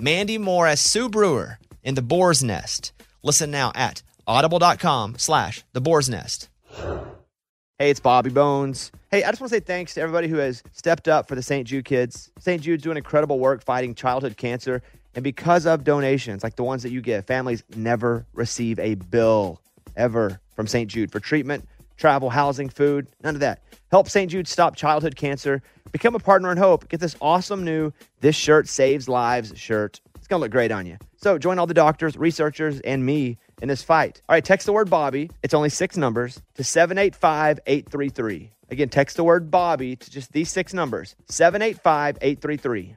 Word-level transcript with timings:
Mandy 0.00 0.38
Moore 0.38 0.66
as 0.66 0.80
Sue 0.80 1.08
Brewer 1.08 1.58
in 1.82 1.94
The 1.94 2.02
Boar's 2.02 2.42
Nest. 2.42 2.92
Listen 3.22 3.50
now 3.50 3.70
at 3.74 4.02
audible.com 4.26 5.16
slash 5.18 5.62
The 5.72 5.80
Boar's 5.80 6.08
Nest. 6.08 6.48
Hey, 7.78 7.90
it's 7.90 8.00
Bobby 8.00 8.30
Bones. 8.30 8.92
Hey, 9.10 9.24
I 9.24 9.30
just 9.30 9.40
want 9.40 9.50
to 9.50 9.56
say 9.56 9.60
thanks 9.60 9.94
to 9.94 10.00
everybody 10.00 10.28
who 10.28 10.36
has 10.36 10.62
stepped 10.72 11.08
up 11.08 11.28
for 11.28 11.34
the 11.34 11.42
St. 11.42 11.66
Jude 11.66 11.84
kids. 11.84 12.30
St. 12.38 12.62
Jude's 12.62 12.82
doing 12.82 12.96
incredible 12.96 13.38
work 13.38 13.62
fighting 13.62 13.94
childhood 13.94 14.36
cancer. 14.36 14.82
And 15.14 15.24
because 15.24 15.66
of 15.66 15.82
donations 15.82 16.42
like 16.42 16.56
the 16.56 16.62
ones 16.62 16.82
that 16.82 16.92
you 16.92 17.00
give, 17.00 17.26
families 17.26 17.64
never 17.74 18.26
receive 18.32 18.78
a 18.78 18.94
bill 18.94 19.60
ever 19.96 20.40
from 20.54 20.66
St. 20.66 20.90
Jude 20.90 21.10
for 21.10 21.20
treatment, 21.20 21.66
travel, 22.00 22.30
housing, 22.30 22.68
food, 22.68 23.06
none 23.22 23.36
of 23.36 23.40
that. 23.40 23.62
Help 23.90 24.08
St. 24.08 24.30
Jude 24.30 24.48
stop 24.48 24.74
childhood 24.74 25.14
cancer. 25.14 25.62
Become 25.92 26.14
a 26.14 26.18
partner 26.18 26.50
in 26.50 26.58
hope. 26.58 26.88
Get 26.88 27.00
this 27.00 27.16
awesome 27.20 27.64
new 27.64 27.92
This 28.20 28.34
Shirt 28.34 28.68
Saves 28.68 29.08
Lives 29.08 29.52
shirt. 29.56 30.00
It's 30.16 30.26
going 30.26 30.40
to 30.40 30.44
look 30.44 30.52
great 30.52 30.72
on 30.72 30.86
you. 30.86 30.96
So 31.16 31.38
join 31.38 31.58
all 31.58 31.66
the 31.66 31.74
doctors, 31.74 32.16
researchers, 32.16 32.80
and 32.80 33.04
me 33.04 33.38
in 33.60 33.68
this 33.68 33.82
fight. 33.82 34.22
All 34.28 34.34
right, 34.34 34.44
text 34.44 34.66
the 34.66 34.72
word 34.72 34.88
Bobby. 34.88 35.30
It's 35.42 35.54
only 35.54 35.68
six 35.68 35.96
numbers 35.96 36.40
to 36.54 36.64
785 36.64 37.60
833. 37.66 38.50
Again, 38.70 38.88
text 38.88 39.16
the 39.16 39.24
word 39.24 39.50
Bobby 39.50 39.96
to 39.96 40.10
just 40.10 40.32
these 40.32 40.50
six 40.50 40.72
numbers 40.72 41.16
785 41.28 42.18
833. 42.20 42.96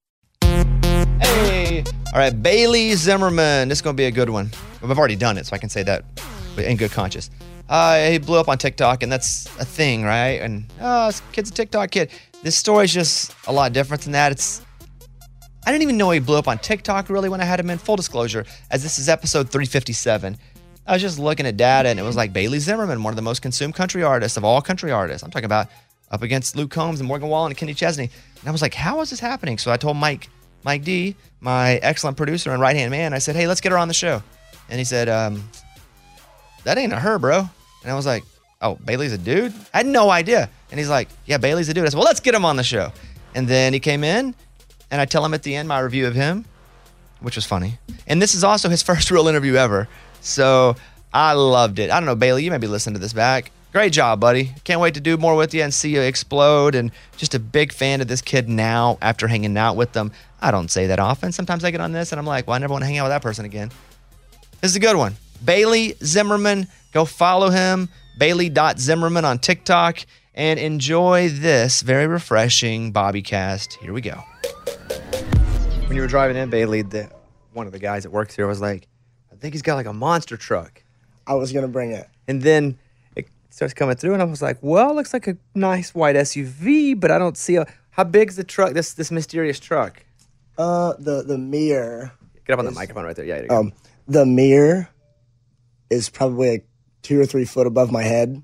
Hey. 1.21 1.83
All 2.13 2.19
right, 2.19 2.43
Bailey 2.43 2.93
Zimmerman. 2.95 3.69
This 3.69 3.77
is 3.77 3.81
going 3.81 3.95
to 3.95 4.01
be 4.01 4.05
a 4.05 4.11
good 4.11 4.29
one. 4.29 4.51
I've 4.83 4.97
already 4.97 5.15
done 5.15 5.37
it, 5.37 5.45
so 5.45 5.55
I 5.55 5.59
can 5.59 5.69
say 5.69 5.83
that 5.83 6.03
in 6.57 6.77
good 6.77 6.91
conscience. 6.91 7.29
Uh, 7.69 8.09
he 8.09 8.17
blew 8.17 8.37
up 8.37 8.49
on 8.49 8.57
TikTok, 8.57 9.03
and 9.03 9.11
that's 9.11 9.45
a 9.59 9.65
thing, 9.65 10.03
right? 10.03 10.41
And 10.41 10.65
oh, 10.81 11.07
this 11.07 11.21
kid's 11.31 11.49
a 11.51 11.53
TikTok 11.53 11.91
kid. 11.91 12.11
This 12.43 12.57
story's 12.57 12.93
just 12.93 13.33
a 13.47 13.53
lot 13.53 13.71
different 13.71 14.03
than 14.03 14.11
that. 14.11 14.31
It's 14.31 14.61
I 15.65 15.71
didn't 15.71 15.83
even 15.83 15.97
know 15.97 16.09
he 16.09 16.19
blew 16.19 16.37
up 16.37 16.47
on 16.47 16.57
TikTok 16.57 17.09
really 17.09 17.29
when 17.29 17.39
I 17.39 17.45
had 17.45 17.59
him 17.59 17.69
in. 17.69 17.77
Full 17.77 17.95
disclosure, 17.95 18.45
as 18.71 18.81
this 18.83 18.97
is 18.97 19.07
episode 19.07 19.49
357. 19.49 20.37
I 20.87 20.93
was 20.93 21.01
just 21.01 21.19
looking 21.19 21.45
at 21.45 21.55
data, 21.55 21.87
and 21.89 21.99
it 21.99 22.03
was 22.03 22.15
like 22.15 22.33
Bailey 22.33 22.59
Zimmerman, 22.59 23.03
one 23.03 23.11
of 23.11 23.15
the 23.15 23.21
most 23.21 23.41
consumed 23.41 23.75
country 23.75 24.03
artists 24.03 24.35
of 24.37 24.43
all 24.43 24.61
country 24.61 24.91
artists. 24.91 25.23
I'm 25.23 25.29
talking 25.29 25.45
about 25.45 25.67
up 26.09 26.23
against 26.23 26.55
Luke 26.55 26.71
Combs 26.71 26.99
and 26.99 27.07
Morgan 27.07 27.29
Wallen 27.29 27.51
and 27.51 27.57
Kenny 27.57 27.73
Chesney. 27.73 28.09
And 28.39 28.49
I 28.49 28.51
was 28.51 28.61
like, 28.61 28.73
how 28.73 28.99
is 29.01 29.11
this 29.11 29.19
happening? 29.19 29.57
So 29.57 29.71
I 29.71 29.77
told 29.77 29.95
Mike, 29.95 30.27
Mike 30.63 30.83
D, 30.83 31.15
my 31.39 31.75
excellent 31.75 32.17
producer 32.17 32.51
and 32.51 32.61
right 32.61 32.75
hand 32.75 32.91
man, 32.91 33.13
I 33.13 33.19
said, 33.19 33.35
hey, 33.35 33.47
let's 33.47 33.61
get 33.61 33.71
her 33.71 33.77
on 33.77 33.87
the 33.87 33.93
show. 33.93 34.21
And 34.69 34.79
he 34.79 34.85
said, 34.85 35.09
um, 35.09 35.43
that 36.63 36.77
ain't 36.77 36.93
a 36.93 36.99
her, 36.99 37.19
bro. 37.19 37.39
And 37.83 37.91
I 37.91 37.95
was 37.95 38.05
like, 38.05 38.23
oh, 38.61 38.75
Bailey's 38.75 39.13
a 39.13 39.17
dude? 39.17 39.53
I 39.73 39.77
had 39.77 39.85
no 39.85 40.09
idea. 40.09 40.49
And 40.69 40.79
he's 40.79 40.89
like, 40.89 41.09
yeah, 41.25 41.37
Bailey's 41.37 41.69
a 41.69 41.73
dude. 41.73 41.85
I 41.85 41.89
said, 41.89 41.97
well, 41.97 42.05
let's 42.05 42.19
get 42.19 42.35
him 42.35 42.45
on 42.45 42.55
the 42.55 42.63
show. 42.63 42.91
And 43.33 43.47
then 43.47 43.73
he 43.73 43.79
came 43.79 44.03
in, 44.03 44.35
and 44.91 45.01
I 45.01 45.05
tell 45.05 45.25
him 45.25 45.33
at 45.33 45.43
the 45.43 45.55
end 45.55 45.67
my 45.67 45.79
review 45.79 46.07
of 46.07 46.15
him, 46.15 46.45
which 47.19 47.35
was 47.35 47.45
funny. 47.45 47.79
And 48.07 48.21
this 48.21 48.35
is 48.35 48.43
also 48.43 48.69
his 48.69 48.83
first 48.83 49.11
real 49.11 49.27
interview 49.27 49.55
ever. 49.55 49.87
So 50.21 50.75
I 51.13 51.33
loved 51.33 51.79
it. 51.79 51.89
I 51.89 51.99
don't 51.99 52.05
know, 52.05 52.15
Bailey, 52.15 52.43
you 52.43 52.51
may 52.51 52.57
be 52.57 52.67
listening 52.67 52.93
to 52.93 52.99
this 52.99 53.13
back. 53.13 53.51
Great 53.71 53.93
job, 53.93 54.19
buddy. 54.19 54.51
Can't 54.65 54.81
wait 54.81 54.95
to 54.95 54.99
do 54.99 55.15
more 55.15 55.35
with 55.35 55.53
you 55.53 55.61
and 55.63 55.73
see 55.73 55.93
you 55.93 56.01
explode. 56.01 56.75
And 56.75 56.91
just 57.15 57.33
a 57.33 57.39
big 57.39 57.71
fan 57.71 58.01
of 58.01 58.07
this 58.07 58.21
kid 58.21 58.49
now 58.49 58.97
after 59.01 59.27
hanging 59.27 59.57
out 59.57 59.77
with 59.77 59.93
them. 59.93 60.11
I 60.41 60.51
don't 60.51 60.69
say 60.69 60.87
that 60.87 60.99
often. 60.99 61.31
Sometimes 61.31 61.63
I 61.63 61.71
get 61.71 61.79
on 61.79 61.93
this 61.93 62.11
and 62.11 62.19
I'm 62.19 62.25
like, 62.25 62.47
well, 62.47 62.55
I 62.55 62.57
never 62.57 62.73
want 62.73 62.81
to 62.81 62.87
hang 62.87 62.97
out 62.97 63.05
with 63.05 63.11
that 63.11 63.21
person 63.21 63.45
again. 63.45 63.71
This 64.59 64.71
is 64.71 64.75
a 64.75 64.81
good 64.81 64.97
one. 64.97 65.15
Bailey 65.43 65.95
Zimmerman. 66.03 66.67
Go 66.91 67.05
follow 67.05 67.49
him, 67.49 67.87
Bailey.Zimmerman 68.17 69.23
on 69.23 69.39
TikTok, 69.39 69.99
and 70.35 70.59
enjoy 70.59 71.29
this 71.29 71.81
very 71.81 72.05
refreshing 72.05 72.91
Bobbycast. 72.91 73.75
Here 73.75 73.93
we 73.93 74.01
go. 74.01 74.21
When 75.87 75.95
you 75.95 76.01
were 76.01 76.07
driving 76.09 76.35
in, 76.35 76.49
Bailey, 76.49 76.81
the, 76.81 77.09
one 77.53 77.65
of 77.67 77.71
the 77.71 77.79
guys 77.79 78.03
that 78.03 78.09
works 78.09 78.35
here 78.35 78.47
was 78.47 78.59
like, 78.59 78.89
I 79.31 79.35
think 79.37 79.53
he's 79.53 79.61
got 79.61 79.75
like 79.75 79.85
a 79.85 79.93
monster 79.93 80.35
truck. 80.35 80.83
I 81.25 81.35
was 81.35 81.53
gonna 81.53 81.69
bring 81.69 81.91
it. 81.91 82.09
And 82.27 82.41
then 82.41 82.71
it 82.71 82.77
starts 83.51 83.73
coming 83.75 83.95
through, 83.95 84.13
and 84.13 84.21
I 84.21 84.25
was 84.25 84.41
like, 84.41 84.57
well, 84.61 84.89
it 84.89 84.95
looks 84.95 85.13
like 85.13 85.27
a 85.27 85.37
nice 85.53 85.93
white 85.93 86.15
SUV, 86.15 86.99
but 86.99 87.11
I 87.11 87.19
don't 87.19 87.37
see 87.37 87.57
a. 87.57 87.65
How 87.91 88.03
big's 88.03 88.35
the 88.37 88.43
truck? 88.43 88.73
This 88.73 88.93
this 88.93 89.11
mysterious 89.11 89.59
truck. 89.59 90.03
Uh, 90.57 90.93
the 90.97 91.21
the 91.21 91.37
mirror. 91.37 92.11
Get 92.45 92.53
up 92.53 92.59
on 92.59 92.65
the 92.65 92.71
microphone 92.71 93.03
right 93.05 93.15
there. 93.15 93.25
Yeah. 93.25 93.35
There 93.35 93.43
you 93.43 93.49
go. 93.49 93.59
Um, 93.59 93.73
the 94.07 94.25
mirror 94.25 94.89
is 95.89 96.09
probably 96.09 96.49
like 96.49 96.67
two 97.03 97.19
or 97.19 97.25
three 97.25 97.45
foot 97.45 97.67
above 97.67 97.91
my 97.91 98.03
head. 98.03 98.41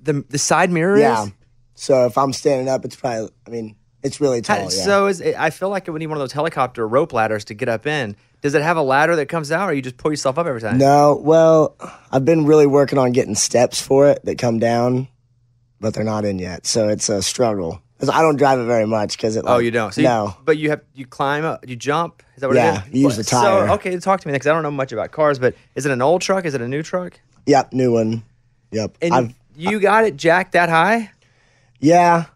the 0.00 0.24
the 0.28 0.38
side 0.38 0.70
mirror 0.70 0.96
is 0.96 1.00
Yeah. 1.02 1.24
is. 1.26 1.32
So 1.74 2.06
if 2.06 2.18
I'm 2.18 2.32
standing 2.32 2.68
up, 2.68 2.84
it's 2.84 2.96
probably. 2.96 3.30
I 3.46 3.50
mean, 3.50 3.76
it's 4.02 4.20
really 4.20 4.40
tall. 4.42 4.62
Yeah. 4.62 4.68
So 4.68 5.06
is 5.06 5.22
I 5.22 5.50
feel 5.50 5.68
like 5.68 5.86
it 5.86 5.90
would 5.92 6.00
need 6.00 6.06
one 6.08 6.16
of 6.16 6.20
those 6.22 6.32
helicopter 6.32 6.86
rope 6.88 7.12
ladders 7.12 7.44
to 7.46 7.54
get 7.54 7.68
up 7.68 7.86
in. 7.86 8.16
Does 8.40 8.54
it 8.54 8.62
have 8.62 8.76
a 8.76 8.82
ladder 8.82 9.16
that 9.16 9.26
comes 9.26 9.50
out, 9.50 9.68
or 9.68 9.72
you 9.74 9.82
just 9.82 9.96
pull 9.96 10.10
yourself 10.12 10.38
up 10.38 10.46
every 10.46 10.60
time? 10.60 10.78
no, 10.78 11.20
well, 11.22 11.74
I've 12.12 12.24
been 12.24 12.46
really 12.46 12.66
working 12.66 12.98
on 12.98 13.12
getting 13.12 13.34
steps 13.34 13.80
for 13.82 14.08
it 14.08 14.24
that 14.24 14.38
come 14.38 14.58
down, 14.60 15.08
but 15.80 15.94
they're 15.94 16.04
not 16.04 16.24
in 16.24 16.38
yet. 16.38 16.66
So 16.66 16.88
it's 16.88 17.08
a 17.08 17.20
struggle. 17.22 17.80
'Cause 17.98 18.10
I 18.10 18.20
don't 18.22 18.36
drive 18.36 18.60
it 18.60 18.64
very 18.64 18.86
much 18.86 19.16
because 19.16 19.34
it. 19.34 19.42
Oh, 19.44 19.56
like- 19.56 19.64
you 19.64 19.72
don't. 19.72 19.92
So 19.92 20.00
you- 20.02 20.06
no. 20.06 20.36
but 20.44 20.56
you 20.56 20.70
have 20.70 20.82
you 20.94 21.04
climb 21.04 21.44
up, 21.44 21.68
you 21.68 21.74
jump. 21.74 22.22
Is 22.36 22.42
that 22.42 22.46
what 22.46 22.54
Yeah, 22.56 22.82
it 22.84 22.88
is? 22.90 22.94
you 22.94 23.00
use 23.08 23.16
the 23.16 23.24
So 23.24 23.40
tire. 23.40 23.70
okay, 23.70 23.98
talk 23.98 24.20
to 24.20 24.28
me 24.28 24.32
because 24.34 24.46
I 24.46 24.52
don't 24.52 24.62
know 24.62 24.70
much 24.70 24.92
about 24.92 25.10
cars. 25.10 25.40
But 25.40 25.54
is 25.74 25.84
it 25.84 25.90
an 25.90 26.00
old 26.00 26.22
truck? 26.22 26.44
Is 26.44 26.54
it 26.54 26.60
a 26.60 26.68
new 26.68 26.84
truck? 26.84 27.18
Yep, 27.46 27.72
new 27.72 27.92
one. 27.92 28.22
Yep. 28.70 28.98
And 29.02 29.12
I've, 29.14 29.34
you 29.56 29.80
got 29.80 30.04
it 30.04 30.16
jacked 30.16 30.52
that 30.52 30.68
high? 30.68 31.10
yeah, 31.80 32.26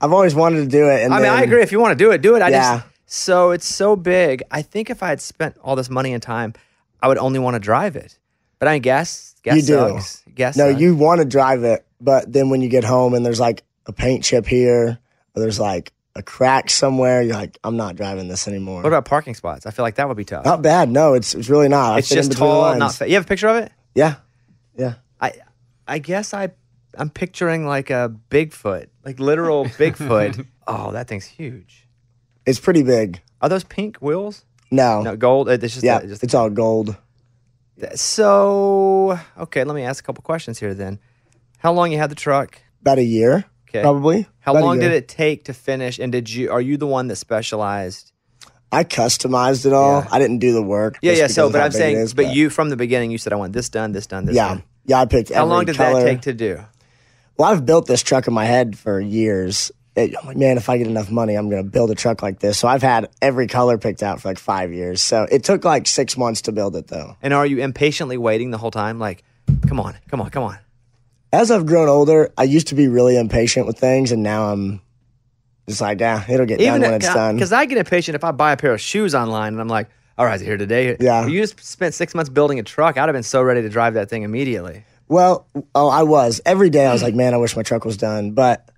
I've 0.00 0.12
always 0.12 0.34
wanted 0.34 0.56
to 0.62 0.66
do 0.66 0.88
it. 0.88 1.02
And 1.04 1.14
I 1.14 1.18
mean, 1.18 1.28
I 1.30 1.34
then- 1.36 1.44
agree. 1.44 1.62
If 1.62 1.70
you 1.70 1.78
want 1.78 1.96
to 1.96 2.04
do 2.04 2.10
it, 2.10 2.20
do 2.20 2.34
it. 2.34 2.42
I 2.42 2.48
Yeah. 2.48 2.74
just 2.78 2.86
so 3.12 3.50
it's 3.50 3.66
so 3.66 3.94
big. 3.96 4.42
I 4.50 4.62
think 4.62 4.88
if 4.90 5.02
I 5.02 5.08
had 5.08 5.20
spent 5.20 5.56
all 5.62 5.76
this 5.76 5.90
money 5.90 6.12
and 6.14 6.22
time, 6.22 6.54
I 7.02 7.08
would 7.08 7.18
only 7.18 7.38
want 7.38 7.54
to 7.54 7.60
drive 7.60 7.94
it. 7.96 8.18
But 8.58 8.68
I 8.68 8.78
guess, 8.78 9.34
gas 9.42 9.56
You 9.56 9.62
do. 9.62 9.66
sucks. 9.74 10.24
Gas 10.34 10.56
No, 10.56 10.70
sucks. 10.70 10.80
you 10.80 10.94
want 10.96 11.20
to 11.20 11.24
drive 11.24 11.64
it, 11.64 11.84
but 12.00 12.32
then 12.32 12.48
when 12.48 12.62
you 12.62 12.68
get 12.68 12.84
home 12.84 13.12
and 13.14 13.24
there's 13.26 13.40
like 13.40 13.64
a 13.86 13.92
paint 13.92 14.24
chip 14.24 14.46
here, 14.46 14.98
or 15.34 15.40
there's 15.42 15.58
like 15.60 15.92
a 16.14 16.22
crack 16.22 16.70
somewhere, 16.70 17.22
you're 17.22 17.34
like, 17.34 17.58
I'm 17.64 17.76
not 17.76 17.96
driving 17.96 18.28
this 18.28 18.46
anymore. 18.48 18.82
What 18.82 18.86
about 18.88 19.04
parking 19.04 19.34
spots? 19.34 19.66
I 19.66 19.72
feel 19.72 19.82
like 19.84 19.96
that 19.96 20.06
would 20.08 20.16
be 20.16 20.24
tough. 20.24 20.44
not 20.44 20.62
bad. 20.62 20.88
No, 20.90 21.14
it's 21.14 21.34
it's 21.34 21.48
really 21.50 21.68
not. 21.68 21.94
I 21.94 21.98
it's 21.98 22.08
just 22.08 22.32
tall, 22.32 22.74
not 22.76 22.94
fa- 22.94 23.08
You 23.08 23.14
have 23.14 23.24
a 23.24 23.28
picture 23.28 23.48
of 23.48 23.56
it? 23.56 23.72
Yeah, 23.94 24.16
yeah. 24.76 24.94
I 25.20 25.32
I 25.88 25.98
guess 25.98 26.32
I 26.32 26.50
I'm 26.96 27.10
picturing 27.10 27.66
like 27.66 27.90
a 27.90 28.14
Bigfoot, 28.30 28.86
like 29.04 29.18
literal 29.20 29.64
Bigfoot. 29.66 30.46
Oh, 30.64 30.92
that 30.92 31.08
thing's 31.08 31.24
huge. 31.24 31.81
It's 32.46 32.60
pretty 32.60 32.82
big. 32.82 33.20
Are 33.40 33.48
those 33.48 33.64
pink 33.64 33.98
wheels? 33.98 34.44
No, 34.70 35.02
No, 35.02 35.16
gold. 35.16 35.48
uh, 35.48 35.52
It's 35.52 35.74
just 35.74 35.84
yeah, 35.84 35.98
a- 35.98 36.06
just 36.06 36.22
it's 36.24 36.34
all 36.34 36.48
gold. 36.50 36.96
so. 37.94 39.18
Okay, 39.38 39.64
let 39.64 39.74
me 39.74 39.82
ask 39.82 40.02
a 40.02 40.06
couple 40.06 40.22
questions 40.22 40.58
here. 40.58 40.74
Then, 40.74 40.98
how 41.58 41.72
long 41.72 41.92
you 41.92 41.98
had 41.98 42.10
the 42.10 42.14
truck? 42.16 42.60
About 42.80 42.98
a 42.98 43.04
year, 43.04 43.44
Okay. 43.68 43.82
probably. 43.82 44.26
How 44.40 44.52
About 44.52 44.64
long 44.64 44.78
did 44.80 44.92
it 44.92 45.08
take 45.08 45.44
to 45.44 45.54
finish? 45.54 45.98
And 45.98 46.10
did 46.10 46.30
you? 46.32 46.50
Are 46.50 46.60
you 46.60 46.76
the 46.76 46.86
one 46.86 47.08
that 47.08 47.16
specialized? 47.16 48.12
I 48.72 48.84
customized 48.84 49.66
it 49.66 49.72
all. 49.74 50.00
Yeah. 50.02 50.08
I 50.10 50.18
didn't 50.18 50.38
do 50.38 50.52
the 50.52 50.62
work. 50.62 50.98
Yeah, 51.02 51.12
yeah. 51.12 51.26
So, 51.26 51.50
but 51.50 51.60
I'm 51.60 51.72
saying, 51.72 51.98
is, 51.98 52.14
but 52.14 52.34
you 52.34 52.48
from 52.48 52.70
the 52.70 52.76
beginning, 52.76 53.10
you 53.10 53.18
said 53.18 53.32
I 53.32 53.36
want 53.36 53.52
this 53.52 53.68
done, 53.68 53.92
this 53.92 54.06
done, 54.06 54.24
this 54.24 54.34
yeah, 54.34 54.48
done. 54.48 54.62
yeah. 54.86 54.96
Yeah, 54.96 55.00
I 55.02 55.04
picked. 55.06 55.30
How 55.32 55.44
long 55.44 55.64
did 55.66 55.76
color. 55.76 56.00
that 56.00 56.06
take 56.06 56.22
to 56.22 56.32
do? 56.32 56.60
Well, 57.36 57.50
I've 57.52 57.64
built 57.66 57.86
this 57.86 58.02
truck 58.02 58.26
in 58.26 58.34
my 58.34 58.44
head 58.46 58.76
for 58.78 58.98
years, 59.00 59.70
it, 59.94 60.14
I'm 60.18 60.26
like, 60.26 60.36
man, 60.36 60.56
if 60.56 60.68
I 60.68 60.78
get 60.78 60.86
enough 60.86 61.10
money, 61.10 61.34
I'm 61.34 61.50
going 61.50 61.62
to 61.62 61.68
build 61.68 61.90
a 61.90 61.94
truck 61.94 62.22
like 62.22 62.38
this. 62.38 62.58
So 62.58 62.68
I've 62.68 62.82
had 62.82 63.10
every 63.20 63.46
color 63.46 63.78
picked 63.78 64.02
out 64.02 64.20
for 64.20 64.28
like 64.28 64.38
five 64.38 64.72
years. 64.72 65.02
So 65.02 65.26
it 65.30 65.44
took 65.44 65.64
like 65.64 65.86
six 65.86 66.16
months 66.16 66.42
to 66.42 66.52
build 66.52 66.76
it 66.76 66.88
though. 66.88 67.16
And 67.22 67.34
are 67.34 67.46
you 67.46 67.58
impatiently 67.58 68.16
waiting 68.16 68.50
the 68.50 68.58
whole 68.58 68.70
time? 68.70 68.98
Like, 68.98 69.22
come 69.68 69.78
on, 69.78 69.96
come 70.08 70.20
on, 70.20 70.30
come 70.30 70.44
on. 70.44 70.58
As 71.32 71.50
I've 71.50 71.66
grown 71.66 71.88
older, 71.88 72.32
I 72.36 72.44
used 72.44 72.68
to 72.68 72.74
be 72.74 72.88
really 72.88 73.16
impatient 73.16 73.66
with 73.66 73.78
things, 73.78 74.12
and 74.12 74.22
now 74.22 74.52
I'm 74.52 74.82
just 75.66 75.80
like, 75.80 76.00
yeah, 76.00 76.22
it'll 76.28 76.44
get 76.44 76.58
done 76.58 76.80
when 76.80 76.94
it's 76.94 77.06
done. 77.06 77.36
Because 77.36 77.52
I 77.52 77.64
get 77.64 77.78
impatient 77.78 78.14
if 78.14 78.24
I 78.24 78.32
buy 78.32 78.52
a 78.52 78.56
pair 78.56 78.74
of 78.74 78.80
shoes 78.80 79.14
online 79.14 79.54
and 79.54 79.60
I'm 79.60 79.68
like, 79.68 79.88
all 80.18 80.26
right, 80.26 80.40
here 80.40 80.56
today. 80.56 80.96
Yeah. 81.00 81.24
If 81.24 81.30
you 81.30 81.40
just 81.40 81.58
spent 81.64 81.94
six 81.94 82.14
months 82.14 82.28
building 82.28 82.58
a 82.58 82.62
truck, 82.62 82.98
I'd 82.98 83.06
have 83.06 83.14
been 83.14 83.22
so 83.22 83.42
ready 83.42 83.62
to 83.62 83.68
drive 83.68 83.94
that 83.94 84.10
thing 84.10 84.24
immediately. 84.24 84.84
Well, 85.08 85.46
oh, 85.74 85.88
I 85.88 86.02
was. 86.02 86.40
Every 86.44 86.70
day 86.70 86.86
I 86.86 86.92
was 86.92 87.02
like, 87.02 87.14
man, 87.14 87.34
I 87.34 87.38
wish 87.38 87.56
my 87.56 87.62
truck 87.62 87.84
was 87.84 87.96
done. 87.96 88.32
But 88.32 88.68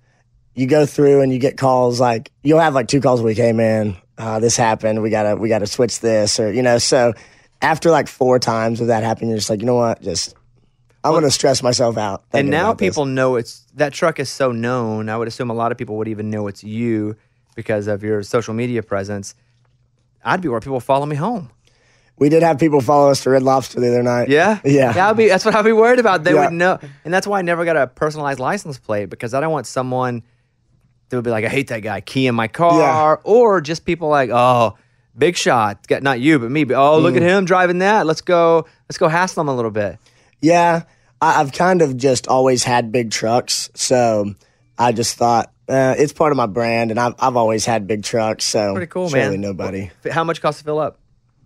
you 0.55 0.67
go 0.67 0.85
through 0.85 1.21
and 1.21 1.31
you 1.31 1.39
get 1.39 1.57
calls 1.57 1.99
like, 1.99 2.31
you'll 2.43 2.59
have 2.59 2.73
like 2.73 2.87
two 2.87 3.01
calls 3.01 3.19
a 3.19 3.23
week. 3.23 3.37
Hey, 3.37 3.51
man, 3.53 3.97
uh, 4.17 4.39
this 4.39 4.55
happened. 4.57 5.01
We 5.01 5.09
gotta, 5.09 5.35
we 5.35 5.49
gotta 5.49 5.67
switch 5.67 5.99
this 5.99 6.39
or, 6.39 6.51
you 6.51 6.61
know, 6.63 6.77
so 6.77 7.13
after 7.61 7.91
like 7.91 8.07
four 8.07 8.39
times 8.39 8.81
of 8.81 8.87
that 8.87 9.03
happening, 9.03 9.29
you're 9.29 9.37
just 9.37 9.49
like, 9.49 9.59
you 9.59 9.65
know 9.65 9.75
what? 9.75 10.01
Just, 10.01 10.35
I'm 11.03 11.11
going 11.11 11.23
to 11.23 11.29
stress 11.31 11.61
myself 11.61 11.97
out. 11.97 12.23
And 12.33 12.49
now 12.49 12.69
about 12.69 12.79
this. 12.79 12.89
people 12.89 13.05
know 13.05 13.35
it's 13.35 13.63
that 13.75 13.93
truck 13.93 14.19
is 14.19 14.27
so 14.29 14.51
known. 14.51 15.07
I 15.07 15.15
would 15.17 15.27
assume 15.27 15.51
a 15.51 15.53
lot 15.53 15.71
of 15.71 15.77
people 15.77 15.97
would 15.97 16.07
even 16.07 16.31
know 16.31 16.47
it's 16.47 16.63
you 16.63 17.15
because 17.53 17.85
of 17.85 18.01
your 18.03 18.23
social 18.23 18.53
media 18.55 18.81
presence. 18.81 19.35
I'd 20.23 20.41
be 20.41 20.47
where 20.47 20.59
people 20.59 20.79
follow 20.79 21.05
me 21.05 21.15
home. 21.15 21.51
we 22.17 22.29
did 22.29 22.41
have 22.41 22.57
people 22.57 22.81
follow 22.81 23.11
us 23.11 23.21
to 23.23 23.29
Red 23.29 23.43
Lobster 23.43 23.79
the 23.79 23.87
other 23.89 24.01
night. 24.01 24.29
Yeah, 24.29 24.59
Yeah. 24.65 24.95
Yeah, 24.95 25.09
I'd 25.11 25.17
be, 25.17 25.27
that's 25.27 25.45
what 25.45 25.53
I'd 25.53 25.63
be 25.65 25.73
worried 25.73 25.99
about. 25.99 26.23
They 26.23 26.33
Yeah. 26.33 26.45
would 26.45 26.53
know, 26.53 26.79
and 27.03 27.13
that's 27.13 27.27
why 27.27 27.37
I 27.37 27.41
never 27.43 27.65
got 27.65 27.77
a 27.77 27.85
personalized 27.85 28.39
license 28.39 28.79
plate 28.79 29.09
because 29.11 29.33
I 29.35 29.41
don't 29.41 29.51
want 29.51 29.67
someone 29.67 30.23
that 31.09 31.15
would 31.17 31.25
be 31.25 31.31
like, 31.31 31.45
"I 31.45 31.49
hate 31.49 31.67
that 31.67 31.79
guy," 31.81 32.01
key 32.01 32.27
in 32.27 32.35
my 32.35 32.47
car, 32.47 33.19
or 33.23 33.61
just 33.61 33.85
people 33.85 34.09
like, 34.09 34.29
"Oh, 34.31 34.75
big 35.17 35.35
shot." 35.37 35.87
Got- 35.87 36.03
Not 36.03 36.19
you, 36.19 36.39
but 36.39 36.51
me. 36.51 36.63
But, 36.63 36.75
oh, 36.75 36.99
Mm. 36.99 37.03
look 37.03 37.15
at 37.15 37.21
him 37.21 37.45
driving 37.45 37.79
that. 37.79 38.05
Let's 38.05 38.21
go. 38.21 38.65
Let's 38.89 38.97
go 38.97 39.07
hassle 39.07 39.41
him 39.41 39.47
a 39.47 39.55
little 39.55 39.71
bit. 39.71 39.97
Yeah, 40.41 40.83
I, 41.21 41.39
I've 41.41 41.51
kind 41.51 41.81
of 41.81 41.95
just 41.97 42.27
always 42.27 42.63
had 42.63 42.91
big 42.91 43.11
trucks, 43.11 43.69
so 43.73 44.33
I 44.77 44.91
just 44.91 45.15
thought 45.15 45.51
uh, 45.69 45.95
it's 45.97 46.13
part 46.13 46.31
of 46.31 46.37
my 46.37 46.45
brand, 46.45 46.91
and 46.91 46.99
I've 46.99 47.15
I've 47.19 47.35
always 47.35 47.65
had 47.65 47.87
big 47.87 48.03
trucks. 48.03 48.43
So 48.45 48.73
Pretty 48.73 48.87
cool, 48.87 49.09
surely 49.09 49.31
man. 49.37 49.41
nobody. 49.41 49.89
How 50.11 50.23
much 50.23 50.41
costs 50.41 50.61
to 50.61 50.65
fill 50.65 50.79
up, 50.79 50.99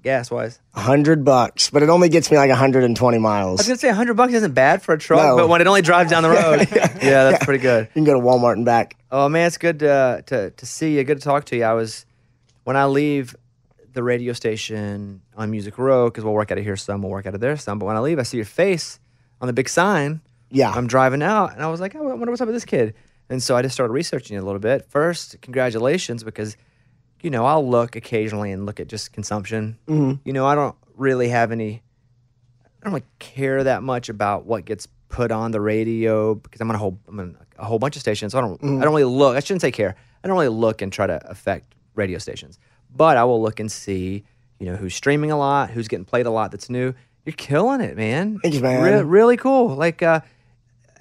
gas 0.03 0.31
wise? 0.31 0.59
A 0.75 0.79
hundred 0.81 1.23
bucks, 1.25 1.69
but 1.69 1.83
it 1.83 1.89
only 1.89 2.09
gets 2.09 2.31
me 2.31 2.37
like 2.37 2.49
120 2.49 3.17
miles. 3.17 3.59
I 3.59 3.61
was 3.61 3.67
gonna 3.67 3.77
say 3.79 3.89
hundred 3.89 4.15
bucks 4.15 4.33
isn't 4.33 4.53
bad 4.53 4.81
for 4.81 4.93
a 4.93 4.97
truck, 4.97 5.21
No. 5.21 5.35
but 5.37 5.49
when 5.49 5.61
it 5.61 5.67
only 5.67 5.81
drives 5.81 6.09
down 6.09 6.23
the 6.23 6.29
road, 6.29 6.67
yeah, 6.71 7.31
that's 7.31 7.43
pretty 7.45 7.61
good. 7.61 7.85
You 7.87 7.93
can 7.93 8.03
go 8.05 8.13
to 8.13 8.19
Walmart 8.19 8.53
and 8.53 8.65
back. 8.65 8.95
Oh 9.11 9.27
man, 9.29 9.47
it's 9.47 9.57
good 9.57 9.79
to, 9.79 10.23
to 10.27 10.51
to 10.51 10.65
see 10.65 10.97
you. 10.97 11.03
Good 11.03 11.17
to 11.19 11.23
talk 11.23 11.45
to 11.45 11.55
you. 11.57 11.63
I 11.63 11.73
was 11.73 12.05
when 12.63 12.75
I 12.77 12.85
leave 12.85 13.35
the 13.93 14.03
radio 14.03 14.33
station 14.33 15.21
on 15.35 15.49
Music 15.51 15.77
Row 15.77 16.09
because 16.09 16.23
we'll 16.23 16.33
work 16.33 16.51
out 16.51 16.57
of 16.57 16.63
here 16.63 16.77
some, 16.77 17.01
we'll 17.01 17.11
work 17.11 17.25
out 17.25 17.33
of 17.33 17.41
there 17.41 17.57
some. 17.57 17.79
But 17.79 17.85
when 17.87 17.95
I 17.95 17.99
leave, 17.99 18.19
I 18.19 18.23
see 18.23 18.37
your 18.37 18.45
face 18.45 18.99
on 19.41 19.47
the 19.47 19.53
big 19.53 19.67
sign. 19.67 20.21
Yeah. 20.51 20.71
I'm 20.71 20.87
driving 20.87 21.21
out, 21.23 21.53
and 21.53 21.61
I 21.63 21.67
was 21.67 21.79
like, 21.81 21.95
oh, 21.95 22.07
I 22.07 22.13
wonder 22.13 22.29
what's 22.31 22.41
up 22.41 22.47
with 22.47 22.55
this 22.55 22.65
kid. 22.65 22.93
And 23.29 23.41
so 23.41 23.55
I 23.55 23.61
just 23.61 23.73
started 23.75 23.93
researching 23.93 24.35
you 24.35 24.41
a 24.41 24.45
little 24.45 24.59
bit. 24.59 24.85
First, 24.89 25.39
congratulations 25.41 26.23
because 26.23 26.55
you 27.21 27.29
know 27.29 27.45
I'll 27.45 27.67
look 27.67 27.95
occasionally 27.95 28.51
and 28.51 28.65
look 28.65 28.79
at 28.79 28.87
just 28.87 29.13
consumption. 29.13 29.77
Mm-hmm. 29.87 30.21
You 30.23 30.33
know 30.33 30.45
I 30.45 30.55
don't 30.55 30.75
really 30.95 31.29
have 31.29 31.51
any. 31.51 31.81
I 32.81 32.85
don't 32.85 32.93
really 32.93 33.05
care 33.19 33.63
that 33.63 33.83
much 33.83 34.09
about 34.09 34.45
what 34.45 34.65
gets 34.65 34.87
put 35.09 35.31
on 35.31 35.51
the 35.51 35.59
radio 35.59 36.35
because 36.35 36.61
I'm 36.61 36.69
on 36.69 36.75
a 36.75 36.79
whole 36.79 36.99
I'm 37.07 37.19
on 37.19 37.37
a 37.57 37.65
whole 37.65 37.79
bunch 37.79 37.95
of 37.95 38.01
stations. 38.01 38.31
So 38.31 38.37
I 38.37 38.41
don't 38.41 38.63
I 38.63 38.83
don't 38.83 38.93
really 38.93 39.03
look. 39.03 39.35
I 39.35 39.39
shouldn't 39.39 39.61
say 39.61 39.71
care. 39.71 39.95
I 40.23 40.27
don't 40.27 40.37
really 40.37 40.49
look 40.49 40.81
and 40.81 40.91
try 40.91 41.07
to 41.07 41.19
affect 41.29 41.75
radio 41.95 42.19
stations. 42.19 42.59
But 42.95 43.17
I 43.17 43.23
will 43.23 43.41
look 43.41 43.59
and 43.59 43.71
see, 43.71 44.23
you 44.59 44.65
know, 44.65 44.75
who's 44.75 44.95
streaming 44.95 45.31
a 45.31 45.37
lot, 45.37 45.69
who's 45.69 45.87
getting 45.87 46.05
played 46.05 46.25
a 46.25 46.31
lot 46.31 46.51
that's 46.51 46.69
new. 46.69 46.93
You're 47.25 47.33
killing 47.33 47.81
it, 47.81 47.95
man. 47.97 48.39
Thanks, 48.39 48.59
man. 48.59 48.81
Re- 48.83 49.03
really 49.03 49.37
cool. 49.37 49.75
Like 49.75 50.01
uh 50.01 50.21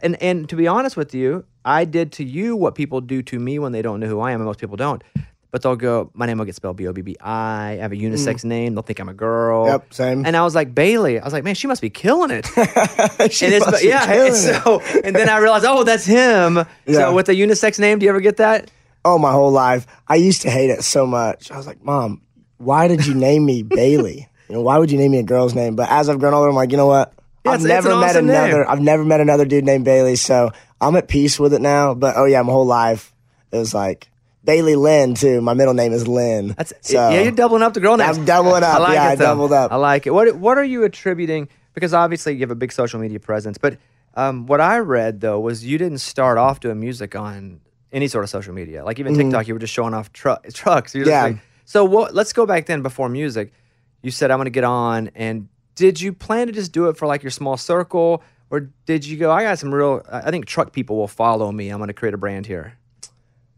and 0.01 0.21
and 0.23 0.49
to 0.49 0.57
be 0.57 0.67
honest 0.67 0.97
with 0.97 1.15
you, 1.15 1.45
I 1.65 1.85
did 1.85 2.13
to 2.13 2.25
you 2.25 2.57
what 2.57 2.75
people 2.75 3.01
do 3.01 3.23
to 3.23 3.39
me 3.39 3.59
when 3.59 3.73
they 3.73 3.83
don't 3.83 4.01
know 4.01 4.07
who 4.07 4.21
I 4.21 4.33
am, 4.33 4.41
and 4.41 4.47
most 4.47 4.61
people 4.61 4.77
don't. 4.77 5.03
But 5.51 5.63
they'll 5.63 5.77
go, 5.77 6.11
my 6.13 6.27
name 6.27 6.37
will 6.37 6.45
get 6.45 6.55
spelled 6.57 6.77
B 6.77 6.87
O 6.89 6.93
B 6.93 7.01
B 7.01 7.17
I. 7.21 7.73
I 7.73 7.77
have 7.77 7.93
a 7.93 7.97
unisex 7.97 8.45
name. 8.45 8.75
They'll 8.75 8.83
think 8.83 9.01
I'm 9.01 9.09
a 9.09 9.15
girl. 9.15 9.65
Mm. 9.65 9.69
Yep, 9.69 9.95
same. 9.95 10.27
And 10.27 10.37
I 10.37 10.43
was 10.45 10.55
like 10.55 10.75
Bailey. 10.75 11.19
I 11.19 11.25
was 11.25 11.33
like, 11.33 11.43
man, 11.43 11.55
she 11.55 11.67
must 11.67 11.81
be 11.81 11.89
killing 11.91 12.31
it. 12.31 12.47
She 13.33 13.47
and 13.47 13.61
must 13.61 13.81
be 13.83 13.89
yeah. 13.89 14.05
killing 14.07 14.27
And 14.29 14.35
it. 14.37 14.63
so 14.63 14.81
and 15.05 15.17
then 15.17 15.29
I 15.31 15.39
realized, 15.39 15.65
oh, 15.67 15.85
that's 15.85 16.05
him. 16.05 16.57
Yeah. 16.57 16.67
So 16.95 17.15
with 17.15 17.29
a 17.31 17.33
unisex 17.35 17.79
name, 17.79 17.99
do 17.99 18.05
you 18.05 18.11
ever 18.11 18.21
get 18.21 18.37
that? 18.39 18.71
oh, 19.05 19.17
my 19.17 19.33
whole 19.33 19.51
life, 19.53 19.87
I 20.07 20.17
used 20.17 20.43
to 20.43 20.51
hate 20.51 20.69
it 20.69 20.85
so 20.85 21.07
much. 21.07 21.51
I 21.51 21.57
was 21.57 21.67
like, 21.67 21.83
Mom, 21.83 22.21
why 22.59 22.89
did 22.89 23.07
you 23.07 23.15
name 23.15 23.47
me 23.47 23.63
Bailey? 23.79 24.29
You 24.51 24.57
know, 24.57 24.63
why 24.63 24.77
would 24.77 24.91
you 24.91 24.99
name 24.99 25.13
me 25.13 25.19
a 25.19 25.23
girl's 25.23 25.55
name? 25.55 25.77
But 25.77 25.89
as 25.91 26.11
I've 26.11 26.19
grown 26.19 26.35
older, 26.35 26.51
I'm 26.51 26.55
like, 26.55 26.73
you 26.73 26.77
know 26.77 26.87
what? 26.89 27.15
Yeah, 27.47 27.53
I've 27.53 27.63
never 27.63 27.89
met 27.97 28.11
awesome 28.11 28.29
another. 28.29 28.59
name. 28.59 28.67
I've 28.69 28.81
never 28.83 29.05
met 29.05 29.21
another 29.21 29.47
dude 29.47 29.65
named 29.65 29.87
Bailey, 29.87 30.17
so 30.17 30.51
I'm 30.79 30.95
at 30.97 31.09
peace 31.09 31.39
with 31.41 31.55
it 31.55 31.63
now. 31.63 31.95
But 31.95 32.17
oh 32.19 32.27
yeah, 32.27 32.43
my 32.43 32.53
whole 32.53 32.67
life 32.67 33.15
it 33.51 33.57
was 33.57 33.73
like 33.73 34.11
Bailey 34.49 34.77
Lynn 34.77 35.15
too. 35.15 35.41
My 35.43 35.53
middle 35.55 35.75
name 35.75 35.93
is 35.93 36.09
Lynn. 36.09 36.49
That's 36.57 36.73
so, 36.81 37.11
yeah. 37.11 37.21
You're 37.23 37.33
doubling 37.33 37.63
up 37.63 37.75
the 37.75 37.81
girl 37.81 37.97
names. 37.99 38.17
I'm 38.19 38.25
doubling 38.25 38.63
up. 38.63 38.75
I 38.77 38.79
like 38.79 38.95
Yeah, 38.95 39.09
it, 39.11 39.13
I 39.13 39.17
doubled 39.17 39.53
up. 39.53 39.71
I 39.71 39.77
like 39.77 40.07
it. 40.07 40.11
What 40.11 40.35
What 40.37 40.57
are 40.57 40.65
you 40.65 40.85
attributing? 40.85 41.49
Because 41.75 41.93
obviously 41.93 42.33
you 42.33 42.41
have 42.41 42.51
a 42.51 42.55
big 42.57 42.73
social 42.73 42.99
media 42.99 43.21
presence, 43.21 43.59
but 43.59 43.77
um, 44.15 44.47
what 44.47 44.61
I 44.61 44.79
read 44.79 45.21
though 45.21 45.39
was 45.39 45.65
you 45.65 45.77
didn't 45.79 45.99
start 45.99 46.39
off 46.39 46.61
doing 46.61 46.81
music 46.81 47.15
on 47.15 47.61
any 47.93 48.09
sort 48.09 48.25
of 48.25 48.31
social 48.31 48.55
media. 48.55 48.85
Like 48.85 48.99
even 48.99 49.15
TikTok, 49.15 49.47
you 49.49 49.55
were 49.55 49.61
just 49.61 49.75
showing 49.75 49.93
off 49.95 50.13
truck 50.13 50.47
trucks. 50.55 50.95
You're 50.95 51.05
just 51.05 51.15
Mm-hmm. 51.15 51.27
Yeah. 51.27 51.37
like- 51.37 51.45
so 51.67 51.85
what? 51.85 52.15
Let's 52.15 52.33
go 52.33 52.47
back 52.47 52.65
then 52.65 52.81
before 52.83 53.11
music. 53.11 53.53
You 54.01 54.11
said 54.11 54.31
I'm 54.31 54.39
going 54.39 54.47
to 54.47 54.51
get 54.51 54.65
on, 54.65 55.11
and 55.15 55.49
did 55.75 56.01
you 56.01 56.15
plan 56.15 56.47
to 56.47 56.53
just 56.55 56.73
do 56.73 56.89
it 56.89 56.97
for 56.97 57.07
like 57.07 57.23
your 57.23 57.31
small 57.31 57.59
circle, 57.59 58.23
or 58.51 58.71
did 58.87 59.05
you 59.05 59.19
go? 59.19 59.31
I 59.31 59.43
got 59.43 59.59
some 59.59 59.75
real. 59.75 60.01
I 60.11 60.31
think 60.31 60.47
truck 60.47 60.73
people 60.73 60.97
will 60.97 61.09
follow 61.09 61.53
me. 61.53 61.69
I'm 61.69 61.77
going 61.79 61.89
to 61.89 61.93
create 61.95 62.15
a 62.15 62.19
brand 62.19 62.47
here. 62.47 62.79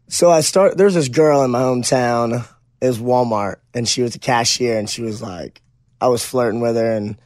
So 0.07 0.29
I 0.29 0.41
start. 0.41 0.77
There's 0.77 0.93
this 0.93 1.07
girl 1.07 1.43
in 1.43 1.51
my 1.51 1.61
hometown. 1.61 2.45
It 2.81 2.87
was 2.87 2.99
Walmart, 2.99 3.57
and 3.73 3.87
she 3.87 4.01
was 4.01 4.15
a 4.15 4.19
cashier, 4.19 4.77
and 4.77 4.89
she 4.89 5.01
was 5.01 5.21
like, 5.21 5.61
I 5.99 6.07
was 6.07 6.25
flirting 6.25 6.61
with 6.61 6.75
her, 6.75 6.91
and 6.91 7.17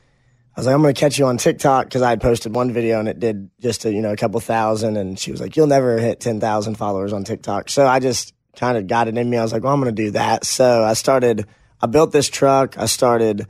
I 0.55 0.59
was 0.59 0.67
like, 0.67 0.75
I'm 0.75 0.81
gonna 0.81 0.93
catch 0.93 1.17
you 1.17 1.25
on 1.25 1.37
TikTok 1.37 1.85
because 1.85 2.01
I 2.01 2.09
had 2.09 2.21
posted 2.21 2.53
one 2.53 2.71
video 2.71 2.99
and 2.99 3.09
it 3.09 3.19
did 3.19 3.49
just 3.59 3.83
a, 3.85 3.91
you 3.91 4.01
know 4.01 4.11
a 4.11 4.17
couple 4.17 4.39
thousand, 4.39 4.97
and 4.97 5.17
she 5.19 5.31
was 5.31 5.41
like, 5.41 5.55
you'll 5.55 5.67
never 5.67 5.97
hit 5.97 6.19
ten 6.19 6.39
thousand 6.39 6.75
followers 6.75 7.11
on 7.11 7.23
TikTok. 7.23 7.69
So 7.69 7.85
I 7.87 7.99
just 7.99 8.33
kind 8.55 8.77
of 8.77 8.87
got 8.87 9.07
it 9.07 9.17
in 9.17 9.29
me. 9.29 9.37
I 9.37 9.43
was 9.43 9.51
like, 9.51 9.63
well, 9.63 9.73
I'm 9.73 9.79
gonna 9.79 9.91
do 9.91 10.11
that. 10.11 10.45
So 10.45 10.83
I 10.83 10.93
started. 10.93 11.45
I 11.81 11.87
built 11.87 12.11
this 12.11 12.29
truck. 12.29 12.77
I 12.77 12.85
started 12.85 13.47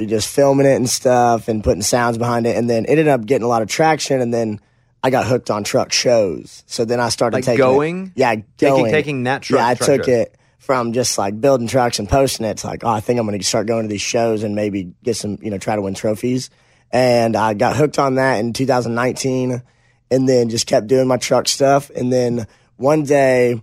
just 0.00 0.28
filming 0.28 0.66
it 0.66 0.74
and 0.74 0.90
stuff 0.90 1.46
and 1.46 1.62
putting 1.62 1.82
sounds 1.82 2.18
behind 2.18 2.46
it, 2.46 2.56
and 2.56 2.68
then 2.68 2.86
it 2.86 2.90
ended 2.90 3.08
up 3.08 3.24
getting 3.24 3.44
a 3.44 3.48
lot 3.48 3.62
of 3.62 3.68
traction, 3.68 4.20
and 4.20 4.32
then. 4.32 4.60
I 5.02 5.10
got 5.10 5.26
hooked 5.26 5.50
on 5.50 5.64
truck 5.64 5.92
shows, 5.92 6.62
so 6.66 6.84
then 6.84 7.00
I 7.00 7.08
started 7.08 7.38
Like 7.38 7.44
taking 7.44 7.64
it- 7.64 7.66
going? 7.66 8.12
yeah, 8.14 8.36
going, 8.58 8.92
taking 8.92 9.24
that 9.24 9.42
truck- 9.42 9.58
Yeah, 9.58 9.66
I 9.66 9.74
truck 9.74 9.86
took 9.88 10.08
it 10.08 10.36
from 10.58 10.92
just 10.92 11.18
like 11.18 11.40
building 11.40 11.66
trucks 11.66 11.98
and 11.98 12.08
posting 12.08 12.46
it 12.46 12.58
to 12.58 12.68
like, 12.68 12.84
oh, 12.84 12.88
I 12.90 13.00
think 13.00 13.18
I'm 13.18 13.26
going 13.26 13.36
to 13.38 13.44
start 13.44 13.66
going 13.66 13.82
to 13.82 13.88
these 13.88 14.00
shows 14.00 14.44
and 14.44 14.54
maybe 14.54 14.92
get 15.02 15.16
some, 15.16 15.38
you 15.42 15.50
know, 15.50 15.58
try 15.58 15.74
to 15.74 15.82
win 15.82 15.94
trophies. 15.94 16.50
And 16.92 17.34
I 17.34 17.54
got 17.54 17.74
hooked 17.74 17.98
on 17.98 18.14
that 18.14 18.38
in 18.38 18.52
2019 18.52 19.60
and 20.12 20.28
then 20.28 20.50
just 20.50 20.68
kept 20.68 20.86
doing 20.86 21.08
my 21.08 21.16
truck 21.16 21.48
stuff. 21.48 21.90
And 21.90 22.12
then 22.12 22.46
one 22.76 23.02
day 23.02 23.60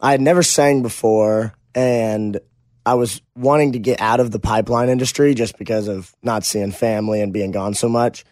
I 0.00 0.12
had 0.12 0.20
never 0.20 0.44
sang 0.44 0.82
before 0.82 1.54
and 1.74 2.38
I 2.86 2.94
was 2.94 3.20
wanting 3.34 3.72
to 3.72 3.78
get 3.80 4.00
out 4.00 4.20
of 4.20 4.30
the 4.30 4.38
pipeline 4.38 4.90
industry 4.90 5.34
just 5.34 5.58
because 5.58 5.88
of 5.88 6.14
not 6.22 6.44
seeing 6.44 6.70
family 6.70 7.20
and 7.20 7.32
being 7.32 7.50
gone 7.50 7.74
so 7.74 7.88
much. 7.88 8.24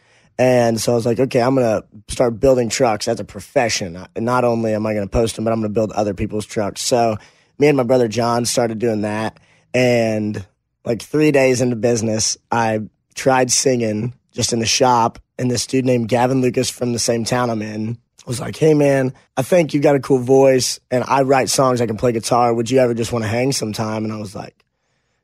And 0.43 0.81
so 0.81 0.91
I 0.91 0.97
was 0.97 1.07
like, 1.07 1.21
okay, 1.21 1.41
I'm 1.41 1.55
going 1.55 1.81
to 1.81 2.13
start 2.13 2.41
building 2.41 2.69
trucks 2.69 3.07
as 3.07 3.21
a 3.21 3.25
profession. 3.25 4.05
Not 4.17 4.43
only 4.43 4.75
am 4.75 4.85
I 4.85 4.93
going 4.93 5.07
to 5.07 5.09
post 5.11 5.37
them, 5.37 5.45
but 5.45 5.53
I'm 5.53 5.61
going 5.61 5.71
to 5.71 5.73
build 5.73 5.93
other 5.93 6.15
people's 6.15 6.47
trucks. 6.47 6.81
So 6.81 7.17
me 7.61 7.69
and 7.69 7.77
my 7.77 7.85
brother 7.85 8.09
John 8.09 8.45
started 8.45 8.81
doing 8.81 9.03
that. 9.03 9.39
And 9.73 10.45
like 10.85 11.01
three 11.01 11.31
days 11.31 11.61
into 11.61 11.77
business, 11.77 12.37
I 12.51 12.81
tried 13.15 13.53
singing 13.53 14.15
just 14.33 14.53
in 14.53 14.59
the 14.59 14.67
shop. 14.67 15.21
And 15.39 15.49
this 15.49 15.65
dude 15.65 15.85
named 15.85 16.09
Gavin 16.09 16.41
Lucas 16.41 16.69
from 16.69 16.93
the 16.93 16.99
same 16.99 17.25
town 17.25 17.49
I'm 17.49 17.63
in 17.63 17.99
was 18.27 18.41
like, 18.41 18.57
hey 18.57 18.75
man, 18.75 19.15
I 19.37 19.43
think 19.43 19.75
you 19.75 19.81
got 19.81 19.95
a 19.95 20.01
cool 20.01 20.19
voice 20.19 20.81
and 20.91 21.05
I 21.07 21.23
write 21.23 21.51
songs, 21.51 21.81
I 21.81 21.87
can 21.87 21.97
play 21.97 22.11
guitar. 22.11 22.53
Would 22.53 22.69
you 22.69 22.81
ever 22.81 22.95
just 22.95 23.13
want 23.13 23.25
to 23.25 23.29
hang 23.29 23.53
sometime? 23.53 24.03
And 24.03 24.13
I 24.13 24.19
was 24.19 24.35
like, 24.35 24.65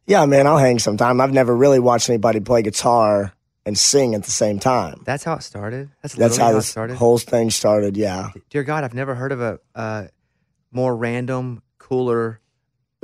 yeah, 0.07 0.25
man, 0.27 0.47
I'll 0.47 0.59
hang 0.59 0.79
sometime. 0.79 1.21
I've 1.21 1.33
never 1.33 1.57
really 1.57 1.81
watched 1.81 2.09
anybody 2.09 2.39
play 2.39 2.63
guitar 2.63 3.33
and 3.69 3.79
sing 3.79 4.15
at 4.15 4.25
the 4.25 4.31
same 4.31 4.59
time. 4.59 5.03
That's 5.05 5.23
how 5.23 5.35
it 5.35 5.43
started. 5.43 5.91
That's 6.03 6.15
That's 6.15 6.37
how 6.39 6.51
it 6.51 6.55
this 6.55 6.67
started. 6.67 6.97
whole 6.97 7.19
thing 7.19 7.51
started. 7.51 7.97
Yeah. 7.97 8.31
Dear 8.51 8.65
God, 8.65 8.83
I've 8.83 8.95
never 8.95 9.15
heard 9.15 9.31
of 9.31 9.41
a 9.41 9.61
uh, 9.75 10.07
more 10.73 10.97
random, 10.97 11.63
cooler, 11.79 12.41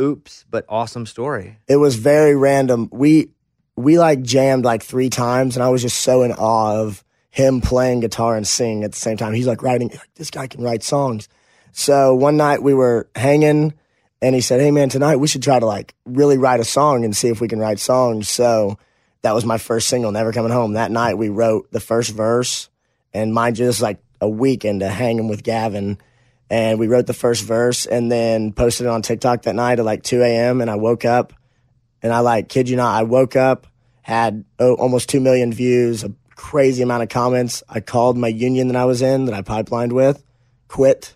oops, 0.01 0.45
but 0.51 0.65
awesome 0.69 1.07
story. 1.07 1.59
It 1.69 1.77
was 1.77 1.97
very 1.97 2.35
random. 2.35 2.89
We 2.91 3.29
we 3.77 3.99
like 3.99 4.23
jammed 4.23 4.65
like 4.65 4.83
three 4.83 5.11
times, 5.11 5.55
and 5.57 5.63
I 5.63 5.69
was 5.69 5.83
just 5.83 6.01
so 6.01 6.23
in 6.23 6.33
awe 6.33 6.81
of 6.81 7.05
him 7.31 7.61
playing 7.61 8.01
guitar 8.01 8.37
and 8.37 8.47
singing 8.47 8.85
at 8.85 8.93
the 8.93 8.99
same 8.99 9.17
time. 9.17 9.35
He's 9.35 9.47
like 9.47 9.63
writing. 9.63 9.91
Like, 9.91 10.15
this 10.15 10.31
guy 10.31 10.47
can 10.47 10.63
write 10.63 10.83
songs. 10.83 11.29
So 11.73 12.15
one 12.15 12.37
night 12.37 12.63
we 12.63 12.73
were 12.73 13.09
hanging 13.17 13.75
and 14.23 14.35
he 14.35 14.41
said, 14.41 14.61
Hey 14.61 14.71
man, 14.71 14.89
tonight 14.89 15.17
we 15.17 15.27
should 15.29 15.43
try 15.43 15.59
to 15.59 15.67
like 15.67 15.95
really 16.07 16.39
write 16.39 16.61
a 16.61 16.65
song 16.65 17.05
and 17.05 17.15
see 17.15 17.29
if 17.29 17.41
we 17.41 17.49
can 17.49 17.59
write 17.59 17.81
songs. 17.81 18.29
So 18.29 18.79
that 19.25 19.35
was 19.35 19.47
my 19.47 19.57
first 19.57 19.89
single, 19.89 20.13
Never 20.13 20.33
Coming 20.33 20.53
Home. 20.53 20.75
That 20.75 20.91
night 20.91 21.15
we 21.15 21.31
wrote 21.31 21.73
the 21.73 21.81
first 21.81 22.11
verse 22.11 22.69
and 23.15 23.33
mind 23.33 23.59
you, 23.59 23.65
this 23.65 23.77
was 23.77 23.83
like 23.83 23.99
a 24.21 24.29
weekend 24.29 24.83
hanging 24.83 25.29
with 25.29 25.43
Gavin. 25.43 25.97
And 26.51 26.79
we 26.79 26.89
wrote 26.89 27.07
the 27.07 27.15
first 27.15 27.43
verse 27.43 27.87
and 27.87 28.13
then 28.13 28.53
posted 28.53 28.87
it 28.87 28.91
on 28.91 29.01
TikTok 29.01 29.43
that 29.43 29.55
night 29.55 29.79
at 29.79 29.85
like 29.87 30.03
2 30.03 30.21
a.m. 30.23 30.61
And 30.61 30.71
I 30.71 30.77
woke 30.77 31.07
up 31.07 31.33
and 32.03 32.13
I 32.13 32.19
like, 32.21 32.51
kid 32.51 32.69
you 32.69 32.77
not, 32.77 32.95
I 32.95 33.05
woke 33.05 33.35
up, 33.35 33.67
had 34.03 34.45
oh, 34.59 34.75
almost 34.75 35.09
2 35.09 35.21
million 35.21 35.55
views, 35.55 36.05
a 36.05 36.13
crazy 36.37 36.83
amount 36.83 37.03
of 37.03 37.09
comments. 37.09 37.63
I 37.67 37.81
called 37.81 38.19
my 38.19 38.29
union 38.29 38.69
that 38.69 38.77
I 38.77 38.85
was 38.85 39.01
in, 39.01 39.25
that 39.25 39.35
I 39.35 39.41
pipelined 39.41 39.93
with, 39.93 40.23
quit. 40.69 41.15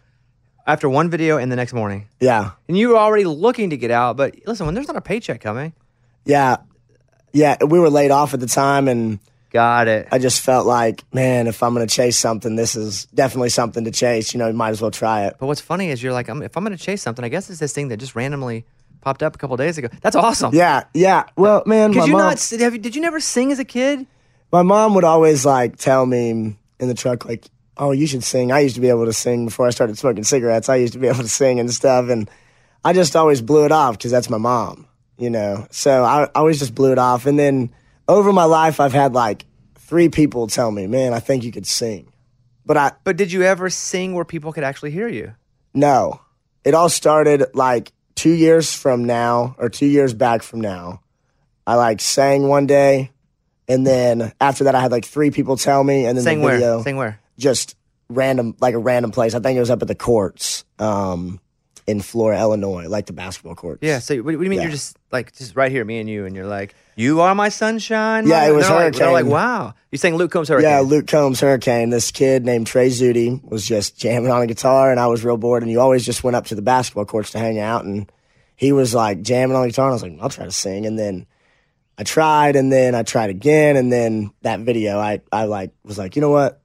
After 0.67 0.89
one 0.89 1.11
video 1.11 1.37
and 1.37 1.53
the 1.53 1.57
next 1.57 1.75
morning. 1.75 2.09
Yeah. 2.21 2.53
And 2.69 2.79
you 2.79 2.89
were 2.89 2.97
already 2.97 3.25
looking 3.25 3.69
to 3.69 3.77
get 3.77 3.91
out, 3.91 4.17
but 4.17 4.35
listen, 4.47 4.65
when 4.65 4.75
there's 4.75 4.89
not 4.89 4.97
a 4.97 5.03
paycheck 5.03 5.43
coming, 5.43 5.75
Yeah. 6.25 6.57
Yeah. 7.33 7.57
We 7.65 7.79
were 7.79 7.91
laid 7.91 8.11
off 8.11 8.35
at 8.35 8.41
the 8.41 8.47
time 8.47 8.89
and 8.89 9.19
got 9.51 9.89
it. 9.89 10.09
I 10.13 10.19
just 10.19 10.41
felt 10.41 10.67
like, 10.67 11.03
man, 11.13 11.47
if 11.47 11.63
I'm 11.63 11.75
going 11.75 11.87
to 11.87 11.93
chase 11.95 12.17
something, 12.17 12.57
this 12.57 12.77
is 12.77 13.07
definitely 13.07 13.51
something 13.51 13.85
to 13.85 13.91
chase. 13.91 14.35
You 14.35 14.39
know, 14.39 14.49
you 14.49 14.55
might 14.55 14.71
as 14.71 14.81
well 14.81 14.91
try 14.91 15.27
it. 15.27 15.37
But 15.39 15.47
what's 15.47 15.61
funny 15.61 15.91
is 15.91 16.03
you're 16.03 16.13
like, 16.13 16.29
I'm, 16.29 16.43
if 16.43 16.57
I'm 16.57 16.65
going 16.65 16.77
to 16.77 16.83
chase 16.83 17.03
something, 17.03 17.25
I 17.25 17.29
guess 17.29 17.49
it's 17.51 17.61
this 17.61 17.73
thing 17.73 17.89
that 17.89 17.97
just 17.97 18.15
randomly 18.15 18.65
popped 19.01 19.23
up 19.23 19.35
a 19.35 19.39
couple 19.39 19.57
days 19.57 19.79
ago. 19.79 19.89
That's 20.01 20.17
awesome. 20.17 20.55
Yeah. 20.55 20.85
Yeah. 20.93 21.25
Well, 21.37 21.63
man, 21.67 21.93
my 21.93 22.01
Could 22.01 22.07
you 22.09 22.13
mom, 22.13 22.23
not? 22.23 22.51
Have 22.61 22.73
you, 22.75 22.79
did 22.79 22.97
you 22.97 23.03
never 23.03 23.21
sing 23.21 23.53
as 23.53 23.59
a 23.59 23.65
kid? 23.65 24.07
my 24.53 24.63
mom 24.63 24.95
would 24.95 25.05
always 25.05 25.45
like 25.45 25.77
tell 25.77 26.05
me 26.07 26.31
in 26.31 26.57
the 26.89 26.95
truck, 26.95 27.25
like, 27.25 27.45
oh, 27.77 27.93
you 27.93 28.07
should 28.07 28.25
sing. 28.25 28.51
I 28.51 28.61
used 28.61 28.75
to 28.77 28.81
be 28.81 28.89
able 28.89 29.05
to 29.05 29.13
sing 29.13 29.45
before 29.45 29.67
I 29.67 29.71
started 29.71 29.99
smoking 29.99 30.25
cigarettes. 30.25 30.69
I 30.69 30.77
used 30.77 30.95
to 30.95 30.99
be 30.99 31.07
able 31.07 31.19
to 31.21 31.29
sing 31.29 31.61
and 31.61 31.71
stuff. 31.73 32.09
And 32.09 32.31
I 32.85 32.93
just 32.93 33.15
always 33.15 33.41
blew 33.43 33.65
it 33.65 33.73
off 33.73 33.99
because 33.99 34.11
that's 34.11 34.31
my 34.31 34.39
mom, 34.39 34.88
you 35.19 35.31
know? 35.31 35.67
So 35.71 36.03
I 36.05 36.25
I 36.25 36.29
always 36.35 36.59
just 36.59 36.75
blew 36.75 36.93
it 36.93 36.99
off. 36.99 37.27
And 37.27 37.39
then 37.39 37.71
over 38.07 38.33
my 38.33 38.45
life, 38.45 38.81
I've 38.81 38.93
had 38.93 39.13
like 39.13 39.45
three 39.75 40.09
people 40.09 40.47
tell 40.47 40.71
me, 40.71 40.87
man, 40.87 41.13
I 41.13 41.21
think 41.21 41.45
you 41.45 41.53
could 41.53 41.67
sing. 41.67 42.13
But 42.65 42.77
I, 42.77 42.93
But 43.05 43.17
did 43.17 43.33
you 43.33 43.43
ever 43.43 43.71
sing 43.71 44.15
where 44.15 44.25
people 44.25 44.53
could 44.53 44.65
actually 44.65 44.91
hear 44.91 45.09
you? 45.09 45.35
No. 45.75 46.21
It 46.65 46.75
all 46.75 46.89
started 46.89 47.45
like 47.55 47.93
two 48.15 48.33
years 48.33 48.75
from 48.75 49.05
now 49.05 49.55
or 49.59 49.69
two 49.69 49.87
years 49.87 50.13
back 50.13 50.43
from 50.43 50.61
now. 50.61 51.01
I 51.67 51.77
like 51.77 52.01
sang 52.01 52.49
one 52.49 52.67
day 52.67 53.11
and 53.69 53.87
then 53.87 54.33
after 54.41 54.65
that 54.65 54.75
I 54.75 54.81
had 54.81 54.91
like 54.91 55.05
three 55.05 55.31
people 55.31 55.57
tell 55.57 55.83
me 55.85 56.05
and 56.07 56.17
then 56.19 56.25
the 56.41 56.45
where? 56.45 56.55
video 56.55 56.83
Sing 56.83 56.97
where? 56.97 57.21
just 57.39 57.77
random 58.09 58.57
like 58.61 58.75
a 58.75 58.79
random 58.79 59.13
place. 59.13 59.35
I 59.35 59.41
think 59.41 59.57
it 59.57 59.61
was 59.61 59.71
up 59.71 59.83
at 59.83 59.89
the 59.89 59.95
courts 59.95 60.65
um 60.79 61.41
in 61.89 62.03
Flora, 62.03 62.39
Illinois, 62.39 62.87
like 62.87 63.07
the 63.07 63.15
basketball 63.15 63.55
court. 63.55 63.79
Yeah. 63.81 63.99
So 63.99 64.17
what, 64.17 64.27
what 64.27 64.39
do 64.39 64.45
you 64.45 64.51
mean? 64.51 64.59
Yeah. 64.59 64.65
You're 64.65 64.73
just 64.73 64.99
like 65.11 65.33
just 65.35 65.57
right 65.57 65.73
here, 65.73 65.85
me 65.87 65.99
and 66.01 66.09
you, 66.09 66.27
and 66.27 66.37
you're 66.37 66.47
like, 66.47 66.75
you 66.97 67.23
are 67.23 67.35
my 67.35 67.49
sunshine. 67.49 68.27
Yeah, 68.27 68.41
my-" 68.41 68.49
it 68.49 68.55
was 68.55 68.69
they're 68.69 68.77
like, 68.77 68.95
they're 68.95 69.07
like, 69.07 69.25
Hurricane. 69.25 69.33
wow. 69.33 69.75
You 69.91 69.97
sang 69.97 70.17
Luke 70.17 70.31
Combs 70.31 70.49
Hurricane. 70.49 70.71
Yeah, 70.71 70.81
Luke 70.81 71.07
Combs 71.07 71.41
Hurricane. 71.41 71.89
This 71.89 72.11
kid 72.11 72.45
named 72.45 72.67
Trey 72.67 72.89
Zudi 72.89 73.43
was 73.43 73.67
just 73.67 73.99
jamming 73.99 74.31
on 74.31 74.43
a 74.43 74.47
guitar, 74.47 74.91
and 74.91 75.01
I 75.01 75.07
was 75.07 75.25
real 75.25 75.39
bored. 75.39 75.63
And 75.63 75.73
you 75.73 75.81
always 75.81 76.05
just 76.05 76.23
went 76.23 76.37
up 76.37 76.45
to 76.47 76.55
the 76.55 76.63
basketball 76.63 77.07
courts 77.07 77.31
to 77.31 77.39
hang 77.39 77.59
out, 77.59 77.85
and 77.87 78.13
he 78.55 78.73
was 78.73 78.95
like 78.95 79.23
jamming 79.23 79.57
on 79.57 79.63
the 79.63 79.69
guitar. 79.69 79.87
And 79.87 79.93
I 79.93 79.95
was 79.95 80.03
like, 80.03 80.19
I'll 80.21 80.29
try 80.29 80.45
to 80.45 80.53
sing. 80.53 80.85
And 80.85 80.99
then 80.99 81.27
I 81.97 82.05
tried, 82.05 82.55
and 82.55 82.71
then 82.71 82.95
I 82.95 83.03
tried 83.03 83.31
again, 83.31 83.77
and 83.77 83.91
then 83.91 84.31
that 84.43 84.61
video, 84.61 84.99
I 84.99 85.23
I 85.33 85.45
like 85.45 85.73
was 85.85 85.97
like, 85.97 86.17
you 86.17 86.21
know 86.21 86.31
what? 86.31 86.61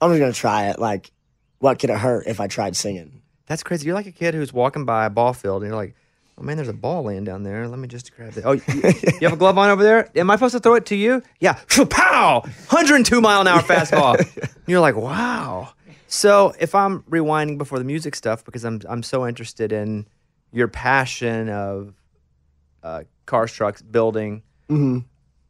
I'm 0.00 0.10
just 0.10 0.20
gonna 0.20 0.32
try 0.32 0.68
it. 0.68 0.78
Like, 0.78 1.10
what 1.58 1.80
could 1.80 1.90
it 1.90 1.98
hurt 1.98 2.28
if 2.28 2.38
I 2.38 2.46
tried 2.46 2.76
singing? 2.76 3.17
That's 3.48 3.62
crazy. 3.62 3.86
You're 3.86 3.94
like 3.94 4.06
a 4.06 4.12
kid 4.12 4.34
who's 4.34 4.52
walking 4.52 4.84
by 4.84 5.06
a 5.06 5.10
ball 5.10 5.32
field, 5.32 5.62
and 5.62 5.70
you're 5.70 5.76
like, 5.76 5.94
oh 6.38 6.42
man, 6.42 6.56
there's 6.56 6.68
a 6.68 6.74
ball 6.74 7.02
laying 7.02 7.24
down 7.24 7.42
there. 7.42 7.66
Let 7.66 7.78
me 7.78 7.88
just 7.88 8.14
grab 8.14 8.36
it. 8.36 8.44
Oh, 8.44 8.52
you, 8.52 8.62
you 8.74 9.22
have 9.22 9.32
a 9.32 9.36
glove 9.36 9.58
on 9.58 9.70
over 9.70 9.82
there? 9.82 10.10
Am 10.14 10.30
I 10.30 10.36
supposed 10.36 10.52
to 10.52 10.60
throw 10.60 10.74
it 10.74 10.86
to 10.86 10.96
you? 10.96 11.22
Yeah. 11.40 11.58
Pow! 11.90 12.40
102 12.40 13.20
mile 13.20 13.40
an 13.40 13.48
hour 13.48 13.60
fastball. 13.60 14.18
And 14.18 14.50
you're 14.66 14.80
like, 14.80 14.96
wow. 14.96 15.70
So 16.06 16.54
if 16.58 16.74
I'm 16.74 17.02
rewinding 17.02 17.58
before 17.58 17.78
the 17.78 17.84
music 17.84 18.14
stuff, 18.14 18.44
because 18.44 18.64
I'm 18.64 18.80
I'm 18.88 19.02
so 19.02 19.26
interested 19.26 19.72
in 19.72 20.06
your 20.52 20.68
passion 20.68 21.48
of 21.48 21.94
uh, 22.82 23.02
cars, 23.26 23.52
trucks, 23.52 23.82
building. 23.82 24.42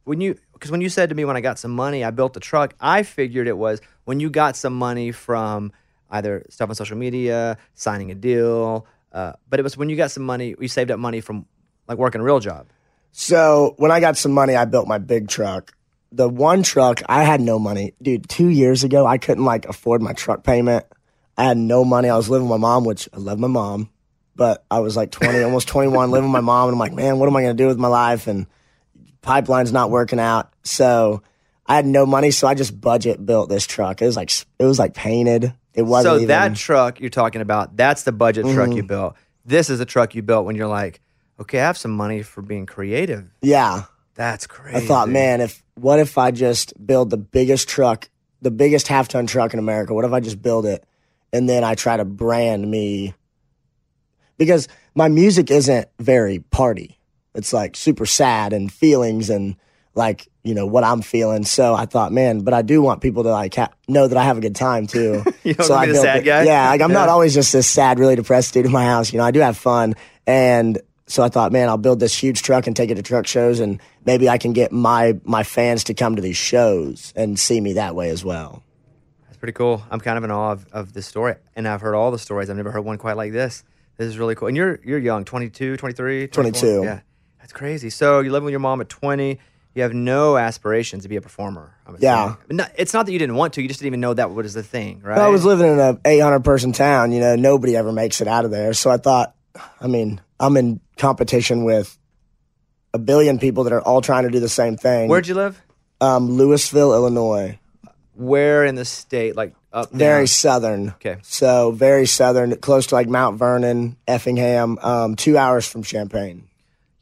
When 0.03 0.21
you 0.21 0.37
because 0.53 0.71
when 0.71 0.81
you 0.81 0.89
said 0.89 1.09
to 1.09 1.15
me 1.15 1.23
when 1.23 1.37
I 1.37 1.41
got 1.41 1.59
some 1.59 1.71
money, 1.71 2.03
I 2.03 2.11
built 2.11 2.35
a 2.35 2.39
truck. 2.39 2.73
I 2.79 3.03
figured 3.03 3.47
it 3.47 3.57
was 3.57 3.79
when 4.05 4.19
you 4.19 4.29
got 4.29 4.55
some 4.57 4.73
money 4.73 5.11
from 5.11 5.71
either 6.09 6.45
stuff 6.49 6.69
on 6.69 6.75
social 6.75 6.97
media, 6.97 7.57
signing 7.75 8.11
a 8.11 8.15
deal. 8.15 8.85
Uh, 9.11 9.33
but 9.49 9.59
it 9.59 9.63
was 9.63 9.77
when 9.77 9.89
you 9.89 9.95
got 9.95 10.11
some 10.11 10.23
money, 10.23 10.55
you 10.59 10.67
saved 10.67 10.91
up 10.91 10.99
money 10.99 11.21
from 11.21 11.45
like 11.87 11.97
working 11.97 12.21
a 12.21 12.23
real 12.23 12.39
job. 12.39 12.67
So 13.11 13.73
when 13.77 13.91
I 13.91 13.99
got 13.99 14.17
some 14.17 14.31
money, 14.31 14.55
I 14.55 14.65
built 14.65 14.87
my 14.87 14.97
big 14.97 15.27
truck. 15.27 15.73
The 16.11 16.29
one 16.29 16.63
truck, 16.63 17.01
I 17.07 17.23
had 17.23 17.41
no 17.41 17.59
money. 17.59 17.93
Dude, 18.01 18.27
two 18.29 18.47
years 18.47 18.83
ago, 18.83 19.05
I 19.05 19.17
couldn't 19.17 19.45
like 19.45 19.65
afford 19.65 20.01
my 20.01 20.13
truck 20.13 20.43
payment. 20.43 20.85
I 21.37 21.45
had 21.45 21.57
no 21.57 21.85
money. 21.85 22.09
I 22.09 22.17
was 22.17 22.29
living 22.29 22.49
with 22.49 22.59
my 22.59 22.67
mom, 22.67 22.83
which 22.83 23.07
I 23.13 23.17
love 23.17 23.39
my 23.39 23.47
mom, 23.47 23.89
but 24.35 24.65
I 24.69 24.79
was 24.79 24.97
like 24.97 25.11
20, 25.11 25.41
almost 25.43 25.67
21, 25.67 26.11
living 26.11 26.29
with 26.29 26.33
my 26.33 26.41
mom. 26.41 26.67
And 26.69 26.75
I'm 26.75 26.79
like, 26.79 26.93
man, 26.93 27.19
what 27.19 27.27
am 27.27 27.35
I 27.35 27.41
going 27.41 27.55
to 27.55 27.63
do 27.63 27.67
with 27.67 27.77
my 27.77 27.87
life? 27.87 28.27
And 28.27 28.47
pipeline's 29.21 29.71
not 29.71 29.89
working 29.89 30.19
out. 30.19 30.51
So 30.63 31.21
I 31.65 31.75
had 31.75 31.85
no 31.85 32.05
money. 32.05 32.31
So 32.31 32.47
I 32.47 32.55
just 32.55 32.79
budget 32.79 33.25
built 33.25 33.49
this 33.49 33.65
truck. 33.65 34.01
It 34.01 34.05
was 34.05 34.15
like, 34.15 34.31
it 34.59 34.65
was 34.65 34.79
like 34.79 34.93
painted. 34.93 35.53
It 35.79 35.83
wasn't 35.83 36.11
So 36.11 36.15
even, 36.17 36.27
that 36.27 36.55
truck 36.55 36.99
you're 36.99 37.09
talking 37.09 37.41
about, 37.41 37.77
that's 37.77 38.03
the 38.03 38.11
budget 38.11 38.43
truck 38.45 38.67
mm-hmm. 38.67 38.77
you 38.77 38.83
built. 38.83 39.15
This 39.45 39.69
is 39.69 39.79
the 39.79 39.85
truck 39.85 40.13
you 40.13 40.21
built 40.21 40.45
when 40.45 40.55
you're 40.55 40.67
like, 40.67 40.99
okay, 41.39 41.59
I 41.59 41.65
have 41.65 41.77
some 41.77 41.91
money 41.91 42.21
for 42.21 42.41
being 42.41 42.65
creative. 42.65 43.29
yeah. 43.41 43.83
That's 44.15 44.47
crazy. 44.47 44.75
I 44.75 44.81
thought, 44.81 45.07
man, 45.07 45.39
if 45.39 45.63
what 45.75 45.97
if 45.97 46.17
I 46.17 46.31
just 46.31 46.73
build 46.85 47.09
the 47.09 47.15
biggest 47.15 47.69
truck, 47.69 48.09
the 48.41 48.51
biggest 48.51 48.89
half 48.89 49.07
ton 49.07 49.27
truck 49.27 49.53
in 49.53 49.59
America? 49.59 49.93
What 49.93 50.03
if 50.03 50.11
I 50.11 50.19
just 50.19 50.41
build 50.41 50.65
it 50.65 50.83
and 51.31 51.47
then 51.47 51.63
I 51.63 51.75
try 51.75 51.95
to 51.95 52.03
brand 52.03 52.69
me? 52.69 53.13
Because 54.37 54.67
my 54.93 55.07
music 55.07 55.49
isn't 55.49 55.87
very 55.99 56.39
party. 56.39 56.99
It's 57.33 57.53
like 57.53 57.77
super 57.77 58.05
sad 58.05 58.51
and 58.51 58.69
feelings 58.69 59.29
and 59.29 59.55
like 59.95 60.27
you 60.49 60.55
know 60.55 60.65
what 60.65 60.83
I'm 60.83 61.01
feeling. 61.01 61.45
So 61.45 61.73
I 61.75 61.85
thought, 61.85 62.11
man, 62.11 62.41
but 62.41 62.53
I 62.53 62.61
do 62.63 62.81
want 62.81 63.01
people 63.01 63.23
to 63.23 63.29
like 63.29 63.55
ha- 63.55 63.69
know 63.87 64.07
that 64.07 64.17
I 64.17 64.23
have 64.23 64.37
a 64.37 64.41
good 64.41 64.55
time 64.55 64.87
too. 64.87 65.23
You 65.43 65.53
don't 65.53 65.65
so 65.67 65.73
I 65.75 65.85
be 65.85 65.93
the 65.93 65.99
sad 65.99 66.17
it- 66.17 66.23
guy? 66.23 66.43
Yeah, 66.43 66.67
like 66.69 66.81
I'm 66.81 66.91
not 66.91 67.07
always 67.09 67.33
just 67.33 67.53
this 67.53 67.69
sad, 67.69 67.99
really 67.99 68.15
depressed 68.15 68.53
dude 68.53 68.65
in 68.65 68.71
my 68.71 68.83
house. 68.85 69.13
You 69.13 69.19
know, 69.19 69.25
I 69.25 69.31
do 69.31 69.39
have 69.39 69.55
fun 69.57 69.95
and. 70.27 70.77
So 71.07 71.23
I 71.23 71.29
thought, 71.29 71.51
man, 71.51 71.69
I'll 71.69 71.77
build 71.79 71.99
this 71.99 72.15
huge 72.15 72.43
truck 72.43 72.67
and 72.67 72.75
take 72.75 72.91
it 72.91 72.95
to 72.95 73.01
truck 73.01 73.25
shows, 73.25 73.59
and 73.59 73.81
maybe 74.05 74.29
I 74.29 74.37
can 74.37 74.53
get 74.53 74.71
my 74.71 75.19
my 75.23 75.41
fans 75.41 75.85
to 75.85 75.95
come 75.95 76.15
to 76.17 76.21
these 76.21 76.37
shows 76.37 77.13
and 77.15 77.39
see 77.39 77.59
me 77.59 77.73
that 77.73 77.95
way 77.95 78.11
as 78.11 78.23
well. 78.23 78.61
That's 79.25 79.37
pretty 79.37 79.53
cool. 79.53 79.81
I'm 79.89 79.99
kind 79.99 80.19
of 80.19 80.23
in 80.23 80.29
awe 80.29 80.51
of, 80.51 80.67
of 80.71 80.93
this 80.93 81.07
story. 81.07 81.33
And 81.55 81.67
I've 81.67 81.81
heard 81.81 81.95
all 81.95 82.11
the 82.11 82.19
stories. 82.19 82.51
I've 82.51 82.57
never 82.57 82.69
heard 82.69 82.85
one 82.85 82.99
quite 82.99 83.17
like 83.17 83.31
this. 83.31 83.63
This 83.97 84.05
is 84.07 84.19
really 84.19 84.35
cool. 84.35 84.49
And 84.49 84.55
you're 84.55 84.79
you're 84.83 84.99
young, 84.99 85.25
22, 85.25 85.77
23, 85.77 86.27
24? 86.27 86.43
22. 86.61 86.83
Yeah. 86.83 86.99
That's 87.39 87.53
crazy. 87.53 87.89
So 87.89 88.19
you 88.19 88.31
live 88.31 88.43
with 88.43 88.51
your 88.51 88.59
mom 88.59 88.79
at 88.79 88.89
20. 88.89 89.39
You 89.75 89.83
have 89.83 89.93
no 89.93 90.35
aspirations 90.37 91.03
to 91.03 91.09
be 91.09 91.15
a 91.15 91.21
performer. 91.21 91.73
I'm 91.85 91.95
Yeah. 91.99 92.35
not- 92.49 92.71
it's 92.75 92.93
not 92.93 93.05
that 93.05 93.11
you 93.11 93.19
didn't 93.19 93.35
want 93.35 93.53
to. 93.53 93.61
You 93.61 93.67
just 93.67 93.79
didn't 93.79 93.87
even 93.87 94.01
know 94.01 94.13
that 94.13 94.31
was 94.31 94.53
the 94.53 94.63
thing, 94.63 95.01
right? 95.03 95.17
I 95.17 95.29
was 95.29 95.45
living 95.45 95.67
in 95.71 95.79
a 95.79 95.97
800 96.05 96.43
person 96.43 96.71
town. 96.71 97.11
You 97.11 97.19
know, 97.19 97.35
nobody 97.35 97.75
ever 97.77 97.91
makes 97.91 98.19
it 98.19 98.27
out 98.27 98.45
of 98.45 98.51
there. 98.51 98.73
So 98.73 98.89
I 98.89 98.97
thought, 98.97 99.35
I 99.79 99.87
mean, 99.87 100.19
I'm 100.39 100.57
in 100.57 100.79
competition 100.97 101.63
with 101.63 101.97
a 102.93 102.97
billion 102.99 103.37
people 103.37 103.63
that 103.65 103.73
are 103.73 103.81
all 103.81 104.01
trying 104.01 104.23
to 104.23 104.29
do 104.31 104.39
the 104.39 104.49
same 104.49 104.75
thing. 104.75 105.07
Where'd 105.09 105.27
you 105.27 105.35
live? 105.35 105.61
um, 106.01 106.29
Louisville, 106.31 106.93
Illinois. 106.93 107.59
Where 108.15 108.65
in 108.65 108.75
the 108.75 108.85
state? 108.85 109.35
Like 109.35 109.53
up 109.71 109.91
Very 109.91 110.27
southern. 110.27 110.89
Okay. 110.89 111.17
So 111.21 111.71
very 111.71 112.05
southern, 112.05 112.55
close 112.57 112.87
to 112.87 112.95
like 112.95 113.07
Mount 113.07 113.37
Vernon, 113.37 113.97
Effingham, 114.07 114.77
um, 114.81 115.15
two 115.15 115.37
hours 115.37 115.65
from 115.67 115.83
Champaign. 115.83 116.45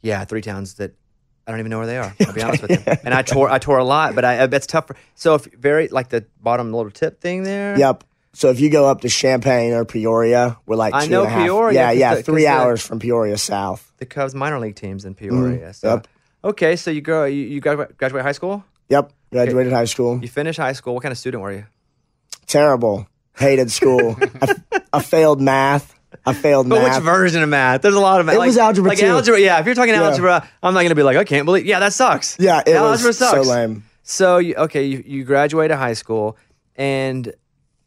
Yeah, 0.02 0.24
three 0.24 0.42
towns 0.42 0.74
that 0.74 0.94
I 1.48 1.50
don't 1.50 1.60
even 1.60 1.70
know 1.70 1.78
where 1.78 1.86
they 1.86 1.96
are. 1.96 2.14
I'll 2.26 2.32
be 2.34 2.42
honest 2.44 2.60
with 2.62 2.70
you. 2.72 2.92
And 3.04 3.14
I 3.14 3.22
tour, 3.22 3.48
I 3.48 3.58
tour 3.58 3.78
a 3.78 3.84
lot, 3.84 4.14
but 4.14 4.22
I, 4.24 4.44
it's 4.44 4.66
tough. 4.66 4.88
For, 4.88 4.96
so 5.14 5.34
if 5.36 5.46
very 5.46 5.88
like 5.88 6.10
the 6.10 6.26
bottom 6.42 6.72
little 6.74 6.90
tip 6.90 7.20
thing 7.22 7.42
there. 7.42 7.78
Yep. 7.78 8.04
So 8.34 8.50
if 8.50 8.60
you 8.60 8.68
go 8.70 8.86
up 8.86 9.00
to 9.00 9.08
Champaign 9.08 9.72
or 9.72 9.86
Peoria, 9.86 10.58
we're 10.66 10.76
like 10.76 10.92
I 10.94 11.06
know 11.06 11.22
and 11.22 11.28
a 11.28 11.30
half- 11.30 11.44
Peoria, 11.46 11.74
Yeah, 11.74 11.90
yeah, 11.92 12.14
the- 12.16 12.22
three 12.22 12.42
the- 12.42 12.48
hours 12.48 12.84
from 12.86 12.98
Peoria 13.00 13.38
south. 13.38 13.90
the 13.96 14.04
Cubs 14.06 14.34
minor 14.34 14.60
league 14.60 14.76
teams 14.76 15.06
in 15.06 15.14
Peoria. 15.14 15.72
So, 15.72 15.88
Mm-hmm. 15.88 15.96
Yep. 15.96 16.06
okay, 16.44 16.76
so 16.76 16.90
you 16.90 17.00
go, 17.00 17.24
you, 17.24 17.42
you 17.44 17.60
graduate, 17.62 17.96
graduate 17.96 18.22
high 18.24 18.32
school. 18.32 18.62
Yep. 18.90 19.10
Graduated 19.32 19.72
high 19.72 19.86
school. 19.86 20.20
You 20.20 20.28
finish 20.28 20.58
high 20.58 20.74
school. 20.74 20.92
What 20.94 21.02
kind 21.02 21.12
of 21.12 21.18
student 21.18 21.42
were 21.42 21.52
you? 21.52 21.64
Terrible. 22.46 23.06
Hated 23.36 23.70
school. 23.70 24.16
I, 24.42 24.54
I 24.92 25.02
failed 25.02 25.40
math. 25.40 25.94
I 26.24 26.32
failed 26.32 26.66
math. 26.66 26.78
But 26.78 26.84
math. 26.86 26.96
which 26.96 27.04
version 27.04 27.42
of 27.42 27.48
math? 27.48 27.82
There's 27.82 27.94
a 27.94 28.00
lot 28.00 28.20
of 28.20 28.26
math. 28.26 28.36
It 28.36 28.38
like, 28.38 28.46
was 28.48 28.58
algebra 28.58 28.90
like 28.90 28.98
two. 28.98 29.06
algebra. 29.06 29.40
Yeah, 29.40 29.60
if 29.60 29.66
you're 29.66 29.74
talking 29.74 29.94
Yeah. 29.94 30.02
algebra, 30.04 30.48
I'm 30.62 30.74
not 30.74 30.82
gonna 30.82 30.94
be 30.94 31.02
like, 31.02 31.16
I 31.16 31.24
can't 31.24 31.44
believe. 31.44 31.66
Yeah, 31.66 31.80
that 31.80 31.92
sucks. 31.92 32.36
yeah, 32.38 32.62
it 32.66 32.74
algebra 32.74 33.08
was 33.08 33.18
sucks. 33.18 33.46
so 33.46 33.50
lame. 33.52 33.84
So 34.02 34.38
you, 34.38 34.54
okay, 34.54 34.84
you, 34.84 35.02
you 35.06 35.24
graduated 35.24 35.76
high 35.76 35.92
school, 35.92 36.36
and 36.76 37.32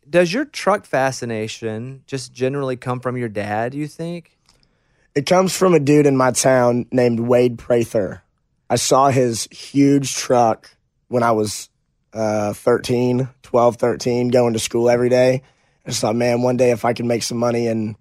does 0.08 0.32
your 0.32 0.46
truck 0.46 0.86
fascination 0.86 2.04
just 2.06 2.32
generally 2.34 2.76
come 2.78 3.00
from 3.00 3.18
your 3.18 3.30
dad? 3.30 3.72
Do 3.72 3.78
you 3.78 3.88
think? 3.88 4.38
It 5.16 5.26
comes 5.26 5.56
from 5.56 5.74
a 5.74 5.80
dude 5.80 6.06
in 6.06 6.16
my 6.16 6.32
town 6.32 6.86
named 6.92 7.20
Wade 7.22 7.58
Prather. 7.58 8.22
I 8.70 8.76
saw 8.76 9.10
his 9.10 9.48
huge 9.52 10.16
truck 10.16 10.70
when 11.10 11.24
I 11.24 11.32
was 11.32 11.70
uh, 12.14 12.54
13, 12.54 13.28
12, 13.44 13.76
13, 13.76 14.30
going 14.30 14.54
to 14.54 14.60
school 14.60 14.90
every 14.90 15.10
day. 15.10 15.42
I 15.86 15.90
just 15.90 16.02
thought, 16.02 16.16
man, 16.16 16.42
one 16.42 16.56
day 16.56 16.72
if 16.72 16.86
I 16.86 16.94
could 16.94 17.06
make 17.06 17.24
some 17.24 17.38
money 17.38 17.68
and 17.68 17.96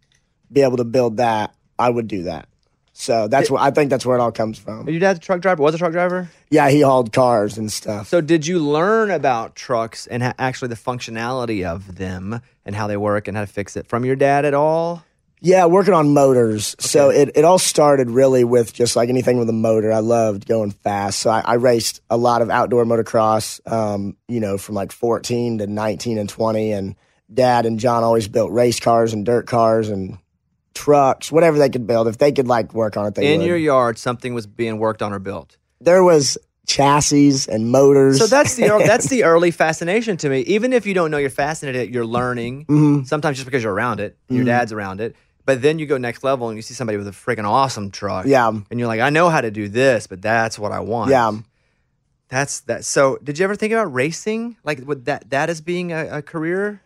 be 0.52 0.62
able 0.62 0.78
to 0.78 0.84
build 0.84 1.18
that, 1.18 1.54
I 1.78 1.90
would 1.90 2.08
do 2.08 2.24
that. 2.24 2.48
So 2.92 3.28
that's 3.28 3.50
what 3.50 3.62
I 3.62 3.70
think 3.70 3.88
that's 3.88 4.04
where 4.04 4.18
it 4.18 4.20
all 4.20 4.32
comes 4.32 4.58
from. 4.58 4.86
Your 4.86 5.00
dad's 5.00 5.18
a 5.18 5.22
truck 5.22 5.40
driver. 5.40 5.62
Was 5.62 5.74
a 5.74 5.78
truck 5.78 5.92
driver. 5.92 6.28
Yeah, 6.50 6.68
he 6.68 6.82
hauled 6.82 7.14
cars 7.14 7.56
and 7.56 7.72
stuff. 7.72 8.08
So 8.08 8.20
did 8.20 8.46
you 8.46 8.58
learn 8.58 9.10
about 9.10 9.56
trucks 9.56 10.06
and 10.06 10.22
ha- 10.22 10.34
actually 10.38 10.68
the 10.68 10.74
functionality 10.74 11.64
of 11.64 11.96
them 11.96 12.42
and 12.66 12.76
how 12.76 12.88
they 12.88 12.98
work 12.98 13.26
and 13.26 13.38
how 13.38 13.42
to 13.42 13.50
fix 13.50 13.74
it 13.76 13.86
from 13.86 14.04
your 14.04 14.16
dad 14.16 14.44
at 14.44 14.52
all? 14.52 15.02
Yeah, 15.40 15.64
working 15.64 15.94
on 15.94 16.12
motors. 16.12 16.76
So 16.78 17.08
it, 17.08 17.30
it 17.34 17.46
all 17.46 17.58
started 17.58 18.10
really 18.10 18.44
with 18.44 18.74
just 18.74 18.94
like 18.94 19.08
anything 19.08 19.38
with 19.38 19.48
a 19.48 19.54
motor. 19.54 19.90
I 19.90 20.00
loved 20.00 20.46
going 20.46 20.70
fast. 20.70 21.20
So 21.20 21.30
I, 21.30 21.40
I 21.40 21.54
raced 21.54 22.02
a 22.10 22.18
lot 22.18 22.42
of 22.42 22.50
outdoor 22.50 22.84
motocross, 22.84 23.66
um, 23.70 24.18
you 24.28 24.40
know, 24.40 24.58
from 24.58 24.74
like 24.74 24.92
14 24.92 25.58
to 25.58 25.66
19 25.66 26.18
and 26.18 26.28
20. 26.28 26.72
And 26.72 26.96
dad 27.32 27.64
and 27.64 27.80
John 27.80 28.04
always 28.04 28.28
built 28.28 28.52
race 28.52 28.80
cars 28.80 29.14
and 29.14 29.24
dirt 29.24 29.46
cars 29.46 29.88
and 29.88 30.18
trucks, 30.74 31.30
whatever 31.32 31.58
they 31.58 31.68
could 31.68 31.86
build. 31.86 32.08
If 32.08 32.18
they 32.18 32.32
could 32.32 32.48
like 32.48 32.72
work 32.74 32.96
on 32.96 33.06
it, 33.06 33.14
they 33.14 33.34
In 33.34 33.40
would. 33.40 33.46
your 33.48 33.56
yard, 33.56 33.98
something 33.98 34.34
was 34.34 34.46
being 34.46 34.78
worked 34.78 35.02
on 35.02 35.12
or 35.12 35.18
built. 35.18 35.56
there 35.80 36.02
was 36.04 36.38
chassis 36.66 37.50
and 37.50 37.70
motors. 37.72 38.18
So 38.18 38.26
that's 38.28 38.54
the 38.54 38.68
that's 38.86 39.08
the 39.14 39.24
early 39.24 39.50
fascination 39.50 40.16
to 40.18 40.28
me. 40.28 40.40
Even 40.42 40.72
if 40.72 40.86
you 40.86 40.94
don't 40.94 41.10
know 41.10 41.18
you're 41.18 41.28
fascinated, 41.30 41.92
you're 41.92 42.06
learning. 42.06 42.66
Mm-hmm. 42.66 43.04
Sometimes 43.04 43.38
just 43.38 43.46
because 43.46 43.62
you're 43.64 43.72
around 43.72 43.98
it, 44.00 44.16
your 44.28 44.44
dad's 44.44 44.72
around 44.72 45.00
it. 45.00 45.16
But 45.44 45.62
then 45.62 45.80
you 45.80 45.86
go 45.86 45.98
next 45.98 46.22
level 46.22 46.48
and 46.48 46.56
you 46.56 46.62
see 46.62 46.74
somebody 46.74 46.96
with 46.98 47.08
a 47.08 47.12
freaking 47.12 47.44
awesome 47.48 47.90
truck. 47.90 48.26
Yeah. 48.26 48.46
And 48.48 48.78
you're 48.78 48.86
like, 48.86 49.00
I 49.00 49.10
know 49.10 49.30
how 49.30 49.40
to 49.40 49.50
do 49.50 49.66
this, 49.68 50.06
but 50.06 50.22
that's 50.22 50.58
what 50.58 50.70
I 50.70 50.78
want. 50.80 51.10
yeah. 51.10 51.32
That's 52.28 52.60
that. 52.60 52.84
So 52.84 53.18
did 53.24 53.38
you 53.40 53.44
ever 53.44 53.56
think 53.56 53.72
about 53.72 53.92
racing? 53.92 54.56
Like 54.62 54.86
would 54.86 55.06
that 55.06 55.30
that 55.30 55.50
as 55.50 55.60
being 55.60 55.90
a, 55.92 56.18
a 56.18 56.22
career? 56.22 56.80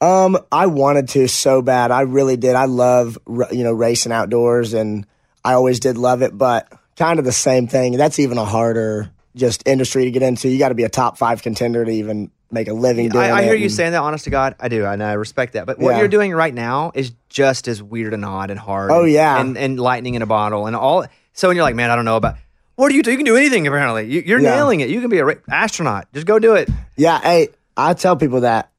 Um, 0.00 0.38
I 0.50 0.66
wanted 0.66 1.08
to 1.10 1.28
so 1.28 1.60
bad. 1.62 1.90
I 1.90 2.02
really 2.02 2.36
did. 2.36 2.54
I 2.54 2.64
love 2.64 3.18
you 3.28 3.64
know 3.64 3.72
racing 3.72 4.12
outdoors, 4.12 4.72
and 4.72 5.06
I 5.44 5.52
always 5.54 5.80
did 5.80 5.98
love 5.98 6.22
it. 6.22 6.36
But 6.36 6.72
kind 6.96 7.18
of 7.18 7.24
the 7.24 7.32
same 7.32 7.66
thing. 7.66 7.96
That's 7.96 8.18
even 8.18 8.38
a 8.38 8.44
harder 8.44 9.10
just 9.36 9.66
industry 9.66 10.04
to 10.04 10.10
get 10.10 10.22
into. 10.22 10.48
You 10.48 10.58
got 10.58 10.70
to 10.70 10.74
be 10.74 10.84
a 10.84 10.88
top 10.88 11.18
five 11.18 11.42
contender 11.42 11.84
to 11.84 11.90
even 11.90 12.30
make 12.50 12.66
a 12.66 12.72
living 12.72 13.08
doing 13.10 13.30
I, 13.30 13.38
I 13.38 13.42
hear 13.44 13.54
you 13.54 13.64
and- 13.66 13.72
saying 13.72 13.92
that, 13.92 14.00
honest 14.02 14.24
to 14.24 14.30
God. 14.30 14.56
I 14.58 14.68
do, 14.68 14.84
and 14.84 15.02
I 15.02 15.12
respect 15.12 15.52
that. 15.52 15.66
But 15.66 15.78
what 15.78 15.92
Yeah. 15.92 15.98
you're 16.00 16.08
doing 16.08 16.32
right 16.32 16.52
now 16.52 16.90
is 16.94 17.12
just 17.28 17.68
as 17.68 17.82
weird 17.82 18.12
and 18.14 18.24
odd 18.24 18.50
and 18.50 18.58
hard. 18.58 18.90
Oh, 18.90 19.04
yeah. 19.04 19.38
and 19.40 19.56
and 19.58 19.78
lightning 19.78 20.14
in 20.14 20.22
a 20.22 20.26
bottle 20.26 20.66
and 20.66 20.74
all. 20.74 21.04
So 21.32 21.48
when 21.48 21.56
you're 21.56 21.64
like, 21.64 21.76
man, 21.76 21.90
I 21.90 21.96
don't 21.96 22.04
know 22.06 22.16
about. 22.16 22.36
What 22.76 22.88
do 22.88 22.94
you 22.96 23.02
do? 23.02 23.10
You 23.10 23.18
can 23.18 23.26
do 23.26 23.36
anything. 23.36 23.66
Apparently, 23.66 24.10
you, 24.10 24.22
you're 24.24 24.40
Yeah. 24.40 24.54
nailing 24.56 24.80
it. 24.80 24.88
You 24.88 25.00
can 25.02 25.10
be 25.10 25.18
a 25.18 25.24
ra- 25.26 25.34
astronaut. 25.50 26.06
Just 26.14 26.26
go 26.26 26.38
do 26.38 26.54
it. 26.54 26.70
Yeah, 26.96 27.20
hey, 27.20 27.48
I 27.76 27.92
tell 27.94 28.16
people 28.16 28.40
that 28.40 28.70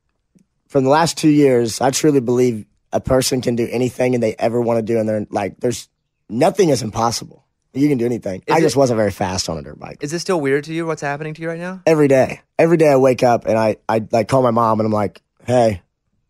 from 0.71 0.85
the 0.85 0.89
last 0.89 1.17
two 1.17 1.27
years, 1.29 1.81
I 1.81 1.91
truly 1.91 2.21
believe 2.21 2.65
a 2.93 3.01
person 3.01 3.41
can 3.41 3.57
do 3.57 3.67
anything 3.69 4.15
and 4.15 4.23
they 4.23 4.35
ever 4.39 4.61
want 4.61 4.77
to 4.77 4.81
do, 4.81 4.97
and 4.99 5.07
they're 5.07 5.27
like, 5.29 5.59
there's 5.59 5.89
nothing 6.29 6.69
is 6.69 6.81
impossible. 6.81 7.45
You 7.73 7.89
can 7.89 7.97
do 7.97 8.05
anything. 8.05 8.41
I 8.49 8.59
it- 8.59 8.61
just 8.61 8.77
wasn't 8.77 8.97
very 8.97 9.11
fast 9.11 9.49
on 9.49 9.57
a 9.57 9.61
dirt 9.61 9.77
bike. 9.77 9.97
Is 9.99 10.11
this 10.11 10.21
still 10.21 10.39
weird 10.39 10.63
to 10.65 10.73
you? 10.73 10.85
What's 10.85 11.01
happening 11.01 11.33
to 11.33 11.41
you 11.41 11.49
right 11.49 11.59
now? 11.59 11.81
every 11.85 12.07
day. 12.07 12.39
Every 12.57 12.77
day 12.77 12.87
I 12.87 12.95
wake 12.95 13.21
up 13.21 13.45
and 13.47 13.57
I, 13.57 13.77
I 13.89 14.01
like 14.11 14.29
call 14.29 14.41
my 14.41 14.51
mom 14.51 14.79
and 14.79 14.87
I'm 14.87 14.93
like, 14.93 15.21
hey, 15.45 15.81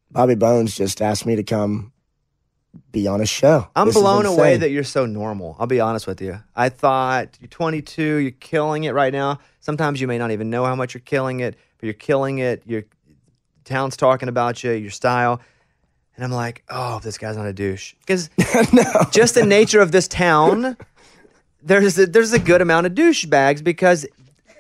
Bobby 0.10 0.33
Bones 0.36 0.75
just 0.75 1.03
asked 1.03 1.27
me 1.27 1.36
to 1.36 1.43
come 1.43 1.91
be 2.91 3.07
on 3.07 3.21
a 3.21 3.25
show. 3.27 3.67
I'm 3.75 3.88
This 3.88 3.95
blown 3.95 4.25
away 4.25 4.57
that 4.57 4.69
you're 4.71 4.83
so 4.83 5.05
normal. 5.05 5.55
I'll 5.60 5.67
be 5.67 5.79
honest 5.79 6.07
with 6.07 6.19
you. 6.21 6.39
I 6.55 6.69
thought 6.69 7.38
you're 7.39 7.48
22, 7.48 8.01
you're 8.17 8.31
killing 8.31 8.86
it 8.86 8.93
right 8.93 9.13
now. 9.13 9.39
Sometimes 9.60 10.01
you 10.01 10.07
may 10.07 10.17
not 10.17 10.31
even 10.31 10.50
know 10.50 10.65
how 10.65 10.75
much 10.75 10.93
you're 10.95 11.01
killing 11.01 11.41
it, 11.41 11.55
but 11.77 11.86
you're 11.86 11.93
killing 11.93 12.39
it. 12.39 12.63
Your 12.65 12.83
town's 13.63 13.97
talking 13.97 14.30
about 14.30 14.63
you, 14.63 14.71
your 14.71 14.91
style. 14.91 15.41
And 16.15 16.26
I'm 16.26 16.32
like, 16.32 16.63
oh, 16.69 17.00
this 17.00 17.17
guy's 17.17 17.38
not 17.38 17.47
a 17.47 17.54
douche. 17.54 17.93
Because 18.00 18.30
just 19.12 19.36
the 19.36 19.45
nature 19.45 19.80
of 19.82 19.91
this 19.91 20.08
town, 20.08 20.78
there's 21.63 21.97
a, 21.97 22.06
there's 22.06 22.34
a 22.34 22.39
good 22.39 22.62
amount 22.62 22.86
of 22.86 22.93
douchebags 22.93 23.63
because 23.63 24.06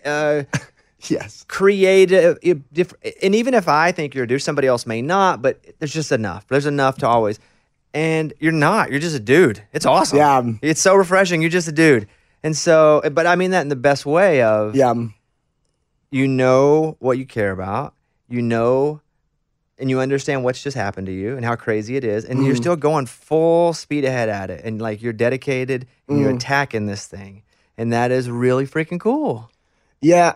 uh, 0.05 0.43
yes. 1.01 1.45
creative, 1.47 2.39
diff- 2.71 2.93
and 3.21 3.35
even 3.35 3.53
if 3.53 3.67
I 3.67 3.91
think 3.91 4.15
you're 4.15 4.23
a 4.23 4.27
douche, 4.27 4.43
somebody 4.43 4.67
else 4.67 4.85
may 4.85 5.01
not, 5.01 5.41
but 5.41 5.61
there's 5.79 5.93
just 5.93 6.11
enough. 6.11 6.47
There's 6.47 6.65
enough 6.65 6.97
to 6.99 7.07
always. 7.07 7.39
And 7.93 8.33
you're 8.39 8.53
not. 8.53 8.89
You're 8.89 9.01
just 9.01 9.15
a 9.15 9.19
dude. 9.19 9.61
It's 9.73 9.85
awesome. 9.85 10.17
Yeah. 10.17 10.41
It's 10.61 10.79
so 10.81 10.95
refreshing. 10.95 11.41
You're 11.41 11.49
just 11.51 11.67
a 11.67 11.73
dude. 11.73 12.07
And 12.43 12.55
so, 12.55 13.01
but 13.11 13.27
I 13.27 13.35
mean 13.35 13.51
that 13.51 13.61
in 13.61 13.67
the 13.67 13.75
best 13.75 14.05
way 14.05 14.41
of 14.41 14.75
Yeah. 14.75 14.93
you 16.09 16.27
know 16.27 16.95
what 16.99 17.17
you 17.17 17.25
care 17.25 17.51
about, 17.51 17.93
you 18.31 18.41
know, 18.41 19.01
and 19.77 19.89
you 19.89 19.99
understand 19.99 20.43
what's 20.43 20.63
just 20.63 20.77
happened 20.77 21.07
to 21.07 21.13
you 21.13 21.35
and 21.35 21.43
how 21.45 21.55
crazy 21.55 21.95
it 21.95 22.03
is, 22.03 22.23
and 22.25 22.39
Mm-hmm. 22.39 22.45
you're 22.47 22.55
still 22.55 22.75
going 22.75 23.05
full 23.05 23.73
speed 23.73 24.05
ahead 24.05 24.29
at 24.29 24.49
it, 24.49 24.63
and 24.63 24.81
like 24.81 25.01
you're 25.01 25.13
dedicated 25.13 25.87
and 26.07 26.17
Mm. 26.17 26.21
you're 26.21 26.31
attacking 26.31 26.85
this 26.85 27.05
thing, 27.07 27.43
and 27.77 27.91
that 27.93 28.11
is 28.11 28.29
really 28.29 28.65
freaking 28.65 28.99
cool. 28.99 29.51
Yeah. 30.01 30.35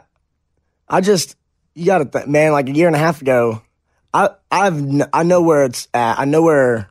I 0.87 1.01
just, 1.01 1.35
you 1.73 1.85
got 1.87 1.97
to, 1.99 2.05
th- 2.05 2.27
man, 2.27 2.51
like 2.51 2.69
a 2.69 2.71
year 2.71 2.87
and 2.87 2.95
a 2.95 2.99
half 2.99 3.21
ago, 3.21 3.61
I, 4.13 4.29
I've, 4.51 4.79
I 5.11 5.23
know 5.23 5.41
where 5.41 5.63
it's 5.65 5.87
at. 5.93 6.19
I 6.19 6.25
know 6.25 6.43
where 6.43 6.89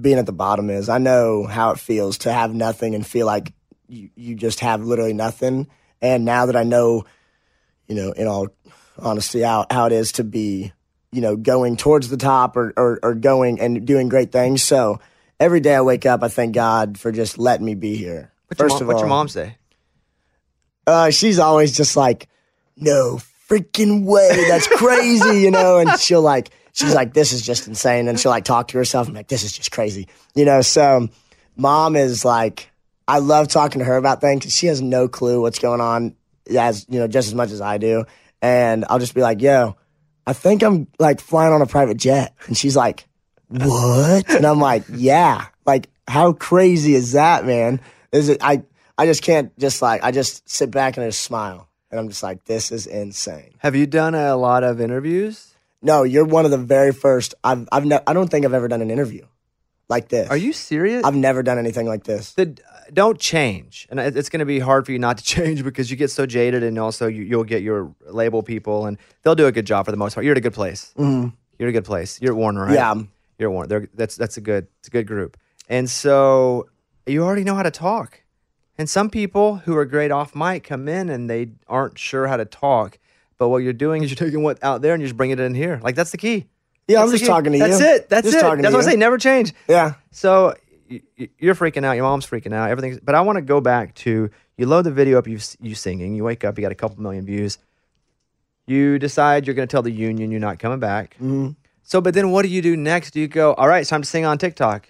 being 0.00 0.18
at 0.18 0.26
the 0.26 0.32
bottom 0.32 0.70
is. 0.70 0.88
I 0.88 0.98
know 0.98 1.44
how 1.44 1.70
it 1.70 1.78
feels 1.78 2.18
to 2.18 2.32
have 2.32 2.52
nothing 2.54 2.94
and 2.94 3.06
feel 3.06 3.26
like 3.26 3.52
you, 3.88 4.10
you 4.16 4.34
just 4.34 4.60
have 4.60 4.82
literally 4.82 5.12
nothing. 5.12 5.68
And 6.02 6.24
now 6.24 6.46
that 6.46 6.56
I 6.56 6.64
know, 6.64 7.04
you 7.86 7.94
know, 7.94 8.12
in 8.12 8.26
all 8.26 8.48
honesty, 8.98 9.40
how, 9.40 9.66
how 9.70 9.86
it 9.86 9.92
is 9.92 10.12
to 10.12 10.24
be, 10.24 10.72
you 11.12 11.20
know, 11.20 11.36
going 11.36 11.76
towards 11.76 12.08
the 12.08 12.16
top 12.16 12.56
or, 12.56 12.72
or, 12.76 12.98
or 13.02 13.14
going 13.14 13.60
and 13.60 13.86
doing 13.86 14.08
great 14.08 14.32
things. 14.32 14.62
So 14.62 15.00
every 15.38 15.60
day 15.60 15.74
I 15.74 15.80
wake 15.80 16.06
up, 16.06 16.22
I 16.22 16.28
thank 16.28 16.54
God 16.54 16.98
for 16.98 17.12
just 17.12 17.38
letting 17.38 17.66
me 17.66 17.74
be 17.74 17.96
here. 17.96 18.32
What's, 18.46 18.60
your, 18.60 18.68
First 18.68 18.74
mom, 18.74 18.82
of 18.82 18.88
all, 18.88 18.94
what's 18.94 19.02
your 19.02 19.08
mom 19.08 19.28
say? 19.28 19.56
uh, 20.86 21.10
she's 21.10 21.38
always 21.38 21.76
just 21.76 21.96
like, 21.96 22.28
no 22.76 23.20
freaking 23.48 24.04
way. 24.04 24.44
That's 24.48 24.66
crazy, 24.66 25.40
you 25.40 25.50
know? 25.50 25.78
And 25.78 25.98
she'll 25.98 26.22
like, 26.22 26.50
she's 26.72 26.94
like, 26.94 27.14
this 27.14 27.32
is 27.32 27.42
just 27.42 27.68
insane. 27.68 28.08
And 28.08 28.18
she'll 28.18 28.30
like 28.30 28.44
talk 28.44 28.68
to 28.68 28.78
herself 28.78 29.06
and 29.06 29.16
like, 29.16 29.28
this 29.28 29.42
is 29.42 29.52
just 29.52 29.70
crazy, 29.70 30.08
you 30.34 30.44
know? 30.44 30.62
So 30.62 31.08
mom 31.56 31.96
is 31.96 32.24
like, 32.24 32.70
I 33.06 33.18
love 33.18 33.48
talking 33.48 33.80
to 33.80 33.84
her 33.84 33.96
about 33.96 34.20
things 34.20 34.52
she 34.52 34.66
has 34.66 34.80
no 34.80 35.08
clue 35.08 35.40
what's 35.40 35.58
going 35.58 35.80
on 35.80 36.14
as, 36.56 36.86
you 36.88 36.98
know, 37.00 37.08
just 37.08 37.28
as 37.28 37.34
much 37.34 37.50
as 37.50 37.60
I 37.60 37.78
do. 37.78 38.04
And 38.42 38.84
I'll 38.88 38.98
just 38.98 39.14
be 39.14 39.20
like, 39.20 39.40
yo, 39.40 39.76
I 40.26 40.32
think 40.32 40.62
I'm 40.62 40.88
like 40.98 41.20
flying 41.20 41.52
on 41.52 41.62
a 41.62 41.66
private 41.66 41.96
jet. 41.96 42.34
And 42.46 42.56
she's 42.56 42.76
like, 42.76 43.06
what? 43.48 44.30
And 44.30 44.46
I'm 44.46 44.60
like, 44.60 44.84
yeah. 44.90 45.46
Like, 45.66 45.88
how 46.06 46.32
crazy 46.32 46.94
is 46.94 47.12
that, 47.12 47.44
man? 47.44 47.80
Is 48.12 48.28
it, 48.28 48.38
I, 48.42 48.62
I 48.96 49.06
just 49.06 49.22
can't 49.22 49.56
just 49.58 49.82
like, 49.82 50.02
I 50.02 50.10
just 50.10 50.48
sit 50.48 50.70
back 50.70 50.96
and 50.96 51.04
I 51.04 51.08
just 51.08 51.22
smile. 51.22 51.68
And 51.90 51.98
I'm 51.98 52.08
just 52.08 52.22
like, 52.22 52.44
this 52.44 52.70
is 52.70 52.86
insane. 52.86 53.54
Have 53.58 53.74
you 53.74 53.86
done 53.86 54.14
a 54.14 54.36
lot 54.36 54.62
of 54.62 54.80
interviews? 54.80 55.54
No, 55.82 56.04
you're 56.04 56.24
one 56.24 56.44
of 56.44 56.50
the 56.50 56.58
very 56.58 56.92
first. 56.92 57.34
I've, 57.42 57.68
I've, 57.72 57.84
ne- 57.84 58.00
I 58.06 58.12
don't 58.12 58.28
think 58.28 58.44
I've 58.44 58.54
ever 58.54 58.68
done 58.68 58.82
an 58.82 58.90
interview 58.90 59.26
like 59.90 60.08
this. 60.08 60.30
Are 60.30 60.36
you 60.36 60.52
serious? 60.52 61.04
I've 61.04 61.16
never 61.16 61.42
done 61.42 61.58
anything 61.58 61.86
like 61.86 62.04
this. 62.04 62.32
the, 62.34 62.56
don't 62.92 63.18
change, 63.18 63.86
and 63.90 64.00
it's 64.00 64.28
going 64.28 64.40
to 64.40 64.46
be 64.46 64.60
hard 64.60 64.86
for 64.86 64.92
you 64.92 64.98
not 64.98 65.18
to 65.18 65.24
change 65.36 65.62
because 65.62 65.90
you 65.90 65.96
get 65.96 66.10
so 66.10 66.24
jaded, 66.24 66.62
and 66.62 66.78
also 66.78 67.06
you, 67.06 67.22
you'll 67.24 67.44
get 67.44 67.62
your 67.62 67.94
label 68.06 68.42
people, 68.42 68.86
and 68.86 68.96
they'll 69.22 69.34
do 69.34 69.46
a 69.46 69.52
good 69.52 69.66
job 69.66 69.84
for 69.84 69.90
the 69.90 69.98
most 69.98 70.14
part. 70.14 70.24
You're 70.24 70.32
at 70.32 70.38
a 70.38 70.42
good 70.42 70.54
place. 70.54 70.94
Mm-hmm. 70.96 71.28
You're 71.58 71.68
at 71.68 71.70
a 71.70 71.72
good 71.72 71.84
place. 71.84 72.20
You're 72.22 72.32
at 72.32 72.38
Warner, 72.38 72.64
right? 72.64 72.74
Yeah. 72.74 72.94
You're 73.38 73.50
at 73.50 73.52
Warner. 73.52 73.68
They're, 73.68 73.88
that's 73.94 74.16
that's 74.16 74.36
a 74.36 74.40
good 74.40 74.68
it's 74.78 74.88
a 74.88 74.90
good 74.90 75.06
group, 75.06 75.36
and 75.68 75.90
so 75.90 76.68
you 77.06 77.22
already 77.24 77.44
know 77.44 77.54
how 77.54 77.64
to 77.64 77.70
talk. 77.70 78.22
And 78.78 78.88
some 78.88 79.10
people 79.10 79.56
who 79.56 79.76
are 79.76 79.84
great 79.84 80.10
off 80.10 80.34
mic 80.34 80.64
come 80.64 80.88
in 80.88 81.10
and 81.10 81.28
they 81.28 81.50
aren't 81.68 81.98
sure 81.98 82.28
how 82.28 82.38
to 82.38 82.46
talk. 82.46 82.98
But 83.36 83.50
what 83.50 83.58
you're 83.58 83.74
doing 83.74 84.02
is 84.02 84.10
you're 84.10 84.16
taking 84.16 84.42
what 84.42 84.62
out 84.62 84.80
there 84.80 84.94
and 84.94 85.02
you're 85.02 85.08
just 85.08 85.18
bringing 85.18 85.38
it 85.38 85.40
in 85.40 85.54
here. 85.54 85.80
Like 85.82 85.96
that's 85.96 86.12
the 86.12 86.16
key. 86.16 86.46
Yeah, 86.90 87.02
I'm 87.02 87.10
just 87.10 87.22
key. 87.22 87.26
talking 87.26 87.52
to 87.52 87.58
you. 87.58 87.66
That's 87.66 87.80
it. 87.80 88.08
That's 88.08 88.30
Just 88.30 88.36
it. 88.36 88.62
That's 88.62 88.74
what 88.74 88.86
I 88.86 88.90
say. 88.90 88.96
Never 88.96 89.18
change. 89.18 89.52
Yeah. 89.68 89.94
So 90.10 90.54
y- 90.90 91.02
y- 91.18 91.28
you're 91.38 91.54
freaking 91.54 91.84
out. 91.84 91.92
Your 91.92 92.04
mom's 92.04 92.26
freaking 92.26 92.52
out. 92.52 92.70
Everything's. 92.70 92.98
But 93.00 93.14
I 93.14 93.20
want 93.20 93.36
to 93.36 93.42
go 93.42 93.60
back 93.60 93.94
to 93.96 94.30
you. 94.56 94.66
Load 94.66 94.82
the 94.82 94.90
video 94.90 95.18
up. 95.18 95.26
You 95.26 95.38
you 95.60 95.74
singing. 95.74 96.14
You 96.16 96.24
wake 96.24 96.44
up. 96.44 96.58
You 96.58 96.62
got 96.62 96.72
a 96.72 96.76
couple 96.76 97.00
million 97.02 97.24
views. 97.24 97.58
You 98.66 98.98
decide 98.98 99.46
you're 99.46 99.54
going 99.54 99.66
to 99.66 99.72
tell 99.72 99.82
the 99.82 99.90
union 99.90 100.30
you're 100.30 100.40
not 100.40 100.58
coming 100.58 100.78
back. 100.78 101.14
Mm-hmm. 101.14 101.50
So, 101.82 102.00
but 102.00 102.14
then 102.14 102.30
what 102.30 102.42
do 102.42 102.48
you 102.48 102.62
do 102.62 102.76
next? 102.76 103.12
Do 103.12 103.20
you 103.20 103.26
go? 103.26 103.52
All 103.54 103.66
right, 103.66 103.80
it's 103.80 103.90
time 103.90 104.02
to 104.02 104.08
sing 104.08 104.24
on 104.24 104.38
TikTok. 104.38 104.88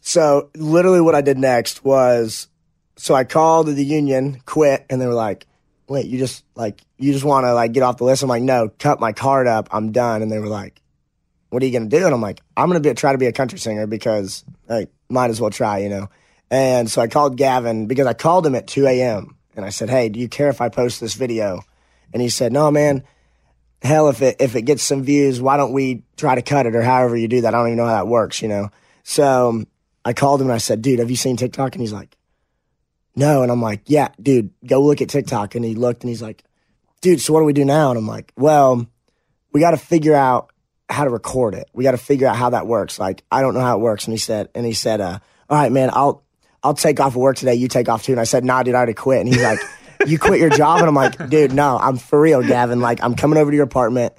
So 0.00 0.50
literally 0.56 1.00
what 1.00 1.14
I 1.14 1.20
did 1.20 1.38
next 1.38 1.84
was, 1.84 2.48
so 2.96 3.14
I 3.14 3.24
called 3.24 3.68
the 3.68 3.84
union, 3.84 4.40
quit, 4.44 4.84
and 4.90 5.00
they 5.00 5.06
were 5.06 5.14
like, 5.14 5.46
wait, 5.88 6.06
you 6.06 6.18
just 6.18 6.44
like, 6.56 6.80
you 6.98 7.12
just 7.12 7.24
want 7.24 7.44
to 7.44 7.54
like 7.54 7.72
get 7.72 7.82
off 7.82 7.98
the 7.98 8.04
list? 8.04 8.22
I'm 8.22 8.28
like, 8.28 8.42
no, 8.42 8.68
cut 8.78 8.98
my 9.00 9.12
card 9.12 9.46
up. 9.46 9.68
I'm 9.70 9.92
done. 9.92 10.22
And 10.22 10.30
they 10.32 10.38
were 10.38 10.48
like, 10.48 10.80
what 11.54 11.62
are 11.62 11.66
you 11.66 11.72
going 11.72 11.88
to 11.88 11.96
do? 11.96 12.04
And 12.04 12.12
I'm 12.12 12.20
like, 12.20 12.40
I'm 12.56 12.68
going 12.68 12.82
to 12.82 12.94
try 12.94 13.12
to 13.12 13.18
be 13.18 13.26
a 13.26 13.32
country 13.32 13.58
singer 13.58 13.86
because 13.86 14.44
like 14.68 14.90
might 15.08 15.30
as 15.30 15.40
well 15.40 15.50
try, 15.50 15.78
you 15.78 15.88
know. 15.88 16.08
And 16.50 16.90
so 16.90 17.00
I 17.00 17.06
called 17.06 17.36
Gavin 17.36 17.86
because 17.86 18.06
I 18.06 18.12
called 18.12 18.44
him 18.44 18.54
at 18.54 18.66
2 18.66 18.86
a.m. 18.86 19.36
and 19.56 19.64
I 19.64 19.70
said, 19.70 19.88
Hey, 19.88 20.08
do 20.08 20.18
you 20.18 20.28
care 20.28 20.48
if 20.48 20.60
I 20.60 20.68
post 20.68 21.00
this 21.00 21.14
video? 21.14 21.62
And 22.12 22.20
he 22.20 22.28
said, 22.28 22.52
No, 22.52 22.70
man. 22.70 23.04
Hell, 23.82 24.08
if 24.08 24.22
it 24.22 24.36
if 24.40 24.56
it 24.56 24.62
gets 24.62 24.82
some 24.82 25.02
views, 25.02 25.40
why 25.40 25.56
don't 25.56 25.72
we 25.72 26.02
try 26.16 26.34
to 26.34 26.42
cut 26.42 26.66
it 26.66 26.74
or 26.74 26.82
however 26.82 27.16
you 27.16 27.28
do 27.28 27.42
that? 27.42 27.54
I 27.54 27.58
don't 27.58 27.68
even 27.68 27.76
know 27.76 27.86
how 27.86 27.96
that 27.96 28.08
works, 28.08 28.42
you 28.42 28.48
know. 28.48 28.70
So 29.02 29.64
I 30.04 30.12
called 30.12 30.40
him 30.40 30.48
and 30.48 30.54
I 30.54 30.58
said, 30.58 30.82
Dude, 30.82 30.98
have 30.98 31.10
you 31.10 31.16
seen 31.16 31.36
TikTok? 31.36 31.74
And 31.74 31.80
he's 31.80 31.92
like, 31.92 32.16
No. 33.14 33.42
And 33.42 33.52
I'm 33.52 33.62
like, 33.62 33.82
Yeah, 33.86 34.08
dude, 34.20 34.50
go 34.66 34.82
look 34.82 35.02
at 35.02 35.08
TikTok. 35.08 35.54
And 35.54 35.64
he 35.64 35.74
looked 35.74 36.02
and 36.02 36.08
he's 36.08 36.22
like, 36.22 36.42
Dude, 37.00 37.20
so 37.20 37.32
what 37.32 37.40
do 37.40 37.44
we 37.46 37.52
do 37.52 37.64
now? 37.64 37.90
And 37.90 37.98
I'm 37.98 38.08
like, 38.08 38.32
Well, 38.36 38.86
we 39.52 39.60
got 39.60 39.72
to 39.72 39.76
figure 39.76 40.14
out 40.14 40.50
how 40.94 41.04
to 41.04 41.10
record 41.10 41.54
it. 41.54 41.68
We 41.72 41.84
got 41.84 41.92
to 41.92 41.98
figure 41.98 42.26
out 42.26 42.36
how 42.36 42.50
that 42.50 42.66
works. 42.66 42.98
Like, 42.98 43.22
I 43.30 43.40
don't 43.40 43.54
know 43.54 43.60
how 43.60 43.76
it 43.76 43.80
works. 43.80 44.04
And 44.04 44.12
he 44.12 44.18
said, 44.18 44.48
and 44.54 44.64
he 44.64 44.72
said, 44.72 45.00
uh, 45.00 45.18
all 45.48 45.58
right, 45.58 45.70
man, 45.70 45.90
I'll, 45.92 46.24
I'll 46.62 46.74
take 46.74 47.00
off 47.00 47.12
of 47.12 47.16
work 47.16 47.36
today. 47.36 47.54
You 47.54 47.68
take 47.68 47.88
off 47.88 48.02
too. 48.02 48.12
And 48.12 48.20
I 48.20 48.24
said, 48.24 48.44
nah, 48.44 48.62
dude, 48.62 48.74
I 48.74 48.78
already 48.78 48.94
quit. 48.94 49.20
And 49.20 49.28
he's 49.28 49.42
like, 49.42 49.58
you 50.06 50.18
quit 50.18 50.40
your 50.40 50.50
job? 50.50 50.78
And 50.78 50.88
I'm 50.88 50.94
like, 50.94 51.28
dude, 51.28 51.52
no, 51.52 51.78
I'm 51.78 51.96
for 51.96 52.20
real, 52.20 52.42
Gavin. 52.42 52.80
Like, 52.80 53.02
I'm 53.02 53.14
coming 53.14 53.38
over 53.38 53.50
to 53.50 53.54
your 53.54 53.64
apartment 53.64 54.14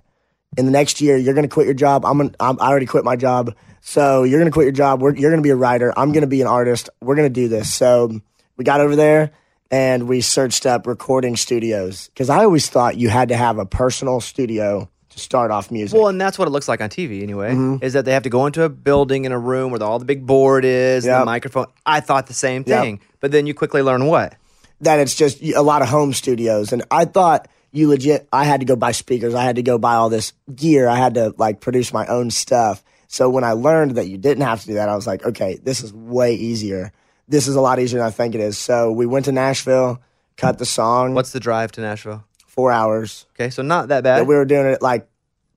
in 0.58 0.66
the 0.66 0.72
next 0.72 1.02
year. 1.02 1.18
You're 1.18 1.34
going 1.34 1.48
to 1.48 1.54
quit 1.54 1.66
your 1.66 1.74
job. 1.74 2.06
I'm, 2.06 2.18
gonna, 2.18 2.32
I'm, 2.40 2.60
I 2.60 2.68
already 2.68 2.86
quit 2.86 3.04
my 3.04 3.16
job. 3.16 3.56
So 3.82 4.24
you're 4.24 4.40
going 4.40 4.52
to 4.52 4.54
quit 4.54 4.66
your 4.66 4.74
job. 4.74 5.02
We're, 5.02 5.16
you're 5.16 5.32
going 5.32 5.42
to 5.42 5.46
be 5.46 5.52
a 5.52 5.56
writer. 5.56 5.94
I'm 5.96 6.12
going 6.12 6.22
to 6.22 6.28
be 6.28 6.42
an 6.42 6.48
artist. 6.48 6.90
We're 7.02 7.16
going 7.16 7.32
to 7.32 7.34
do 7.34 7.48
this. 7.48 7.74
So 7.74 8.20
we 8.58 8.64
got 8.64 8.82
over 8.82 8.96
there 8.96 9.32
and 9.72 10.08
we 10.08 10.22
searched 10.22 10.66
up 10.66 10.88
recording 10.88 11.36
studios 11.36 12.08
because 12.08 12.30
I 12.30 12.44
always 12.44 12.70
thought 12.70 12.98
you 12.98 13.10
had 13.10 13.30
to 13.30 13.38
have 13.38 13.58
a 13.58 13.66
personal 13.66 14.22
studio 14.22 14.90
to 15.16 15.22
start 15.22 15.52
off 15.52 15.72
music. 15.72 15.98
Well, 15.98 16.08
and 16.10 16.20
that's 16.22 16.38
what 16.38 16.48
it 16.48 16.52
looks 16.52 16.68
like 16.68 16.82
on 16.82 16.90
TV 16.90 17.24
anyway. 17.24 17.52
Mm-hmm. 17.52 17.84
Is 17.84 17.94
that 17.94 18.06
they 18.06 18.12
have 18.14 18.24
to 18.24 18.30
go 18.30 18.46
into 18.46 18.64
a 18.64 18.70
building 18.70 19.26
in 19.26 19.32
a 19.32 19.40
room 19.40 19.72
where 19.72 19.82
all 19.84 20.00
the 20.00 20.06
big 20.06 20.26
board 20.26 20.64
is, 20.66 21.04
the 21.06 21.26
microphone. 21.26 21.68
I 21.86 22.00
thought 22.00 22.28
the 22.28 22.34
same 22.34 22.64
Yep. 22.66 22.82
thing, 22.84 23.00
but 23.20 23.32
then 23.32 23.48
you 23.48 23.54
quickly 23.54 23.82
learn 23.82 24.06
what. 24.06 24.36
that 24.82 25.00
it's 25.00 25.16
just 25.16 25.42
a 25.42 25.62
lot 25.62 25.82
of 25.82 25.88
home 25.90 26.14
studios. 26.14 26.74
And 26.74 26.84
I 26.92 27.06
thought 27.06 27.48
you 27.72 27.88
legit, 27.90 28.28
I 28.32 28.44
had 28.44 28.60
to 28.60 28.66
go 28.66 28.76
buy 28.76 28.92
speakers. 28.92 29.34
I 29.34 29.44
had 29.44 29.56
to 29.56 29.64
go 29.64 29.78
buy 29.78 29.96
all 29.96 30.10
this 30.10 30.34
gear. 30.54 30.88
I 30.88 30.96
had 30.98 31.14
to 31.16 31.34
like 31.38 31.62
produce 31.62 31.92
my 31.94 32.06
own 32.08 32.30
stuff. 32.30 32.84
So 33.08 33.30
when 33.30 33.44
I 33.46 33.54
learned 33.54 33.92
that 33.96 34.08
you 34.08 34.18
didn't 34.18 34.44
have 34.44 34.62
to 34.62 34.68
do 34.68 34.74
that, 34.76 34.90
I 34.90 34.96
was 34.96 35.08
like, 35.08 35.26
okay, 35.26 35.58
this 35.64 35.82
is 35.82 35.94
way 35.94 36.36
easier. 36.36 36.92
This 37.28 37.48
is 37.48 37.56
a 37.56 37.62
lot 37.62 37.80
easier 37.80 38.00
than 38.00 38.08
I 38.08 38.12
think 38.12 38.36
it 38.36 38.42
is. 38.42 38.58
So 38.58 38.92
we 38.92 39.06
went 39.06 39.26
to 39.26 39.32
Nashville, 39.32 40.02
cut 40.38 40.58
the 40.58 40.66
song, 40.66 41.14
What's 41.14 41.32
the 41.32 41.40
drive 41.40 41.72
to 41.74 41.82
Nashville? 41.82 42.24
Four 42.56 42.72
hours. 42.72 43.26
Okay, 43.36 43.50
so 43.50 43.62
not 43.62 43.90
that 43.90 44.04
bad. 44.04 44.28
We 44.28 44.36
were 44.36 44.46
doing 44.46 44.66
it 44.66 44.82
like 44.82 45.08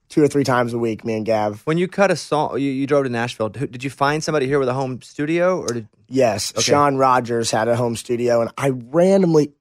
two 0.08 0.22
or 0.22 0.28
three 0.28 0.44
times 0.44 0.72
a 0.72 0.78
week, 0.78 1.04
me 1.04 1.16
and 1.16 1.26
Gav. 1.26 1.62
when 1.64 1.78
you 1.78 1.87
cut 1.87 2.11
a 2.11 2.16
song, 2.16 2.58
you, 2.58 2.70
you 2.70 2.87
drove 2.87 3.04
to 3.04 3.11
Nashville. 3.11 3.48
Did 3.48 3.84
you 3.84 3.90
find 3.90 4.22
somebody 4.24 4.46
here 4.46 4.58
with 4.58 4.68
a 4.68 4.74
home 4.74 5.00
studio, 5.02 5.61
or 5.61 5.68
did 5.68 5.88
Yes, 6.08 6.54
Sean 6.58 6.96
Rogers 6.96 7.50
had 7.50 7.68
a 7.68 7.76
home 7.76 7.94
studio, 7.94 8.40
and 8.40 8.50
I 8.56 8.70
randomly, 8.70 9.52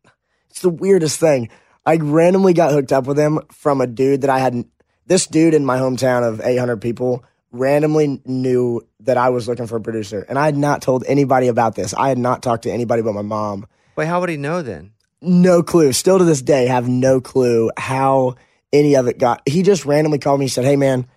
it's 0.50 0.62
the 0.62 0.70
weirdest 0.70 1.20
thing. 1.20 1.50
I 1.86 1.98
randomly 1.98 2.54
got 2.54 2.72
hooked 2.72 2.94
up 2.94 3.06
with 3.06 3.20
him 3.20 3.40
from 3.52 3.82
a 3.82 3.88
dude 3.88 4.22
that 4.22 4.30
I 4.30 4.40
hadn't, 4.40 4.68
this 5.06 5.28
dude 5.28 5.54
in 5.54 5.66
my 5.66 5.78
hometown 5.78 6.28
of 6.28 6.42
800 6.42 6.78
people 6.82 7.24
randomly 7.52 8.22
knew 8.26 8.82
that 9.02 9.18
I 9.18 9.30
was 9.30 9.48
looking 9.48 9.68
for 9.68 9.78
a 9.78 9.82
producer. 9.82 10.26
And 10.28 10.40
I 10.40 10.46
had 10.46 10.58
not 10.58 10.82
told 10.82 11.04
anybody 11.06 11.48
about 11.48 11.76
this. 11.76 11.94
I 11.94 12.10
had 12.10 12.18
not 12.18 12.42
talked 12.42 12.64
to 12.64 12.72
anybody 12.72 13.02
but 13.02 13.14
my 13.14 13.22
mom. 13.22 13.68
wait? 13.96 14.08
How 14.08 14.20
would 14.20 14.30
he 14.30 14.38
know 14.38 14.62
then? 14.62 14.92
No 15.22 15.64
clue. 15.64 15.94
Still 15.94 16.20
to 16.20 16.24
this 16.24 16.42
day, 16.42 16.68
have 16.68 16.88
no 16.88 17.20
clue 17.22 17.72
how 17.78 18.36
any 18.72 18.96
of 18.96 19.08
it 19.08 19.18
got. 19.18 19.42
He 19.48 19.64
just 19.64 19.86
randomly 19.86 20.20
called 20.20 20.40
me 20.40 20.46
and 20.46 20.52
said, 20.52 20.66
Hey, 20.66 20.76
man, 20.76 21.08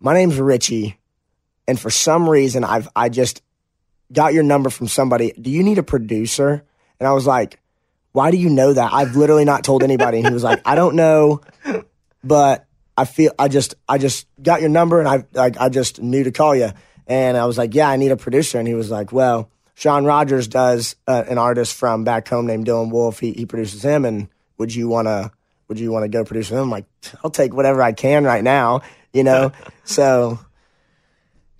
my 0.00 0.14
name's 0.14 0.38
Richie. 0.38 0.98
And 1.68 1.80
for 1.80 1.90
some 1.90 2.28
reason, 2.28 2.64
I've, 2.64 2.88
I 2.94 3.08
just 3.08 3.42
got 4.12 4.34
your 4.34 4.42
number 4.42 4.70
from 4.70 4.86
somebody. 4.88 5.32
Do 5.32 5.50
you 5.50 5.62
need 5.62 5.78
a 5.78 5.82
producer? 5.82 6.64
And 7.00 7.08
I 7.08 7.12
was 7.12 7.26
like, 7.26 7.60
why 8.16 8.30
do 8.30 8.38
you 8.38 8.48
know 8.48 8.72
that? 8.72 8.94
I've 8.94 9.14
literally 9.14 9.44
not 9.44 9.62
told 9.62 9.82
anybody. 9.82 10.18
And 10.18 10.26
he 10.26 10.32
was 10.32 10.42
like, 10.42 10.62
I 10.64 10.74
don't 10.74 10.96
know, 10.96 11.42
but 12.24 12.66
I 12.96 13.04
feel 13.04 13.32
I 13.38 13.48
just 13.48 13.74
I 13.88 13.98
just 13.98 14.26
got 14.42 14.62
your 14.62 14.70
number 14.70 15.00
and 15.00 15.06
I 15.08 15.24
like 15.34 15.58
I 15.60 15.68
just 15.68 16.00
knew 16.00 16.24
to 16.24 16.30
call 16.30 16.56
you. 16.56 16.70
And 17.06 17.36
I 17.36 17.44
was 17.44 17.58
like, 17.58 17.74
yeah, 17.74 17.90
I 17.90 17.96
need 17.96 18.12
a 18.12 18.16
producer. 18.16 18.58
And 18.58 18.66
he 18.66 18.72
was 18.72 18.90
like, 18.90 19.12
well, 19.12 19.50
Sean 19.76 20.06
Rogers 20.06 20.48
does 20.48 20.96
uh, 21.06 21.24
an 21.28 21.36
artist 21.36 21.74
from 21.74 22.02
back 22.02 22.26
home 22.26 22.46
named 22.46 22.66
Dylan 22.66 22.90
Wolf. 22.90 23.20
He 23.20 23.32
he 23.32 23.44
produces 23.44 23.82
him. 23.82 24.06
And 24.06 24.28
would 24.56 24.74
you 24.74 24.88
wanna 24.88 25.30
would 25.68 25.78
you 25.78 25.92
want 25.92 26.04
to 26.04 26.08
go 26.08 26.24
produce 26.24 26.50
with 26.50 26.58
him? 26.58 26.64
I'm 26.64 26.70
like, 26.70 26.86
I'll 27.22 27.30
take 27.30 27.52
whatever 27.52 27.82
I 27.82 27.92
can 27.92 28.24
right 28.24 28.42
now, 28.42 28.80
you 29.12 29.22
know. 29.22 29.52
so 29.84 30.38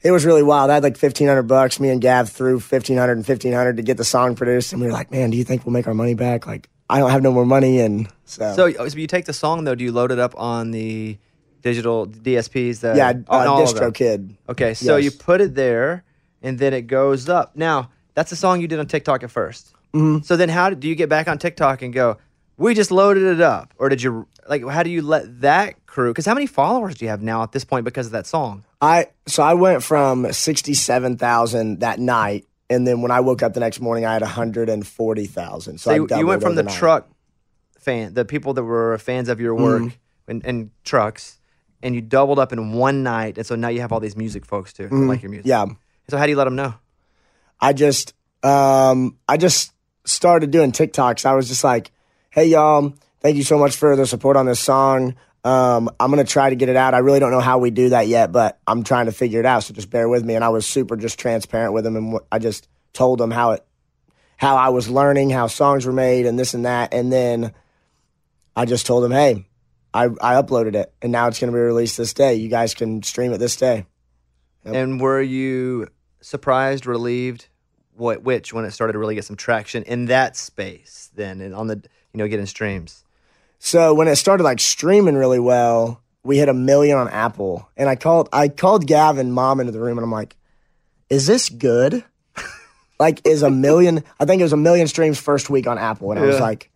it 0.00 0.12
was 0.12 0.24
really 0.24 0.42
wild. 0.42 0.70
I 0.70 0.74
had 0.74 0.83
like 0.83 0.96
fifteen 0.96 1.29
hundred 1.29 1.42
bucks. 1.42 1.79
Me 1.79 1.90
and 1.90 2.00
Gav 2.00 2.31
threw 2.31 2.59
fifteen 2.59 2.96
hundred 2.96 3.18
and 3.18 3.26
fifteen 3.26 3.52
hundred 3.52 3.76
to 3.76 3.83
get 3.83 3.98
the 3.98 4.05
song 4.05 4.35
produced, 4.35 4.72
and 4.72 4.81
we 4.81 4.87
were 4.87 4.94
like, 4.94 5.11
"Man, 5.11 5.29
do 5.29 5.37
you 5.37 5.44
think 5.44 5.66
we'll 5.66 5.74
make 5.74 5.87
our 5.87 5.94
money 5.94 6.14
back?" 6.14 6.46
Like, 6.46 6.70
I 6.88 7.00
don't 7.00 7.11
have 7.11 7.22
no 7.22 7.33
more 7.33 7.46
money, 7.46 7.81
and 7.81 8.09
so, 8.24 8.55
So, 8.57 8.88
so 8.88 8.96
you 8.96 9.07
take 9.07 9.26
the 9.26 9.35
song 9.35 9.64
though. 9.64 9.74
Do 9.74 9.85
you 9.85 9.92
load 9.92 10.11
it 10.11 10.18
up 10.18 10.35
on 10.38 10.70
the 10.70 11.18
digital 11.61 12.07
DSPs? 12.07 12.81
The, 12.81 12.94
yeah, 12.96 13.11
on 13.11 13.46
uh, 13.46 13.50
all 13.50 13.62
of 13.62 13.74
them? 13.74 13.92
DistroKid. 13.92 14.37
Okay, 14.48 14.72
so 14.72 14.96
you 14.96 15.11
put 15.11 15.42
it 15.42 15.55
there, 15.55 16.02
and 16.40 16.59
then 16.59 16.72
it 16.72 16.87
goes 16.87 17.29
up. 17.29 17.57
Now 17.57 17.90
that's 18.16 18.33
a 18.33 18.37
song 18.37 18.61
you 18.61 18.66
did 18.66 18.81
on 18.81 18.87
TikTok 18.87 19.22
at 19.22 19.31
1st 19.31 19.72
Mm-hmm. 19.94 20.24
So 20.24 20.37
then, 20.37 20.48
how 20.50 20.68
do 20.70 20.88
you 20.88 20.94
get 20.96 21.09
back 21.09 21.26
on 21.29 21.38
TikTok 21.38 21.81
and 21.81 21.94
go? 21.94 22.18
We 22.59 22.74
just 22.74 22.90
loaded 22.90 23.22
it 23.22 23.40
up, 23.40 23.72
or 23.79 23.88
did 23.88 24.02
you 24.02 24.26
like? 24.48 24.66
How 24.66 24.83
do 24.83 24.90
you 24.90 25.00
let 25.00 25.40
that 25.42 25.87
crew? 25.87 26.11
Because 26.11 26.26
how 26.26 26.35
many 26.35 26.46
followers 26.46 26.96
do 26.96 27.05
you 27.05 27.09
have 27.11 27.22
now 27.22 27.42
at 27.44 27.52
this 27.52 27.64
point 27.64 27.85
because 27.85 28.07
of 28.07 28.12
that 28.12 28.26
song? 28.26 28.64
I 28.83 29.07
so 29.26 29.42
I 29.42 29.55
went 29.55 29.83
from 29.83 30.31
sixty 30.33 30.74
seven 30.74 31.16
thousand 31.16 31.81
that 31.81 31.98
night, 31.98 32.44
and 32.68 32.87
then 32.87 33.00
when 33.00 33.11
I 33.11 33.20
woke 33.20 33.42
up 33.42 33.55
the 33.55 33.61
next 33.61 33.81
morning, 33.81 34.05
I 34.05 34.12
had 34.14 34.22
one 34.22 34.31
hundred 34.31 34.68
and 34.68 34.87
forty 34.87 35.26
thousand. 35.26 35.79
So, 35.79 35.90
So 35.90 35.94
you, 35.94 36.09
you 36.18 36.26
went 36.26 36.42
from 36.42 36.57
the 36.57 36.64
truck 36.64 37.09
fan, 37.79 38.12
the 38.12 38.24
people 38.26 38.52
that 38.55 38.64
were 38.64 38.98
fans 38.98 39.29
of 39.31 39.40
your 39.40 39.55
work 39.55 39.83
Mm-hmm. 39.83 40.31
and, 40.31 40.44
and 40.44 40.70
trucks, 40.85 41.38
and 41.83 41.94
you 41.94 42.00
doubled 42.02 42.38
up 42.38 42.52
in 42.52 42.72
one 42.72 43.02
night, 43.02 43.38
and 43.38 43.46
so 43.46 43.55
now 43.55 43.68
you 43.68 43.81
have 43.81 43.92
all 43.92 44.00
these 44.00 44.16
music 44.16 44.44
folks 44.44 44.72
too, 44.74 44.88
that 44.88 44.94
like 44.94 45.22
your 45.22 45.31
music. 45.31 45.46
Mm-hmm. 45.50 45.70
Yeah, 45.70 45.76
So 46.11 46.18
how 46.18 46.24
do 46.26 46.31
you 46.31 46.37
let 46.37 46.44
them 46.44 46.57
know? 46.57 46.74
I 47.61 47.73
just 47.73 48.14
um 48.42 49.16
I 49.29 49.37
just 49.37 49.73
started 50.05 50.51
doing 50.51 50.73
TikToks. 50.73 51.27
I 51.27 51.35
was 51.35 51.49
just 51.49 51.64
like, 51.64 51.90
"Hey 52.31 52.47
y'all, 52.47 52.95
thank 53.21 53.37
you 53.37 53.42
so 53.42 53.59
much 53.59 53.77
for 53.77 53.97
the 53.97 54.07
support 54.07 54.37
on 54.37 54.47
this 54.47 54.61
song. 54.61 55.16
Um, 55.45 55.88
I'm 56.01 56.11
gonna 56.11 56.25
try 56.25 56.51
to 56.51 56.57
get 56.57 56.69
it 56.69 56.77
out. 56.77 56.95
I 56.95 56.99
really 56.99 57.21
don't 57.21 57.31
know 57.31 57.40
how 57.40 57.59
we 57.59 57.71
do 57.71 57.90
that 57.90 58.09
yet, 58.09 58.33
but 58.33 58.59
I'm 58.66 58.83
trying 58.83 59.07
to 59.07 59.12
figure 59.12 59.40
it 59.40 59.47
out. 59.47 59.62
So 59.62 59.75
just 59.75 59.90
bear 59.90 60.09
with 60.09 60.25
me." 60.25 60.35
And 60.35 60.45
I 60.45 60.49
was 60.49 60.66
super 60.66 60.97
just 60.97 61.19
transparent 61.19 61.73
with 61.73 61.85
them, 61.85 61.97
and 61.97 62.19
I 62.31 62.38
just 62.38 62.69
told 62.92 63.19
them 63.19 63.31
how 63.31 63.53
it, 63.53 63.64
how 64.37 64.57
I 64.57 64.71
was 64.71 64.88
learning, 64.88 65.31
how 65.31 65.47
songs 65.47 65.87
were 65.87 65.92
made, 65.92 66.27
and 66.27 66.38
this 66.38 66.55
and 66.55 66.66
that. 66.66 66.92
And 66.92 67.12
then 67.12 67.53
I 68.55 68.64
just 68.64 68.87
told 68.87 69.05
them, 69.05 69.12
"Hey, 69.12 69.47
I 69.95 70.05
I 70.05 70.35
uploaded 70.35 70.75
it, 70.75 70.92
and 71.01 71.12
now 71.12 71.29
it's 71.29 71.38
gonna 71.38 71.53
be 71.53 71.59
released 71.59 71.97
this 71.97 72.12
day. 72.12 72.35
You 72.35 72.49
guys 72.49 72.75
can 72.75 73.03
stream 73.03 73.33
it 73.33 73.38
this 73.38 73.57
day." 73.57 73.87
And 74.64 75.01
were 75.01 75.23
you 75.23 75.87
surprised, 76.27 76.87
relieved, 76.87 77.47
what 77.97 78.23
which 78.23 78.53
when 78.53 78.65
it 78.65 78.73
started 78.73 78.93
to 78.95 78.99
really 78.99 79.15
get 79.15 79.25
some 79.25 79.37
traction 79.37 79.83
in 79.85 80.07
that 80.07 80.37
space? 80.37 81.11
Then 81.15 81.41
and 81.41 81.55
on 81.55 81.69
the 81.69 81.77
you 82.12 82.19
know 82.19 82.29
getting 82.29 82.47
streams. 82.47 83.05
So 83.59 83.95
when 83.95 84.09
it 84.09 84.17
started 84.17 84.43
like 84.45 84.61
streaming 84.61 85.15
really 85.15 85.39
well, 85.39 86.03
we 86.25 86.39
hit 86.39 86.49
a 86.49 86.55
million 86.55 86.99
on 86.99 87.09
Apple, 87.09 87.69
and 87.77 87.89
I 87.89 87.97
called 87.97 88.29
I 88.33 88.49
called 88.49 88.87
Gavin 88.87 89.33
mom 89.33 89.61
into 89.61 89.73
the 89.73 89.81
room, 89.81 89.97
and 89.99 90.05
I'm 90.05 90.11
like, 90.12 90.37
"Is 91.09 91.27
this 91.27 91.49
good? 91.49 92.05
like, 93.01 93.27
is 93.27 93.43
a 93.43 93.51
million? 93.51 94.03
I 94.21 94.25
think 94.25 94.41
it 94.41 94.45
was 94.45 94.53
a 94.53 94.57
million 94.59 94.89
streams 94.89 95.19
first 95.19 95.49
week 95.49 95.67
on 95.67 95.79
Apple, 95.79 96.11
and 96.11 96.21
I 96.21 96.27
was 96.27 96.37
Yeah. 96.37 96.43
like, 96.43 96.71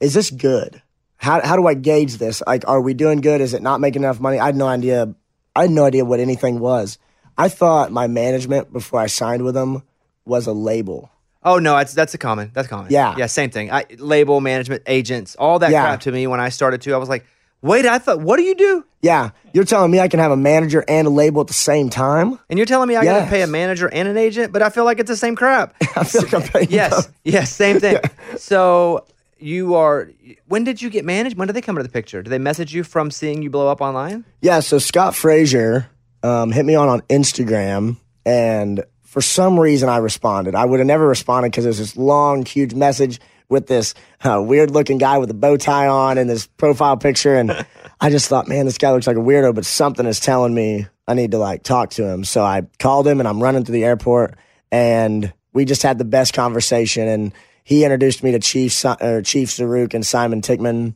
"Is 0.00 0.14
this 0.14 0.30
good? 0.30 0.80
How 1.16 1.44
how 1.44 1.56
do 1.56 1.66
I 1.66 1.74
gauge 1.74 2.16
this? 2.18 2.42
Like, 2.46 2.66
are 2.68 2.80
we 2.80 2.94
doing 2.94 3.20
good? 3.20 3.40
Is 3.40 3.54
it 3.54 3.62
not 3.62 3.80
making 3.80 4.02
enough 4.02 4.20
money? 4.20 4.38
I 4.38 4.46
had 4.46 4.56
no 4.56 4.66
idea. 4.68 5.14
I 5.56 5.62
had 5.62 5.70
no 5.70 5.84
idea 5.84 6.04
what 6.04 6.20
anything 6.20 6.58
was. 6.58 6.98
I 7.36 7.48
thought 7.48 7.90
my 7.92 8.06
management 8.06 8.72
before 8.72 9.00
I 9.00 9.06
signed 9.06 9.44
with 9.44 9.54
them 9.54 9.82
was 10.24 10.46
a 10.46 10.52
label. 10.52 11.10
Oh 11.42 11.58
no, 11.58 11.76
that's 11.76 11.92
that's 11.92 12.14
a 12.14 12.18
common. 12.18 12.50
That's 12.54 12.68
common. 12.68 12.90
Yeah. 12.90 13.14
yeah, 13.18 13.26
same 13.26 13.50
thing. 13.50 13.70
I, 13.70 13.84
label 13.98 14.40
management, 14.40 14.82
agents, 14.86 15.36
all 15.36 15.58
that 15.58 15.70
Yeah. 15.70 15.82
crap 15.82 16.00
to 16.02 16.12
me 16.12 16.26
when 16.26 16.40
I 16.40 16.48
started 16.48 16.80
too. 16.80 16.94
I 16.94 16.96
was 16.96 17.08
like, 17.08 17.26
wait, 17.60 17.84
I 17.84 17.98
thought, 17.98 18.20
what 18.20 18.36
do 18.38 18.42
you 18.44 18.54
do? 18.54 18.84
Yeah, 19.02 19.30
you're 19.52 19.64
telling 19.64 19.90
me 19.90 20.00
I 20.00 20.08
can 20.08 20.20
have 20.20 20.30
a 20.32 20.36
manager 20.36 20.82
and 20.88 21.06
a 21.06 21.10
label 21.10 21.42
at 21.42 21.46
the 21.48 21.52
same 21.52 21.90
time? 21.90 22.38
And 22.48 22.58
you're 22.58 22.64
telling 22.64 22.88
me 22.88 22.96
I 22.96 23.04
got 23.04 23.24
to 23.24 23.30
pay 23.30 23.42
a 23.42 23.46
manager 23.46 23.86
and 23.92 24.08
an 24.08 24.16
agent, 24.16 24.50
but 24.50 24.62
I 24.62 24.70
feel 24.70 24.86
like 24.86 24.98
it's 24.98 25.10
the 25.10 25.16
same 25.16 25.36
crap. 25.36 25.74
I 25.96 26.04
feel 26.04 26.22
like 26.22 26.32
I'm 26.32 26.42
paying 26.42 26.70
yes, 26.70 26.94
both. 26.94 27.14
yes, 27.24 27.52
same 27.52 27.80
thing. 27.80 27.98
So 28.38 29.04
you 29.38 29.74
are. 29.74 30.10
When 30.48 30.64
did 30.64 30.80
you 30.80 30.88
get 30.88 31.04
managed? 31.04 31.36
When 31.36 31.46
did 31.46 31.52
they 31.54 31.60
come 31.60 31.76
into 31.76 31.82
the 31.86 31.92
picture? 31.92 32.22
Did 32.22 32.30
they 32.30 32.38
message 32.38 32.72
you 32.74 32.82
from 32.82 33.10
seeing 33.10 33.42
you 33.42 33.50
blow 33.50 33.68
up 33.68 33.82
online? 33.82 34.24
Yeah, 34.40 34.60
so 34.60 34.78
Scott 34.78 35.14
Frazier 35.14 35.90
um, 36.24 36.50
hit 36.50 36.64
me 36.64 36.74
on 36.74 36.88
on 36.88 37.02
Instagram, 37.02 37.98
and 38.24 38.82
for 39.02 39.20
some 39.20 39.60
reason 39.60 39.88
I 39.88 39.98
responded. 39.98 40.54
I 40.56 40.64
would 40.64 40.80
have 40.80 40.86
never 40.86 41.06
responded 41.06 41.52
because 41.52 41.66
it 41.66 41.68
was 41.68 41.78
this 41.78 41.96
long, 41.96 42.44
huge 42.44 42.74
message 42.74 43.20
with 43.48 43.66
this 43.66 43.94
uh, 44.22 44.42
weird 44.42 44.70
looking 44.70 44.98
guy 44.98 45.18
with 45.18 45.30
a 45.30 45.34
bow 45.34 45.56
tie 45.56 45.86
on 45.86 46.18
and 46.18 46.28
this 46.28 46.46
profile 46.46 46.96
picture. 46.96 47.36
And 47.36 47.64
I 48.00 48.10
just 48.10 48.28
thought, 48.28 48.48
man, 48.48 48.64
this 48.64 48.78
guy 48.78 48.90
looks 48.90 49.06
like 49.06 49.16
a 49.16 49.20
weirdo, 49.20 49.54
but 49.54 49.66
something 49.66 50.06
is 50.06 50.18
telling 50.18 50.52
me 50.54 50.86
I 51.06 51.14
need 51.14 51.30
to 51.32 51.38
like 51.38 51.62
talk 51.62 51.90
to 51.90 52.08
him. 52.08 52.24
So 52.24 52.42
I 52.42 52.62
called 52.78 53.06
him 53.06 53.20
and 53.20 53.28
I'm 53.28 53.42
running 53.42 53.64
to 53.64 53.72
the 53.72 53.84
airport 53.84 54.36
and 54.72 55.32
we 55.52 55.64
just 55.64 55.82
had 55.82 55.98
the 55.98 56.04
best 56.04 56.34
conversation 56.34 57.06
and 57.06 57.32
he 57.62 57.84
introduced 57.84 58.22
me 58.22 58.32
to 58.32 58.40
Chief 58.40 58.84
or 58.84 59.22
Chief 59.22 59.50
Zaruk 59.50 59.94
and 59.94 60.04
Simon 60.04 60.42
Tikhman 60.42 60.94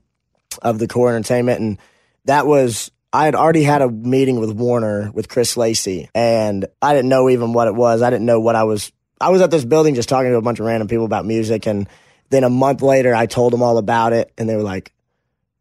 of 0.61 0.79
the 0.79 0.88
Core 0.88 1.14
Entertainment 1.14 1.61
and 1.61 1.79
that 2.25 2.47
was 2.47 2.91
I 3.12 3.25
had 3.25 3.35
already 3.35 3.62
had 3.62 3.81
a 3.81 3.88
meeting 3.88 4.38
with 4.38 4.53
Warner 4.53 5.11
with 5.12 5.29
Chris 5.29 5.57
Lacy 5.57 6.11
and 6.14 6.66
I 6.83 6.92
didn't 6.94 7.09
know 7.09 7.31
even 7.31 7.55
what 7.55 7.66
it 7.66 7.75
was. 7.75 8.03
I 8.03 8.11
didn't 8.11 8.27
know 8.27 8.40
what 8.40 8.55
I 8.55 8.64
was 8.64 8.92
I 9.21 9.31
was 9.31 9.40
at 9.40 9.51
this 9.51 9.64
building 9.64 9.94
just 9.94 10.09
talking 10.09 10.31
to 10.31 10.37
a 10.37 10.42
bunch 10.42 10.61
of 10.61 10.66
random 10.66 10.88
people 10.88 11.07
about 11.07 11.25
music 11.25 11.66
and 11.66 11.88
then 12.31 12.44
a 12.44 12.51
month 12.51 12.83
later 12.83 13.14
I 13.14 13.27
told 13.27 13.53
them 13.53 13.62
all 13.62 13.79
about 13.79 14.12
it 14.12 14.33
and 14.37 14.49
they 14.49 14.57
were 14.57 14.62
like, 14.62 14.92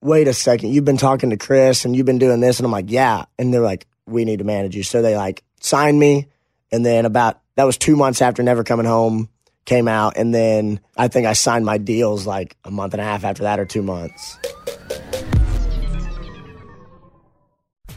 "Wait 0.02 0.28
a 0.28 0.34
second, 0.34 0.74
you've 0.74 0.84
been 0.86 0.98
talking 0.98 1.30
to 1.30 1.38
Chris 1.38 1.86
and 1.86 1.96
you've 1.96 2.06
been 2.06 2.20
doing 2.20 2.42
this." 2.42 2.60
And 2.60 2.66
I'm 2.66 2.72
like, 2.72 2.92
"Yeah." 2.92 3.26
And 3.40 3.54
they're 3.54 3.62
like, 3.62 3.88
"We 4.06 4.26
need 4.26 4.40
to 4.40 4.46
manage 4.46 4.76
you." 4.76 4.84
So 4.84 5.02
they 5.02 5.16
like 5.16 5.44
signed 5.62 5.98
me 5.98 6.28
and 6.72 6.86
then 6.86 7.06
about 7.06 7.40
that 7.56 7.64
was 7.64 7.78
2 7.78 7.96
months 7.96 8.22
after 8.22 8.44
Never 8.44 8.66
Coming 8.66 8.86
Home 8.86 9.30
came 9.64 9.88
out 9.88 10.18
and 10.18 10.36
then 10.36 10.82
I 10.98 11.08
think 11.08 11.26
I 11.26 11.34
signed 11.34 11.66
my 11.66 11.78
deals 11.78 12.28
like 12.28 12.58
a 12.66 12.72
month 12.72 12.94
and 12.94 13.02
a 13.02 13.06
half 13.06 13.24
after 13.24 13.44
that 13.44 13.60
or 13.60 13.66
2 13.66 13.82
months. 13.82 14.38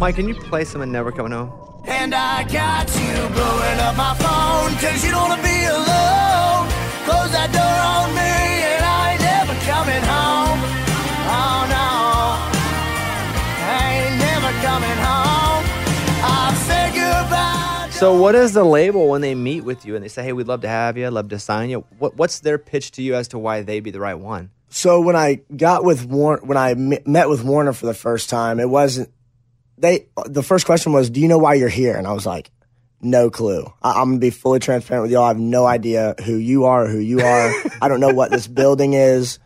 Mike, 0.00 0.16
can 0.16 0.28
you 0.28 0.34
play 0.34 0.64
some 0.64 0.80
of 0.82 0.88
Never 0.88 1.12
Coming 1.12 1.32
Home? 1.32 1.52
And 1.86 2.14
I 2.14 2.42
got 2.44 2.88
you 2.88 3.14
blowing 3.32 3.78
up 3.78 3.96
my 3.96 4.14
phone 4.14 4.74
Cause 4.80 5.04
you 5.04 5.10
don't 5.10 5.28
wanna 5.28 5.42
be 5.42 5.64
alone 5.64 6.66
Close 7.06 7.30
that 7.30 7.50
door 7.52 7.78
on 7.94 8.08
me 8.16 8.34
and 8.74 8.82
I 8.84 9.12
ain't 9.12 9.20
never 9.22 9.54
coming 9.68 10.02
home 10.02 10.58
Oh 11.30 11.60
no 11.68 11.86
I 13.68 13.84
ain't 14.00 14.16
never 14.18 14.50
coming 14.64 14.98
home 15.04 15.62
I've 16.24 16.58
said 16.66 16.94
goodbye 16.94 17.90
So, 17.92 18.18
what 18.20 18.34
is 18.34 18.52
the 18.52 18.64
label 18.64 19.08
when 19.08 19.20
they 19.20 19.34
meet 19.34 19.62
with 19.62 19.84
you 19.86 19.94
and 19.94 20.02
they 20.04 20.08
say, 20.08 20.24
"Hey, 20.24 20.32
we'd 20.32 20.48
love 20.48 20.62
to 20.62 20.68
have 20.68 20.96
you, 20.96 21.08
love 21.10 21.28
to 21.28 21.38
sign 21.38 21.70
you"? 21.70 21.84
What, 21.98 22.16
what's 22.16 22.40
their 22.40 22.58
pitch 22.58 22.90
to 22.92 23.02
you 23.02 23.14
as 23.14 23.28
to 23.28 23.38
why 23.38 23.62
they'd 23.62 23.80
be 23.80 23.90
the 23.90 24.00
right 24.00 24.18
one? 24.18 24.50
So 24.70 25.00
when 25.00 25.14
I 25.16 25.40
got 25.56 25.84
with 25.84 26.04
Warner, 26.06 26.42
when 26.42 26.58
I 26.58 26.74
met 26.74 27.28
with 27.28 27.44
Warner 27.44 27.72
for 27.72 27.86
the 27.86 27.94
first 27.94 28.28
time, 28.28 28.58
it 28.58 28.68
wasn't 28.68 29.10
they. 29.78 30.06
The 30.26 30.42
first 30.42 30.66
question 30.66 30.92
was, 30.92 31.10
"Do 31.10 31.20
you 31.20 31.28
know 31.28 31.38
why 31.38 31.54
you're 31.54 31.68
here?" 31.68 31.96
And 31.96 32.06
I 32.06 32.12
was 32.12 32.26
like, 32.26 32.50
"No 33.00 33.30
clue. 33.30 33.64
I, 33.82 34.00
I'm 34.00 34.10
gonna 34.10 34.18
be 34.18 34.30
fully 34.30 34.60
transparent 34.60 35.02
with 35.02 35.10
y'all. 35.12 35.24
I 35.24 35.28
have 35.28 35.38
no 35.38 35.66
idea 35.66 36.14
who 36.24 36.36
you 36.36 36.64
are, 36.64 36.86
who 36.86 36.98
you 36.98 37.20
are. 37.20 37.52
I 37.82 37.88
don't 37.88 38.00
know 38.00 38.12
what 38.12 38.30
this 38.30 38.46
building 38.46 38.94
is." 38.94 39.38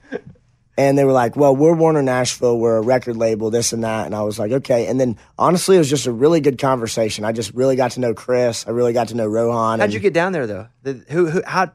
And 0.77 0.97
they 0.97 1.05
were 1.05 1.13
like, 1.13 1.35
"Well, 1.35 1.57
we're 1.57 1.75
Warner 1.75 2.03
Nashville. 2.03 2.57
We're 2.57 2.77
a 2.77 2.83
record 2.83 3.17
label, 3.17 3.51
this 3.51 3.73
and 3.73 3.83
that." 3.83 4.07
And 4.07 4.15
I 4.15 4.23
was 4.23 4.39
like, 4.39 4.53
"Okay." 4.53 4.87
And 4.87 5.01
then 5.01 5.17
honestly, 5.39 5.75
it 5.77 5.81
was 5.81 5.91
just 5.91 6.07
a 6.07 6.13
really 6.13 6.41
good 6.41 6.59
conversation. 6.59 7.25
I 7.25 7.33
just 7.33 7.53
really 7.55 7.75
got 7.75 7.93
to 7.93 8.01
know 8.01 8.15
Chris. 8.15 8.67
I 8.67 8.71
really 8.71 8.93
got 8.93 9.09
to 9.09 9.17
know 9.17 9.27
Rohan. 9.27 9.81
How'd 9.81 9.87
and- 9.87 9.95
you 9.95 9.99
get 10.01 10.15
down 10.15 10.33
there 10.33 10.47
though? 10.47 10.69
The, 10.85 11.05
who, 11.09 11.29
who, 11.31 11.43
how, 11.45 11.73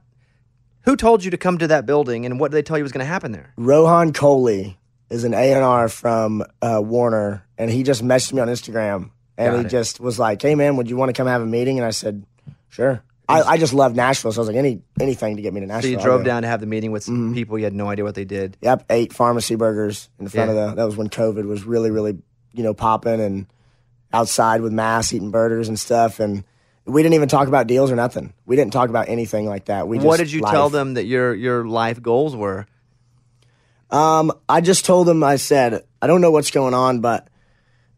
who 0.85 0.95
told 0.95 1.23
you 1.23 1.31
to 1.31 1.37
come 1.37 1.57
to 1.57 1.67
that 1.67 1.85
building, 1.85 2.25
and 2.25 2.39
what 2.39 2.51
did 2.51 2.57
they 2.57 2.61
tell 2.63 2.77
you 2.77 2.83
was 2.83 2.93
going 2.93 3.05
to 3.05 3.11
happen 3.11 3.33
there? 3.33 3.53
Rohan 3.57 4.13
Kohli 4.13 4.77
is 5.13 5.23
an 5.23 5.33
A&R 5.33 5.87
from 5.89 6.43
uh, 6.61 6.81
Warner, 6.83 7.45
and 7.57 7.69
he 7.69 7.83
just 7.83 8.03
messaged 8.03 8.33
me 8.33 8.41
on 8.41 8.47
Instagram 8.47 9.11
and 9.37 9.51
Got 9.53 9.59
he 9.59 9.65
it. 9.65 9.69
just 9.69 9.99
was 9.99 10.17
like, 10.19 10.41
"Hey 10.41 10.55
man, 10.55 10.75
would 10.77 10.89
you 10.89 10.97
want 10.97 11.09
to 11.09 11.13
come 11.13 11.27
have 11.27 11.41
a 11.41 11.45
meeting?" 11.45 11.77
And 11.79 11.85
I 11.85 11.91
said, 11.91 12.25
"Sure." 12.69 13.03
I, 13.29 13.41
I 13.41 13.57
just 13.57 13.73
love 13.73 13.95
Nashville, 13.95 14.31
so 14.33 14.39
I 14.39 14.41
was 14.41 14.47
like, 14.49 14.57
"Any 14.57 14.81
anything 14.99 15.37
to 15.37 15.41
get 15.41 15.53
me 15.53 15.61
to 15.61 15.65
Nashville. 15.67 15.91
So 15.91 15.95
Nashville." 15.95 16.11
you 16.11 16.11
I'll 16.11 16.17
drove 16.17 16.25
go." 16.25 16.31
down 16.31 16.41
to 16.41 16.47
have 16.49 16.59
the 16.59 16.65
meeting 16.67 16.91
with 16.91 17.03
some 17.03 17.33
people. 17.33 17.57
You 17.57 17.63
had 17.63 17.73
no 17.73 17.89
idea 17.89 18.03
what 18.03 18.15
they 18.15 18.25
did. 18.25 18.57
Yep, 18.61 18.85
ate 18.89 19.13
pharmacy 19.13 19.55
burgers 19.55 20.09
in 20.19 20.27
front 20.27 20.51
Yeah. 20.51 20.57
of 20.63 20.69
the. 20.71 20.75
That 20.75 20.83
was 20.85 20.97
when 20.97 21.09
COVID 21.09 21.45
was 21.45 21.63
really, 21.63 21.89
really, 21.91 22.17
you 22.53 22.63
know, 22.63 22.73
popping 22.73 23.21
and 23.21 23.45
outside 24.11 24.61
with 24.61 24.73
masks, 24.73 25.13
eating 25.13 25.31
burgers 25.31 25.67
and 25.67 25.79
stuff. 25.79 26.19
And 26.19 26.43
we 26.85 27.01
didn't 27.01 27.15
even 27.15 27.29
talk 27.29 27.47
about 27.47 27.65
deals 27.67 27.91
or 27.91 27.95
nothing. 27.95 28.33
We 28.45 28.55
didn't 28.55 28.73
talk 28.73 28.89
about 28.89 29.07
anything 29.09 29.47
like 29.47 29.65
that. 29.65 29.87
We 29.87 29.99
what 29.99 30.17
did 30.17 30.31
you 30.31 30.41
life. 30.41 30.51
tell 30.51 30.69
them 30.69 30.95
that 30.95 31.05
your 31.05 31.33
your 31.33 31.65
life 31.67 32.01
goals 32.01 32.35
were? 32.35 32.65
Um, 33.93 34.33
I 34.49 34.61
just 34.61 34.85
told 34.85 35.07
them. 35.07 35.23
I 35.23 35.35
said, 35.35 35.83
I 36.01 36.07
don't 36.07 36.19
know 36.19 36.31
what's 36.31 36.49
going 36.49 36.73
on, 36.73 36.99
but 36.99 37.27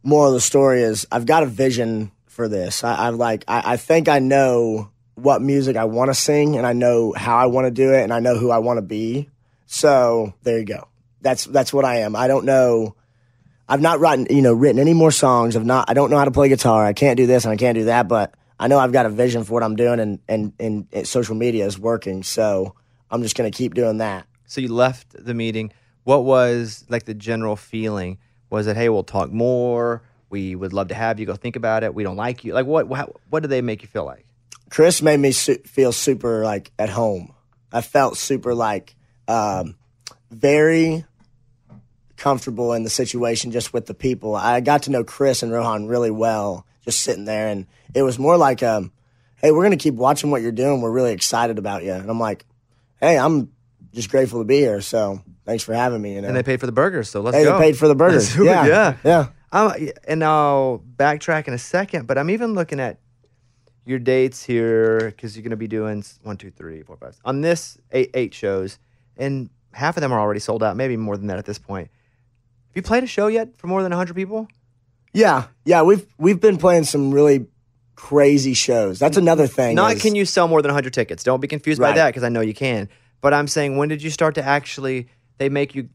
moral 0.04 0.28
of 0.28 0.34
the 0.34 0.42
story 0.42 0.82
is 0.82 1.08
I've 1.10 1.26
got 1.26 1.44
a 1.44 1.48
vision 1.48 2.12
for 2.28 2.50
this. 2.50 2.84
I, 2.84 3.08
I'm 3.08 3.18
like, 3.18 3.46
I, 3.48 3.74
I 3.74 3.78
think 3.78 4.10
I 4.10 4.20
know 4.20 4.92
what 5.16 5.42
music 5.42 5.78
I 5.78 5.86
want 5.86 6.10
to 6.10 6.14
sing, 6.14 6.58
and 6.58 6.68
I 6.68 6.74
know 6.74 7.14
how 7.16 7.38
I 7.38 7.46
want 7.46 7.66
to 7.66 7.72
do 7.72 7.94
it, 7.94 8.04
and 8.04 8.14
I 8.14 8.20
know 8.20 8.38
who 8.38 8.52
I 8.52 8.58
want 8.58 8.78
to 8.78 8.82
be. 8.82 9.30
So 9.68 10.34
there 10.44 10.60
you 10.60 10.66
go. 10.66 10.90
That's 11.22 11.46
that's 11.46 11.72
what 11.72 11.86
I 11.86 12.00
am. 12.00 12.14
I 12.14 12.28
don't 12.28 12.44
know. 12.44 12.96
I've 13.68 13.82
not 13.82 14.02
written, 14.02 14.28
you 14.30 14.42
know, 14.42 14.54
written 14.54 14.80
any 14.80 14.94
more 14.94 15.12
songs. 15.12 15.56
I've 15.56 15.66
not. 15.66 15.90
I 15.90 15.94
don't 15.94 16.12
know 16.12 16.18
how 16.18 16.26
to 16.26 16.32
play 16.32 16.50
guitar. 16.50 16.86
I 16.86 16.92
can't 16.92 17.16
do 17.16 17.26
this 17.26 17.46
and 17.46 17.54
I 17.54 17.56
can't 17.56 17.76
do 17.76 17.86
that. 17.86 18.10
But 18.10 18.36
I 18.60 18.68
know 18.68 18.78
I've 18.78 18.92
got 18.92 19.06
a 19.06 19.10
vision 19.10 19.46
for 19.46 19.54
what 19.54 19.64
I'm 19.64 19.78
doing, 19.78 20.02
and 20.02 20.20
and 20.28 20.52
and, 20.60 20.88
and 20.92 21.08
social 21.08 21.36
media 21.36 21.66
is 21.66 21.80
working. 21.80 22.22
So 22.22 22.76
I'm 23.10 23.24
just 23.24 23.38
gonna 23.38 23.50
keep 23.50 23.74
doing 23.74 24.00
that. 24.00 24.28
So 24.46 24.60
you 24.60 24.74
left 24.74 25.16
the 25.18 25.34
meeting. 25.34 25.72
What 26.06 26.24
was 26.24 26.86
like 26.88 27.06
the 27.06 27.15
general 27.15 27.56
feeling? 27.56 28.20
Was 28.50 28.68
it, 28.68 28.78
hey, 28.78 28.89
we'll 28.89 29.04
talk 29.04 29.32
more. 29.32 30.04
We 30.30 30.56
would 30.56 30.72
love 30.72 30.88
to 30.89 30.96
have 30.96 31.20
you. 31.20 31.26
Go 31.26 31.36
think 31.36 31.56
about 31.56 31.84
it. 31.84 31.94
We 31.94 32.04
don't 32.04 32.15
like 32.15 32.44
you. 32.44 32.54
Like 32.54 32.68
what? 32.68 32.88
What, 32.88 33.15
what 33.30 33.41
did 33.41 33.50
they 33.50 33.62
make 33.62 33.82
you 33.82 33.88
feel 33.88 34.06
like? 34.06 34.26
Chris 34.70 35.02
made 35.02 35.20
me 35.20 35.32
su- 35.32 35.62
feel 35.65 35.91
super 35.91 36.44
like 36.44 36.72
at 36.78 36.89
home. 36.89 37.34
I 37.72 37.82
felt 37.82 38.18
super 38.18 38.54
like 38.54 38.96
um, 39.28 39.76
very 40.30 41.06
comfortable 42.18 42.74
in 42.74 42.84
the 42.84 42.89
situation 42.89 43.52
just 43.52 43.74
with 43.74 43.88
the 43.88 43.94
people. 43.94 44.36
I 44.36 44.62
got 44.62 44.84
to 44.84 44.91
know 44.91 45.04
Chris 45.04 45.44
and 45.44 45.52
Rohan 45.52 45.88
really 45.88 46.12
well 46.12 46.65
just 46.84 47.02
sitting 47.02 47.26
there, 47.26 47.48
and 47.48 47.65
it 47.96 48.04
was 48.04 48.20
more 48.20 48.38
like, 48.38 48.62
um, 48.62 48.91
"Hey, 49.38 49.52
we're 49.52 49.63
gonna 49.63 49.78
keep 49.78 49.96
watching 49.96 50.30
what 50.30 50.44
you're 50.44 50.52
doing. 50.52 50.82
We're 50.82 50.91
really 50.91 51.13
excited 51.13 51.58
about 51.58 51.84
you." 51.84 51.94
And 51.94 52.10
I'm 52.10 52.20
like, 52.20 52.46
"Hey, 53.02 53.18
I'm 53.18 53.52
just 53.94 54.12
grateful 54.12 54.39
to 54.39 54.46
be 54.46 54.58
here. 54.58 54.82
So 54.82 55.22
thanks 55.46 55.64
for 55.64 55.74
having 55.74 56.02
me." 56.02 56.16
You 56.16 56.22
know, 56.22 56.28
And 56.28 56.36
they 56.38 56.44
paid 56.44 56.60
for 56.60 56.66
the 56.66 56.72
burgers. 56.72 57.10
So 57.10 57.22
let's 57.22 57.38
hey, 57.38 57.44
go. 57.44 57.58
they 57.58 57.66
paid 57.72 57.78
for 57.78 57.88
the 57.88 57.96
burgers. 57.96 58.24
Let's 58.24 58.36
do 58.36 58.44
it. 58.44 58.48
yeah, 58.48 58.66
yeah. 58.68 58.96
yeah. 59.04 59.28
Um, 59.52 59.74
and 60.08 60.24
I'll 60.24 60.84
backtrack 60.98 61.48
in 61.48 61.54
a 61.54 61.58
second, 61.58 62.08
but 62.08 62.18
I'm 62.18 62.30
even 62.30 62.56
looking 62.56 62.80
at 62.80 63.00
your 63.86 64.00
dates 64.00 64.44
here 64.44 65.00
because 65.12 65.36
you're 65.36 65.44
going 65.44 65.52
to 65.52 65.56
be 65.58 65.68
doing 65.68 66.04
one, 66.24 66.36
two, 66.38 66.52
three, 66.52 66.82
four, 66.84 66.98
five. 66.98 67.18
On 67.24 67.42
this, 67.42 67.78
eight, 67.92 68.10
eight 68.16 68.34
shows, 68.34 68.80
and 69.16 69.50
half 69.72 69.96
of 69.96 70.02
them 70.02 70.12
are 70.12 70.20
already 70.20 70.40
sold 70.40 70.64
out, 70.64 70.76
maybe 70.76 70.98
more 70.98 71.16
than 71.16 71.28
that 71.28 71.38
at 71.38 71.46
this 71.46 71.60
point. 71.60 71.88
Have 72.70 72.76
you 72.76 72.82
played 72.82 73.04
a 73.04 73.08
show 73.08 73.28
yet 73.28 73.56
for 73.58 73.68
more 73.68 73.82
than 73.84 73.92
100 73.92 74.16
people? 74.16 74.48
Yeah, 75.14 75.46
yeah, 75.64 75.84
we've 75.84 76.06
we've 76.18 76.42
been 76.42 76.58
playing 76.58 76.84
some 76.84 77.12
really 77.12 77.46
crazy 77.96 78.54
shows. 78.54 79.00
That's 79.00 79.16
another 79.16 79.48
thing. 79.48 79.76
Not 79.76 79.94
is- 79.96 80.02
can 80.02 80.16
you 80.16 80.26
sell 80.26 80.50
more 80.50 80.62
than 80.62 80.70
100 80.70 80.94
tickets. 80.94 81.24
Don't 81.24 81.40
be 81.40 81.48
confused 81.48 81.80
by 81.80 81.94
that 81.94 82.08
because 82.08 82.24
I 82.24 82.30
know 82.30 82.42
you 82.42 82.54
can. 82.54 82.90
But 83.22 83.34
I'm 83.34 83.48
saying, 83.48 83.78
when 83.78 83.88
did 83.88 84.04
you 84.04 84.10
start 84.10 84.36
to 84.36 84.44
actually, 84.44 85.08
they 85.38 85.50
make 85.50 85.76
you, 85.76 85.89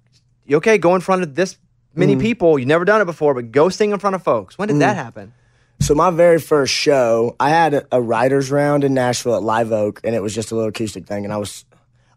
you 0.45 0.57
okay, 0.59 0.79
go 0.79 0.95
in 0.95 1.01
front 1.01 1.23
of 1.23 1.35
this 1.35 1.57
many 1.95 2.17
Mm. 2.17 2.21
people. 2.21 2.59
You've 2.59 2.69
never 2.69 2.85
done 2.85 3.01
it 3.01 3.05
before, 3.07 3.35
but 3.35 3.51
go 3.53 3.69
sing 3.69 3.91
in 3.91 3.99
front 3.99 4.15
of 4.17 4.23
folks. 4.23 4.57
When 4.59 4.69
did 4.69 4.79
that 4.81 4.97
happen? 4.97 5.33
So 5.81 5.95
my 5.95 6.11
very 6.11 6.39
first 6.39 6.73
show, 6.75 7.37
I 7.41 7.49
had 7.51 7.73
a, 7.75 7.87
a 7.93 8.01
writers 8.03 8.51
round 8.51 8.85
in 8.85 8.93
Nashville 8.95 9.35
at 9.37 9.43
Live 9.43 9.73
Oak, 9.73 10.01
and 10.05 10.15
it 10.15 10.21
was 10.23 10.35
just 10.35 10.51
a 10.53 10.55
little 10.55 10.69
acoustic 10.69 11.07
thing. 11.07 11.25
And 11.25 11.33
I 11.33 11.39
was, 11.39 11.65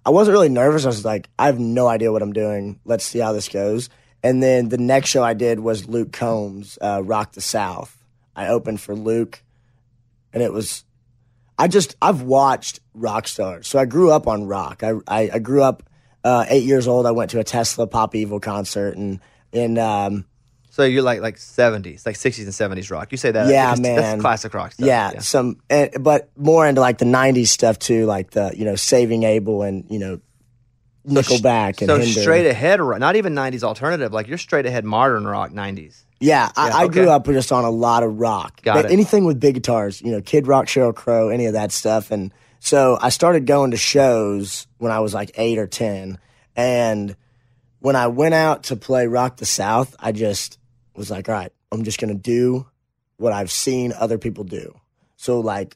I 0.05 0.09
wasn't 0.09 0.33
really 0.33 0.49
nervous. 0.49 0.83
I 0.83 0.89
was 0.89 1.05
like, 1.05 1.29
I 1.39 1.45
have 1.45 1.59
no 1.59 1.88
idea 1.88 2.12
what 2.12 2.21
I'm 2.21 2.33
doing. 2.33 2.79
Let's 2.83 3.05
see 3.05 3.19
how 3.19 3.31
this 3.31 3.47
goes. 3.47 3.89
And 4.21 4.43
then 4.43 4.67
the 4.69 4.77
next 4.77 5.09
show 5.09 5.23
I 5.23 5.33
did 5.33 5.59
was 5.62 5.88
Luke 5.88 6.12
Combs, 6.12 6.77
uh, 6.81 7.01
Rock 7.03 7.33
the 7.33 7.41
South. 7.41 7.97
I 8.36 8.47
opened 8.49 8.81
for 8.81 8.95
Luke, 8.95 9.41
and 10.33 10.41
it 10.43 10.51
was, 10.51 10.83
I 11.57 11.67
just 11.67 11.95
I've 12.01 12.21
watched 12.21 12.79
rock 12.93 13.27
stars. 13.27 13.67
So 13.67 13.79
I 13.79 13.86
grew 13.86 14.12
up 14.12 14.27
on 14.27 14.45
rock. 14.47 14.83
I 14.83 14.93
I, 15.07 15.29
I 15.36 15.39
grew 15.39 15.62
up 15.63 15.83
uh, 16.23 16.45
eight 16.49 16.63
years 16.63 16.88
old. 16.88 17.05
I 17.05 17.12
went 17.12 17.31
to 17.31 17.39
a 17.39 17.43
Tesla 17.43 17.88
Pop 17.88 18.15
Evil 18.15 18.39
concert, 18.39 18.95
and 18.97 19.19
in 19.51 19.77
um, 19.77 20.25
So 20.69 20.83
you're 20.83 21.01
like 21.03 21.21
like 21.21 21.36
70s, 21.38 22.05
like 22.05 22.15
60s 22.15 22.43
and 22.43 22.77
70s 22.77 22.89
rock. 22.91 23.12
You 23.12 23.17
say 23.17 23.31
that. 23.31 23.47
Yeah, 23.49 23.75
man. 23.79 23.95
That's 23.95 24.21
classic 24.21 24.53
rock 24.53 24.71
stuff. 24.73 24.86
yeah, 24.88 25.19
some, 25.19 25.57
and, 25.69 25.91
but 25.99 26.29
more 26.38 26.65
into 26.67 26.81
like 26.81 26.97
the 26.97 27.05
'90s 27.05 27.47
stuff 27.47 27.77
too, 27.79 28.05
like 28.05 28.31
the 28.31 28.51
you 28.55 28.65
know 28.65 28.75
Saving 28.75 29.23
Abel 29.23 29.62
and 29.63 29.86
you 29.89 29.99
know 29.99 30.19
Nickelback 31.07 31.79
and 31.81 31.88
So 31.89 31.97
Hinder. 31.99 32.21
straight 32.21 32.45
ahead, 32.45 32.79
ro- 32.79 32.97
not 32.97 33.15
even 33.17 33.33
90s 33.36 33.63
alternative, 33.63 34.13
like 34.13 34.27
you're 34.27 34.38
straight 34.38 34.65
ahead 34.65 34.86
modern 34.86 35.25
rock 35.27 35.51
90s. 35.51 36.03
Yeah, 36.21 36.49
I, 36.55 36.69
Yeah, 36.69 36.75
I 36.77 36.88
grew 36.88 37.09
up 37.09 37.25
just 37.25 37.51
on 37.51 37.65
a 37.65 37.69
lot 37.69 38.03
of 38.03 38.17
rock. 38.17 38.62
Got 38.62 38.75
But 38.75 38.86
it. 38.86 38.91
Anything 38.91 39.25
with 39.25 39.38
big 39.41 39.55
guitars, 39.55 40.01
you 40.01 40.12
know, 40.13 40.21
Kid 40.21 40.47
Rock, 40.47 40.67
Sheryl 40.67 40.95
Crow, 40.95 41.27
any 41.27 41.47
of 41.47 41.53
that 41.53 41.73
stuff. 41.73 42.12
And 42.12 42.33
so 42.63 42.97
I 42.99 43.10
started 43.10 43.45
going 43.45 43.71
to 43.71 43.78
shows 43.78 44.67
when 44.78 44.89
I 44.93 45.02
was 45.02 45.13
like 45.13 45.32
eight 45.36 45.58
or 45.58 45.67
10. 45.67 46.17
And 46.56 47.13
when 47.80 47.97
I 47.97 48.08
went 48.08 48.36
out 48.36 48.63
to 48.63 48.78
play 48.78 49.06
Rock 49.06 49.36
the 49.36 49.45
South, 49.45 49.93
I 49.99 50.13
just 50.13 50.58
was 50.95 51.12
like, 51.12 51.28
all 51.28 51.36
right, 51.36 51.52
I'm 51.73 51.84
just 51.84 51.99
going 51.99 52.15
to 52.15 52.17
do 52.17 52.65
what 53.17 53.34
I've 53.34 53.52
seen 53.52 53.91
other 53.91 54.17
people 54.17 54.45
do. 54.45 54.80
So, 55.17 55.41
like, 55.41 55.76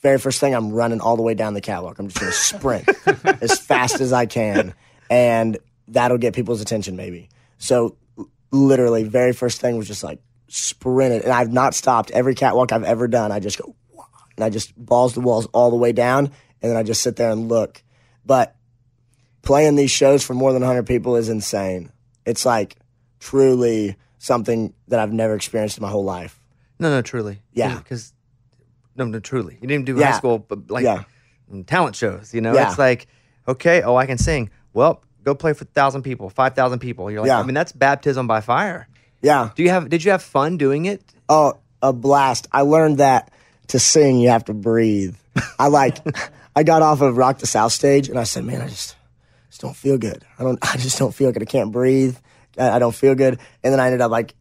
very 0.00 0.20
first 0.20 0.38
thing, 0.38 0.54
I'm 0.54 0.70
running 0.70 1.00
all 1.00 1.16
the 1.16 1.24
way 1.24 1.34
down 1.34 1.54
the 1.54 1.60
catwalk. 1.60 1.98
I'm 1.98 2.06
just 2.06 2.20
going 2.20 2.30
to 2.30 2.38
sprint 2.38 2.88
as 3.42 3.58
fast 3.58 4.00
as 4.00 4.12
I 4.12 4.26
can. 4.26 4.74
And 5.10 5.58
that'll 5.88 6.18
get 6.18 6.36
people's 6.36 6.60
attention, 6.60 6.94
maybe. 6.94 7.30
So, 7.58 7.96
literally, 8.52 9.02
very 9.02 9.32
first 9.32 9.60
thing 9.60 9.76
was 9.76 9.88
just 9.88 10.04
like 10.04 10.20
sprinted. 10.46 11.22
And 11.22 11.32
I've 11.32 11.52
not 11.52 11.74
stopped. 11.74 12.12
Every 12.12 12.36
catwalk 12.36 12.70
I've 12.70 12.84
ever 12.84 13.08
done, 13.08 13.32
I 13.32 13.40
just 13.40 13.58
go, 13.58 13.74
and 14.36 14.44
I 14.44 14.50
just 14.50 14.74
balls 14.76 15.14
the 15.14 15.20
walls 15.20 15.46
all 15.52 15.70
the 15.70 15.76
way 15.76 15.92
down. 15.92 16.30
And 16.62 16.70
then 16.70 16.76
I 16.76 16.82
just 16.82 17.02
sit 17.02 17.16
there 17.16 17.30
and 17.30 17.48
look. 17.48 17.82
But 18.26 18.54
playing 19.42 19.76
these 19.76 19.90
shows 19.90 20.22
for 20.24 20.34
more 20.34 20.52
than 20.52 20.60
100 20.62 20.86
people 20.86 21.16
is 21.16 21.28
insane. 21.28 21.90
It's 22.26 22.44
like 22.44 22.76
truly 23.18 23.96
something 24.18 24.74
that 24.88 25.00
I've 25.00 25.12
never 25.12 25.34
experienced 25.34 25.78
in 25.78 25.82
my 25.82 25.88
whole 25.88 26.04
life. 26.04 26.38
No, 26.78 26.90
no, 26.90 27.02
truly. 27.02 27.40
Yeah. 27.52 27.78
Because, 27.78 28.12
no, 28.96 29.04
no, 29.06 29.20
truly. 29.20 29.58
You 29.60 29.68
didn't 29.68 29.86
do 29.86 29.96
Yeah. 29.96 30.12
high 30.12 30.18
school, 30.18 30.38
but 30.38 30.70
like 30.70 30.84
Yeah. 30.84 31.04
talent 31.66 31.96
shows, 31.96 32.34
you 32.34 32.40
know? 32.40 32.52
Yeah. 32.54 32.68
It's 32.68 32.78
like, 32.78 33.06
okay, 33.48 33.82
oh, 33.82 33.96
I 33.96 34.06
can 34.06 34.18
sing. 34.18 34.50
Well, 34.74 35.02
go 35.24 35.34
play 35.34 35.52
for 35.54 35.64
1,000 35.64 36.02
people, 36.02 36.28
5,000 36.30 36.78
people. 36.78 37.10
You're 37.10 37.20
like, 37.20 37.28
Yeah. 37.28 37.40
I 37.40 37.42
mean, 37.42 37.54
that's 37.54 37.72
baptism 37.72 38.26
by 38.26 38.40
fire. 38.42 38.86
Yeah. 39.22 39.50
Do 39.54 39.62
you 39.62 39.70
have, 39.70 39.88
did 39.88 40.04
you 40.04 40.10
have 40.10 40.22
fun 40.22 40.56
doing 40.58 40.84
it? 40.84 41.02
Oh, 41.28 41.58
a 41.82 41.92
blast. 41.92 42.48
I 42.52 42.62
learned 42.62 42.98
that 42.98 43.30
to 43.70 43.78
sing, 43.78 44.20
you 44.20 44.28
have 44.28 44.44
to 44.46 44.54
breathe. 44.54 45.16
I 45.58 45.68
like, 45.68 45.98
I 46.56 46.62
got 46.62 46.82
off 46.82 47.00
of 47.00 47.16
Rock 47.16 47.38
the 47.38 47.46
South 47.46 47.72
stage 47.72 48.08
and 48.08 48.18
I 48.18 48.24
said, 48.24 48.44
man, 48.44 48.60
I 48.60 48.68
just, 48.68 48.96
just 49.48 49.60
don't 49.60 49.76
feel 49.76 49.98
good. 49.98 50.24
I 50.38 50.42
don't, 50.42 50.58
I 50.74 50.76
just 50.76 50.98
don't 50.98 51.14
feel 51.14 51.32
good. 51.32 51.42
I 51.42 51.46
can't 51.46 51.72
breathe. 51.72 52.16
I, 52.58 52.70
I 52.70 52.78
don't 52.78 52.94
feel 52.94 53.14
good. 53.14 53.38
And 53.62 53.72
then 53.72 53.80
I 53.80 53.86
ended 53.86 54.00
up 54.00 54.10
like 54.10 54.34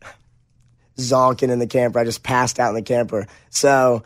zonking 0.97 1.49
in 1.49 1.59
the 1.59 1.67
camper. 1.67 1.99
I 1.99 2.03
just 2.03 2.23
passed 2.23 2.59
out 2.59 2.69
in 2.69 2.75
the 2.75 2.81
camper. 2.81 3.27
So 3.49 4.03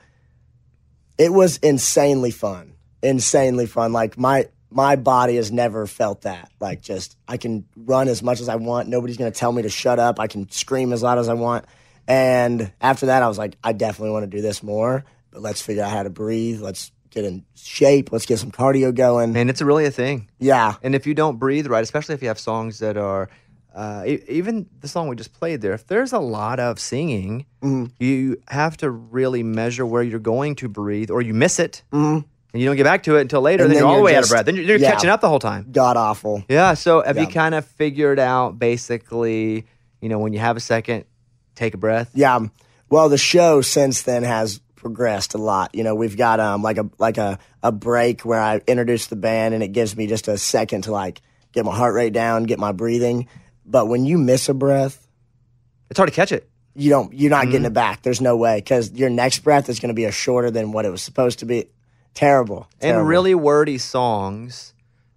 it 1.17 1.31
was 1.31 1.57
insanely 1.57 2.31
fun. 2.31 2.73
Insanely 3.01 3.65
fun. 3.65 3.93
Like 3.93 4.17
my, 4.17 4.47
my 4.69 4.95
body 4.95 5.35
has 5.35 5.51
never 5.51 5.87
felt 5.87 6.21
that. 6.21 6.51
Like 6.59 6.81
just 6.81 7.15
I 7.27 7.37
can 7.37 7.65
run 7.75 8.07
as 8.07 8.23
much 8.23 8.41
as 8.41 8.49
I 8.49 8.55
want. 8.55 8.89
Nobody's 8.89 9.17
gonna 9.17 9.31
tell 9.31 9.51
me 9.51 9.61
to 9.61 9.69
shut 9.69 9.99
up. 9.99 10.19
I 10.19 10.27
can 10.27 10.49
scream 10.51 10.91
as 10.91 11.03
loud 11.03 11.19
as 11.19 11.29
I 11.29 11.33
want. 11.33 11.65
And 12.07 12.71
after 12.81 13.07
that, 13.07 13.23
I 13.23 13.27
was 13.27 13.37
like, 13.37 13.55
I 13.63 13.73
definitely 13.73 14.11
want 14.11 14.29
to 14.29 14.37
do 14.37 14.41
this 14.41 14.61
more. 14.63 15.05
But 15.31 15.41
let's 15.41 15.61
figure 15.61 15.83
out 15.83 15.91
how 15.91 16.03
to 16.03 16.09
breathe. 16.09 16.61
Let's 16.61 16.91
get 17.09 17.25
in 17.25 17.45
shape. 17.55 18.11
Let's 18.11 18.25
get 18.25 18.39
some 18.39 18.51
cardio 18.51 18.93
going. 18.93 19.35
And 19.37 19.49
it's 19.49 19.61
really 19.61 19.85
a 19.85 19.91
thing. 19.91 20.29
Yeah, 20.39 20.75
And 20.83 20.95
if 20.95 21.07
you 21.07 21.13
don't 21.13 21.37
breathe 21.37 21.67
right, 21.67 21.83
especially 21.83 22.15
if 22.15 22.21
you 22.21 22.27
have 22.27 22.39
songs 22.39 22.79
that 22.79 22.97
are, 22.97 23.29
uh, 23.73 24.03
even 24.27 24.67
the 24.81 24.87
song 24.87 25.07
we 25.07 25.15
just 25.15 25.33
played 25.33 25.61
there, 25.61 25.73
if 25.73 25.87
there's 25.87 26.13
a 26.13 26.19
lot 26.19 26.59
of 26.59 26.79
singing, 26.79 27.45
Mm-hmm. 27.63 27.85
you 28.03 28.41
have 28.49 28.77
to 28.77 28.89
really 28.91 29.41
measure 29.41 29.85
where 29.85 30.03
you're 30.03 30.19
going 30.19 30.55
to 30.55 30.67
breathe, 30.67 31.09
or 31.09 31.21
you 31.21 31.33
miss 31.33 31.59
it, 31.59 31.81
mm-hmm. 31.91 32.17
and 32.53 32.61
you 32.61 32.65
don't 32.67 32.75
get 32.75 32.83
back 32.83 33.03
to 33.03 33.15
it 33.15 33.21
until 33.21 33.41
later. 33.41 33.63
And 33.63 33.71
then, 33.71 33.77
then 33.77 33.83
you're 33.83 33.87
all 33.87 33.93
the 33.93 33.99
you're 33.99 34.05
way 34.05 34.15
out 34.17 34.23
of 34.23 34.29
breath. 34.29 34.45
Then 34.45 34.55
you're, 34.55 34.65
you're 34.65 34.77
yeah. 34.77 34.91
catching 34.91 35.09
up 35.09 35.21
the 35.21 35.29
whole 35.29 35.39
time. 35.39 35.67
god 35.71 35.95
awful. 35.97 36.43
Yeah. 36.49 36.73
So 36.73 37.01
have 37.01 37.17
you 37.17 37.27
kind 37.27 37.55
of 37.55 37.65
figured 37.65 38.19
out 38.19 38.59
basically, 38.59 39.65
you 40.01 40.09
know, 40.09 40.19
when 40.19 40.33
you 40.33 40.39
have 40.39 40.57
a 40.57 40.59
second, 40.59 41.05
take 41.55 41.73
a 41.73 41.77
breath? 41.77 42.11
Yeah. 42.13 42.39
Well, 42.89 43.09
the 43.09 43.17
show 43.17 43.61
since 43.61 44.03
then 44.03 44.23
has 44.23 44.59
progressed 44.75 45.33
a 45.33 45.37
lot. 45.37 45.73
You 45.73 45.83
know, 45.83 45.95
we've 45.95 46.17
got 46.17 46.39
um 46.39 46.61
like 46.61 46.77
a 46.77 46.89
like 46.99 47.17
a, 47.17 47.39
a 47.61 47.71
break 47.71 48.21
where 48.21 48.39
I 48.41 48.61
introduce 48.67 49.07
the 49.07 49.15
band 49.15 49.53
and 49.53 49.63
it 49.63 49.69
gives 49.69 49.95
me 49.95 50.07
just 50.07 50.27
a 50.27 50.37
second 50.37 50.83
to 50.83 50.91
like 50.91 51.21
get 51.53 51.65
my 51.65 51.75
heart 51.75 51.93
rate 51.93 52.13
down, 52.13 52.43
get 52.43 52.59
my 52.59 52.71
breathing. 52.71 53.27
But 53.65 53.87
when 53.87 54.05
you 54.05 54.17
miss 54.17 54.49
a 54.49 54.53
breath, 54.53 55.07
It's 55.89 55.97
hard 55.97 56.09
to 56.09 56.15
catch 56.15 56.31
it. 56.31 56.49
you 56.75 56.89
don't 56.89 57.13
you're 57.13 57.29
not 57.29 57.45
getting 57.45 57.65
it 57.65 57.73
back. 57.73 58.01
There's 58.01 58.19
no 58.21 58.35
way 58.35 58.57
because 58.57 58.91
your 58.91 59.09
next 59.09 59.39
breath 59.39 59.69
is 59.69 59.79
going 59.79 59.87
to 59.89 59.93
be 59.95 60.05
a 60.05 60.11
shorter 60.11 60.51
than 60.51 60.71
what 60.73 60.85
it 60.85 60.89
was 60.89 61.01
supposed 61.01 61.39
to 61.39 61.45
be. 61.45 61.69
Terrible. 62.13 62.67
and 62.81 63.07
really 63.07 63.33
wordy 63.33 63.77
songs 63.79 64.73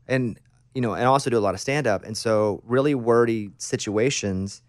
and 0.08 0.38
you 0.74 0.80
know 0.80 0.94
and 0.94 1.04
also 1.06 1.28
do 1.28 1.36
a 1.36 1.40
lot 1.40 1.54
of 1.54 1.60
stand 1.60 1.86
up 1.86 2.04
and 2.04 2.16
so 2.16 2.62
really 2.64 2.94
wordy 2.94 3.50
situations 3.58 4.62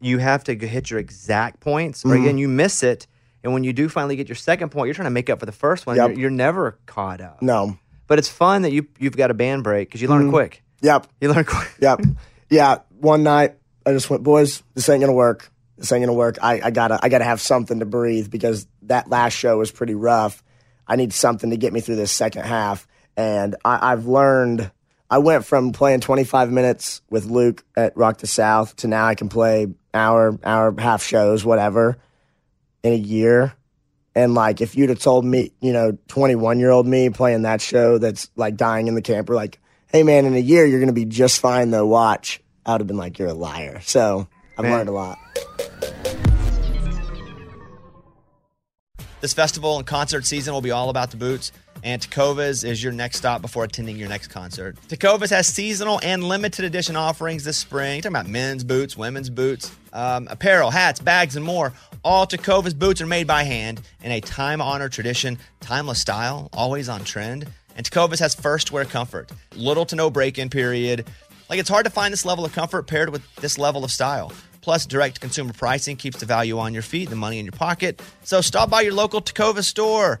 you 0.00 0.18
have 0.18 0.44
to 0.44 0.54
hit 0.56 0.90
your 0.90 1.00
exact 1.00 1.60
points 1.60 2.04
or 2.04 2.08
Mm-hmm. 2.08 2.22
again 2.22 2.38
you 2.38 2.48
miss 2.48 2.82
it 2.82 3.06
and 3.42 3.52
when 3.52 3.64
you 3.64 3.72
do 3.72 3.88
finally 3.88 4.16
get 4.16 4.28
your 4.28 4.36
second 4.36 4.70
point 4.70 4.86
you're 4.88 4.94
trying 4.94 5.06
to 5.06 5.10
make 5.10 5.28
up 5.30 5.40
for 5.40 5.46
the 5.46 5.52
first 5.52 5.86
one 5.86 5.96
Yep. 5.96 6.10
you're, 6.10 6.18
you're 6.20 6.30
never 6.30 6.78
caught 6.86 7.20
up 7.20 7.40
no. 7.42 7.78
but 8.06 8.18
it's 8.18 8.28
fun 8.28 8.62
that 8.62 8.72
you 8.72 8.86
you've 8.98 9.16
got 9.16 9.30
a 9.30 9.34
band 9.34 9.64
break 9.64 9.88
because 9.88 10.00
you 10.02 10.08
Mm-hmm. 10.08 10.18
learn 10.22 10.30
quick 10.30 10.62
Yep. 10.82 11.06
you 11.20 11.32
learn 11.32 11.44
quick 11.44 11.70
Yep. 11.80 12.00
Yeah. 12.50 12.78
One 13.00 13.22
night 13.22 13.56
I 13.86 13.92
just 13.92 14.08
went, 14.10 14.22
boys, 14.22 14.62
this 14.74 14.88
ain't 14.88 15.00
gonna 15.00 15.12
work. 15.12 15.50
This 15.76 15.90
ain't 15.92 16.02
gonna 16.02 16.12
work. 16.16 16.38
I, 16.42 16.60
I 16.62 16.70
gotta 16.70 16.98
I 17.02 17.08
gotta 17.08 17.24
have 17.24 17.40
something 17.40 17.80
to 17.80 17.86
breathe 17.86 18.30
because 18.30 18.66
that 18.82 19.08
last 19.08 19.32
show 19.34 19.58
was 19.58 19.70
pretty 19.72 19.94
rough. 19.94 20.42
I 20.86 20.96
need 20.96 21.12
something 21.12 21.50
to 21.50 21.56
get 21.56 21.72
me 21.72 21.80
through 21.80 21.96
this 21.96 22.12
second 22.12 22.44
half. 22.44 22.86
And 23.16 23.56
I, 23.64 23.92
I've 23.92 24.06
learned 24.06 24.70
I 25.10 25.18
went 25.18 25.44
from 25.46 25.72
playing 25.72 26.00
25 26.00 26.50
minutes 26.52 27.02
with 27.10 27.24
Luke 27.26 27.64
at 27.76 27.96
Rock 27.96 28.18
the 28.18 28.26
South 28.26 28.76
to 28.76 28.88
now 28.88 29.06
I 29.06 29.14
can 29.14 29.28
play 29.28 29.68
hour, 29.94 30.38
hour, 30.44 30.74
half 30.78 31.02
shows, 31.02 31.44
whatever, 31.44 31.96
in 32.82 32.92
a 32.92 32.96
year. 32.96 33.54
And 34.14 34.34
like, 34.34 34.60
if 34.60 34.76
you'd 34.76 34.90
have 34.90 34.98
told 35.00 35.24
me, 35.24 35.52
you 35.60 35.72
know, 35.72 35.96
21 36.08 36.58
year 36.58 36.70
old 36.70 36.86
me 36.86 37.10
playing 37.10 37.42
that 37.42 37.60
show 37.60 37.98
that's 37.98 38.30
like 38.36 38.56
dying 38.56 38.88
in 38.88 38.94
the 38.94 39.02
camper, 39.02 39.34
like, 39.34 39.58
hey 39.86 40.02
man, 40.02 40.24
in 40.24 40.34
a 40.34 40.40
year 40.40 40.64
you're 40.66 40.80
gonna 40.80 40.92
be 40.92 41.04
just 41.04 41.40
fine 41.40 41.70
though. 41.70 41.86
Watch. 41.86 42.40
I 42.66 42.72
would 42.72 42.80
have 42.80 42.88
been 42.88 42.96
like, 42.96 43.18
you're 43.18 43.28
a 43.28 43.34
liar. 43.34 43.80
So 43.82 44.28
I've 44.56 44.64
Man. 44.64 44.72
learned 44.72 44.88
a 44.88 44.92
lot. 44.92 45.18
This 49.20 49.32
festival 49.32 49.78
and 49.78 49.86
concert 49.86 50.26
season 50.26 50.52
will 50.52 50.60
be 50.60 50.70
all 50.70 50.90
about 50.90 51.10
the 51.10 51.16
boots, 51.16 51.50
and 51.84 52.00
Tecovas 52.00 52.64
is 52.64 52.82
your 52.82 52.92
next 52.92 53.18
stop 53.18 53.42
before 53.42 53.64
attending 53.64 53.96
your 53.96 54.08
next 54.08 54.28
concert. 54.28 54.76
Tecovas 54.88 55.28
has 55.30 55.46
seasonal 55.46 56.00
and 56.02 56.24
limited 56.24 56.64
edition 56.64 56.96
offerings 56.96 57.44
this 57.44 57.58
spring. 57.58 58.00
Talking 58.00 58.16
about 58.16 58.26
men's 58.26 58.64
boots, 58.64 58.96
women's 58.96 59.28
boots, 59.28 59.70
um, 59.92 60.26
apparel, 60.30 60.70
hats, 60.70 60.98
bags, 60.98 61.36
and 61.36 61.44
more. 61.44 61.74
All 62.02 62.26
Tecovas 62.26 62.76
boots 62.76 63.02
are 63.02 63.06
made 63.06 63.26
by 63.26 63.44
hand 63.44 63.82
in 64.02 64.12
a 64.12 64.20
time-honored 64.20 64.92
tradition, 64.92 65.38
timeless 65.60 66.00
style, 66.00 66.48
always 66.54 66.88
on 66.88 67.04
trend. 67.04 67.46
And 67.76 67.88
Tecovas 67.88 68.18
has 68.18 68.34
first 68.34 68.72
wear 68.72 68.86
comfort, 68.86 69.30
little 69.54 69.84
to 69.86 69.96
no 69.96 70.08
break-in 70.08 70.48
period. 70.48 71.06
Like 71.50 71.58
it's 71.58 71.68
hard 71.68 71.84
to 71.84 71.90
find 71.90 72.12
this 72.12 72.24
level 72.24 72.46
of 72.46 72.54
comfort 72.54 72.86
paired 72.86 73.10
with 73.10 73.22
this 73.36 73.58
level 73.58 73.84
of 73.84 73.90
style. 73.90 74.32
Plus, 74.62 74.86
direct 74.86 75.20
consumer 75.20 75.52
pricing 75.52 75.96
keeps 75.96 76.16
the 76.16 76.24
value 76.24 76.58
on 76.58 76.72
your 76.72 76.82
feet, 76.82 77.10
the 77.10 77.16
money 77.16 77.38
in 77.38 77.44
your 77.44 77.52
pocket. 77.52 78.00
So 78.22 78.40
stop 78.40 78.70
by 78.70 78.80
your 78.80 78.94
local 78.94 79.20
Tecovas 79.20 79.64
store, 79.64 80.20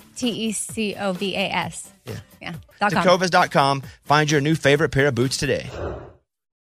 T 0.21 0.29
E 0.29 0.51
C 0.51 0.95
O 0.95 1.13
V 1.13 1.35
A 1.35 1.49
S. 1.49 1.91
Yeah. 2.05 2.19
Yeah. 2.41 2.55
Tecovas.com. 2.79 3.81
Find 4.03 4.29
your 4.29 4.39
new 4.39 4.53
favorite 4.55 4.89
pair 4.89 5.07
of 5.07 5.15
boots 5.15 5.37
today. 5.37 5.69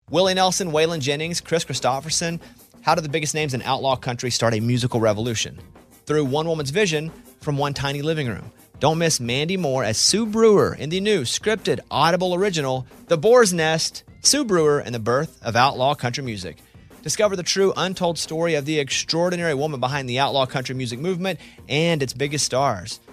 Willie 0.09 0.33
Nelson, 0.33 0.71
Waylon 0.71 0.99
Jennings, 0.99 1.39
Kris 1.39 1.63
Kristofferson. 1.63 2.39
How 2.81 2.95
did 2.95 3.03
the 3.03 3.09
biggest 3.09 3.35
names 3.35 3.53
in 3.53 3.61
outlaw 3.61 3.95
country 3.95 4.31
start 4.31 4.53
a 4.53 4.59
musical 4.59 4.99
revolution? 4.99 5.59
Through 6.05 6.25
one 6.25 6.47
woman's 6.47 6.71
vision 6.71 7.11
from 7.41 7.57
one 7.57 7.73
tiny 7.73 8.01
living 8.01 8.27
room. 8.27 8.51
Don't 8.79 8.97
miss 8.97 9.19
Mandy 9.19 9.55
Moore 9.55 9.83
as 9.83 9.97
Sue 9.97 10.25
Brewer 10.25 10.75
in 10.75 10.89
the 10.89 10.99
new 10.99 11.21
scripted 11.21 11.79
Audible 11.89 12.33
original, 12.33 12.85
The 13.07 13.17
Boar's 13.17 13.53
Nest, 13.53 14.03
Sue 14.21 14.43
Brewer 14.43 14.79
and 14.79 14.93
the 14.93 14.99
Birth 14.99 15.41
of 15.43 15.55
Outlaw 15.55 15.93
Country 15.95 16.23
Music. 16.23 16.57
Discover 17.03 17.35
the 17.35 17.43
true 17.43 17.71
untold 17.77 18.17
story 18.17 18.55
of 18.55 18.65
the 18.65 18.79
extraordinary 18.79 19.53
woman 19.53 19.79
behind 19.79 20.09
the 20.09 20.19
outlaw 20.19 20.45
country 20.45 20.73
music 20.73 20.99
movement 20.99 21.39
and 21.69 22.01
its 22.01 22.13
biggest 22.13 22.45
stars. 22.45 22.99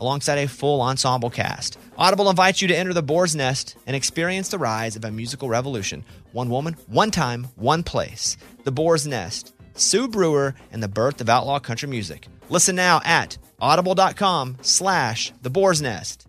alongside 0.00 0.38
a 0.38 0.48
full 0.48 0.80
ensemble 0.80 1.30
cast. 1.30 1.78
Audible 1.96 2.30
invites 2.30 2.60
you 2.62 2.68
to 2.68 2.76
enter 2.76 2.92
the 2.92 3.02
boar's 3.02 3.36
nest 3.36 3.76
and 3.86 3.94
experience 3.94 4.48
the 4.48 4.58
rise 4.58 4.96
of 4.96 5.04
a 5.04 5.10
musical 5.10 5.48
revolution. 5.48 6.04
One 6.32 6.50
woman, 6.50 6.76
one 6.86 7.10
time, 7.10 7.48
one 7.56 7.82
place. 7.82 8.36
The 8.64 8.72
Boar's 8.72 9.06
Nest, 9.06 9.54
Sue 9.74 10.08
Brewer, 10.08 10.54
and 10.72 10.82
the 10.82 10.88
birth 10.88 11.20
of 11.20 11.28
outlaw 11.28 11.58
country 11.58 11.88
music. 11.88 12.28
Listen 12.48 12.74
now 12.74 13.00
at 13.04 13.38
audible.com 13.60 14.58
slash 14.62 15.32
the 15.42 15.50
boar's 15.50 15.82
nest. 15.82 16.26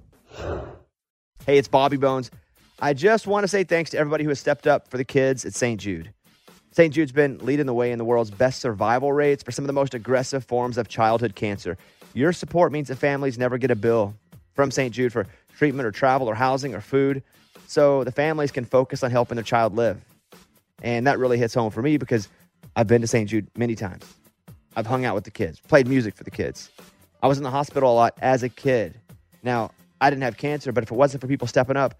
Hey, 1.45 1.57
it's 1.57 1.68
Bobby 1.68 1.97
Bones. 1.97 2.32
I 2.80 2.93
just 2.93 3.26
want 3.26 3.43
to 3.43 3.47
say 3.47 3.63
thanks 3.63 3.91
to 3.91 3.97
everybody 3.97 4.24
who 4.24 4.30
has 4.30 4.39
stepped 4.39 4.68
up 4.68 4.89
for 4.89 4.97
the 4.97 5.05
kids 5.05 5.45
at 5.45 5.53
St. 5.53 5.80
Jude. 5.80 6.11
St. 6.72 6.93
Jude's 6.93 7.13
been 7.13 7.38
leading 7.38 7.68
the 7.68 7.74
way 7.74 7.93
in 7.93 7.97
the 7.97 8.03
world's 8.03 8.32
best 8.32 8.59
survival 8.59 9.13
rates 9.13 9.43
for 9.43 9.51
some 9.51 9.63
of 9.63 9.68
the 9.68 9.74
most 9.74 9.93
aggressive 9.93 10.43
forms 10.43 10.78
of 10.78 10.89
childhood 10.89 11.34
cancer. 11.34 11.78
Your 12.16 12.32
support 12.32 12.72
means 12.72 12.88
that 12.88 12.95
families 12.95 13.38
never 13.38 13.57
get 13.57 13.72
a 13.72 13.76
bill 13.76 14.16
from 14.53 14.72
St. 14.72 14.95
Jude 14.95 15.11
for 15.11 15.28
treatment 15.57 15.86
or 15.86 15.91
travel 15.91 16.30
or 16.30 16.34
housing 16.34 16.74
or 16.74 16.80
food, 16.80 17.22
so 17.68 18.05
the 18.05 18.11
families 18.11 18.51
can 18.51 18.63
focus 18.63 19.03
on 19.03 19.11
helping 19.11 19.36
their 19.36 19.43
child 19.43 19.76
live. 19.76 19.99
And 20.82 21.05
that 21.07 21.20
really 21.20 21.38
hits 21.38 21.53
home 21.53 21.72
for 21.72 21.82
me 21.82 21.97
because 21.97 22.30
I've 22.78 22.88
been 22.88 23.01
to 23.01 23.07
St. 23.07 23.30
Jude 23.30 23.47
many 23.57 23.76
times. 23.76 24.05
I've 24.78 24.88
hung 24.88 25.03
out 25.03 25.13
with 25.13 25.26
the 25.26 25.32
kids, 25.32 25.59
played 25.59 25.88
music 25.88 26.16
for 26.16 26.24
the 26.24 26.32
kids. 26.32 26.70
I 27.22 27.28
was 27.28 27.38
in 27.38 27.43
the 27.43 27.51
hospital 27.51 27.91
a 27.91 27.93
lot 27.93 28.18
as 28.22 28.43
a 28.43 28.49
kid. 28.49 28.97
Now, 29.43 29.72
I 29.99 30.09
didn't 30.09 30.24
have 30.24 30.38
cancer, 30.38 30.72
but 30.72 30.86
if 30.86 30.91
it 30.91 30.95
wasn't 30.95 31.20
for 31.20 31.28
people 31.28 31.47
stepping 31.47 31.76
up, 31.76 31.95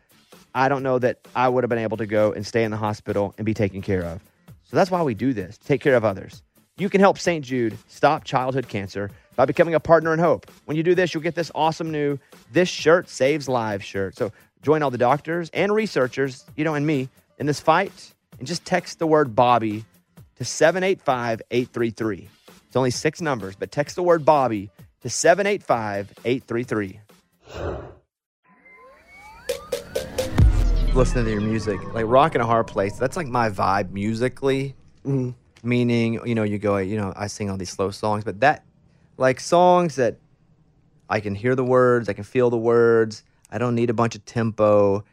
I 0.54 0.70
don't 0.70 0.82
know 0.84 0.98
that 1.00 1.28
I 1.36 1.50
would 1.50 1.66
have 1.66 1.70
been 1.70 1.78
able 1.78 1.98
to 1.98 2.06
go 2.06 2.32
and 2.32 2.48
stay 2.48 2.64
in 2.64 2.72
the 2.72 2.78
hospital 2.78 3.36
and 3.38 3.46
be 3.46 3.54
taken 3.54 3.82
care 3.82 4.04
of. 4.04 4.22
So 4.64 4.78
that's 4.78 4.90
why 4.90 5.04
we 5.04 5.14
do 5.14 5.34
this, 5.34 5.58
take 5.58 5.82
care 5.82 5.96
of 5.96 6.06
others. 6.06 6.42
You 6.78 6.90
can 6.90 7.02
help 7.02 7.18
St. 7.18 7.44
Jude 7.44 7.78
stop 7.88 8.24
childhood 8.24 8.70
cancer 8.70 9.12
by 9.36 9.46
becoming 9.46 9.76
a 9.76 9.80
partner 9.80 10.14
in 10.14 10.20
hope. 10.20 10.50
When 10.66 10.78
you 10.78 10.84
do 10.84 10.96
this, 10.96 11.14
you'll 11.14 11.24
get 11.24 11.36
this 11.36 11.52
awesome 11.56 11.92
new 11.92 12.18
This 12.52 12.70
Shirt 12.70 13.10
Saves 13.10 13.48
Lives 13.50 13.86
shirt. 13.86 14.16
So 14.16 14.32
join 14.62 14.84
all 14.84 14.92
the 14.92 14.98
doctors 14.98 15.50
and 15.54 15.74
researchers, 15.74 16.46
you 16.56 16.64
know, 16.64 16.74
and 16.74 16.86
me 16.86 17.10
in 17.38 17.46
this 17.46 17.60
fight 17.60 18.14
and 18.40 18.48
just 18.48 18.66
text 18.66 19.00
the 19.00 19.08
word 19.08 19.36
Bobby 19.36 19.86
to 20.36 20.46
785 20.46 21.42
833. 21.52 22.30
It's 22.68 22.76
only 22.76 22.92
six 22.92 23.22
numbers, 23.22 23.56
but 23.56 23.72
text 23.72 23.96
the 23.96 24.04
word 24.04 24.26
Bobby 24.26 24.70
to 25.02 25.10
785 25.10 26.14
833. 26.26 27.00
Listening 30.94 31.26
to 31.26 31.32
your 31.32 31.42
music, 31.42 31.82
like 31.94 32.06
Rock 32.06 32.36
in 32.36 32.42
a 32.42 32.46
Hard 32.46 32.68
Place, 32.68 32.98
that's 32.98 33.16
like 33.16 33.28
my 33.28 33.50
vibe 33.50 33.92
musically. 33.92 34.76
Mm-hmm. 35.06 35.32
Meaning, 35.64 36.20
you 36.28 36.36
know, 36.36 36.44
you 36.44 36.58
go, 36.58 36.78
you 36.78 36.98
know, 36.98 37.14
I 37.16 37.28
sing 37.28 37.50
all 37.50 37.58
these 37.58 37.70
slow 37.70 37.92
songs, 37.92 38.24
but 38.24 38.42
that, 38.42 38.65
like 39.18 39.40
songs 39.40 39.96
that 39.96 40.18
I 41.10 41.20
can 41.20 41.36
hear 41.36 41.56
the 41.56 41.64
words, 41.64 42.10
I 42.10 42.14
can 42.14 42.24
feel 42.24 42.50
the 42.50 42.58
words, 42.58 43.24
I 43.52 43.58
don't 43.58 43.76
need 43.76 43.90
a 43.90 43.94
bunch 43.94 44.16
of 44.16 44.26
tempo. 44.26 45.04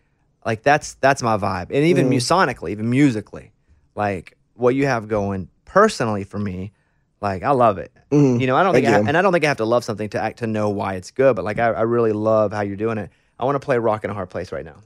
Like 0.45 0.63
that's 0.63 0.95
that's 0.95 1.23
my 1.23 1.37
vibe. 1.37 1.71
And 1.71 1.85
even 1.85 2.09
mm. 2.09 2.17
musonically, 2.17 2.73
even 2.73 2.91
musically, 2.91 3.53
like 3.95 4.37
what 4.55 4.75
you 4.75 4.87
have 4.87 5.09
going 5.09 5.49
personally 5.65 6.25
for 6.25 6.39
me, 6.39 6.73
like 7.21 7.43
I 7.43 7.51
love 7.51 7.79
it. 7.79 7.93
Mm-hmm. 8.11 8.41
You 8.41 8.47
know, 8.47 8.57
I 8.57 8.63
don't 8.63 8.75
think, 8.75 8.87
I, 8.87 8.99
you. 8.99 9.07
and 9.07 9.17
I 9.17 9.23
don't 9.23 9.33
think 9.33 9.45
I 9.45 9.49
have 9.49 9.59
to 9.59 9.65
love 9.65 9.85
something 9.85 10.09
to 10.11 10.21
act 10.21 10.39
to 10.41 10.47
know 10.47 10.71
why 10.71 10.95
it's 10.95 11.11
good. 11.11 11.37
But 11.37 11.45
like 11.45 11.59
I, 11.59 11.69
I 11.69 11.83
really 11.83 12.13
love 12.13 12.53
how 12.53 12.63
you're 12.63 12.77
doing 12.77 12.99
it. 12.99 13.11
I 13.39 13.45
want 13.45 13.55
to 13.57 13.65
play 13.65 13.79
"Rock 13.79 14.05
in 14.05 14.11
a 14.11 14.15
Hard 14.15 14.31
Place" 14.31 14.53
right 14.53 14.65
now. 14.65 14.77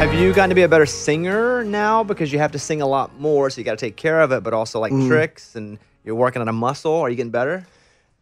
Have 0.00 0.14
you 0.14 0.32
gotten 0.32 0.48
to 0.48 0.54
be 0.54 0.62
a 0.62 0.68
better 0.68 0.86
singer 0.86 1.62
now 1.62 2.02
because 2.02 2.32
you 2.32 2.38
have 2.38 2.52
to 2.52 2.58
sing 2.58 2.80
a 2.80 2.86
lot 2.86 3.20
more, 3.20 3.50
so 3.50 3.60
you 3.60 3.66
got 3.66 3.78
to 3.78 3.84
take 3.84 3.96
care 3.96 4.22
of 4.22 4.32
it, 4.32 4.42
but 4.42 4.54
also 4.54 4.80
like 4.80 4.92
tricks 5.06 5.54
and 5.54 5.78
you're 6.04 6.14
working 6.14 6.40
on 6.40 6.48
a 6.48 6.54
muscle? 6.54 6.94
Are 6.94 7.10
you 7.10 7.16
getting 7.16 7.30
better? 7.30 7.66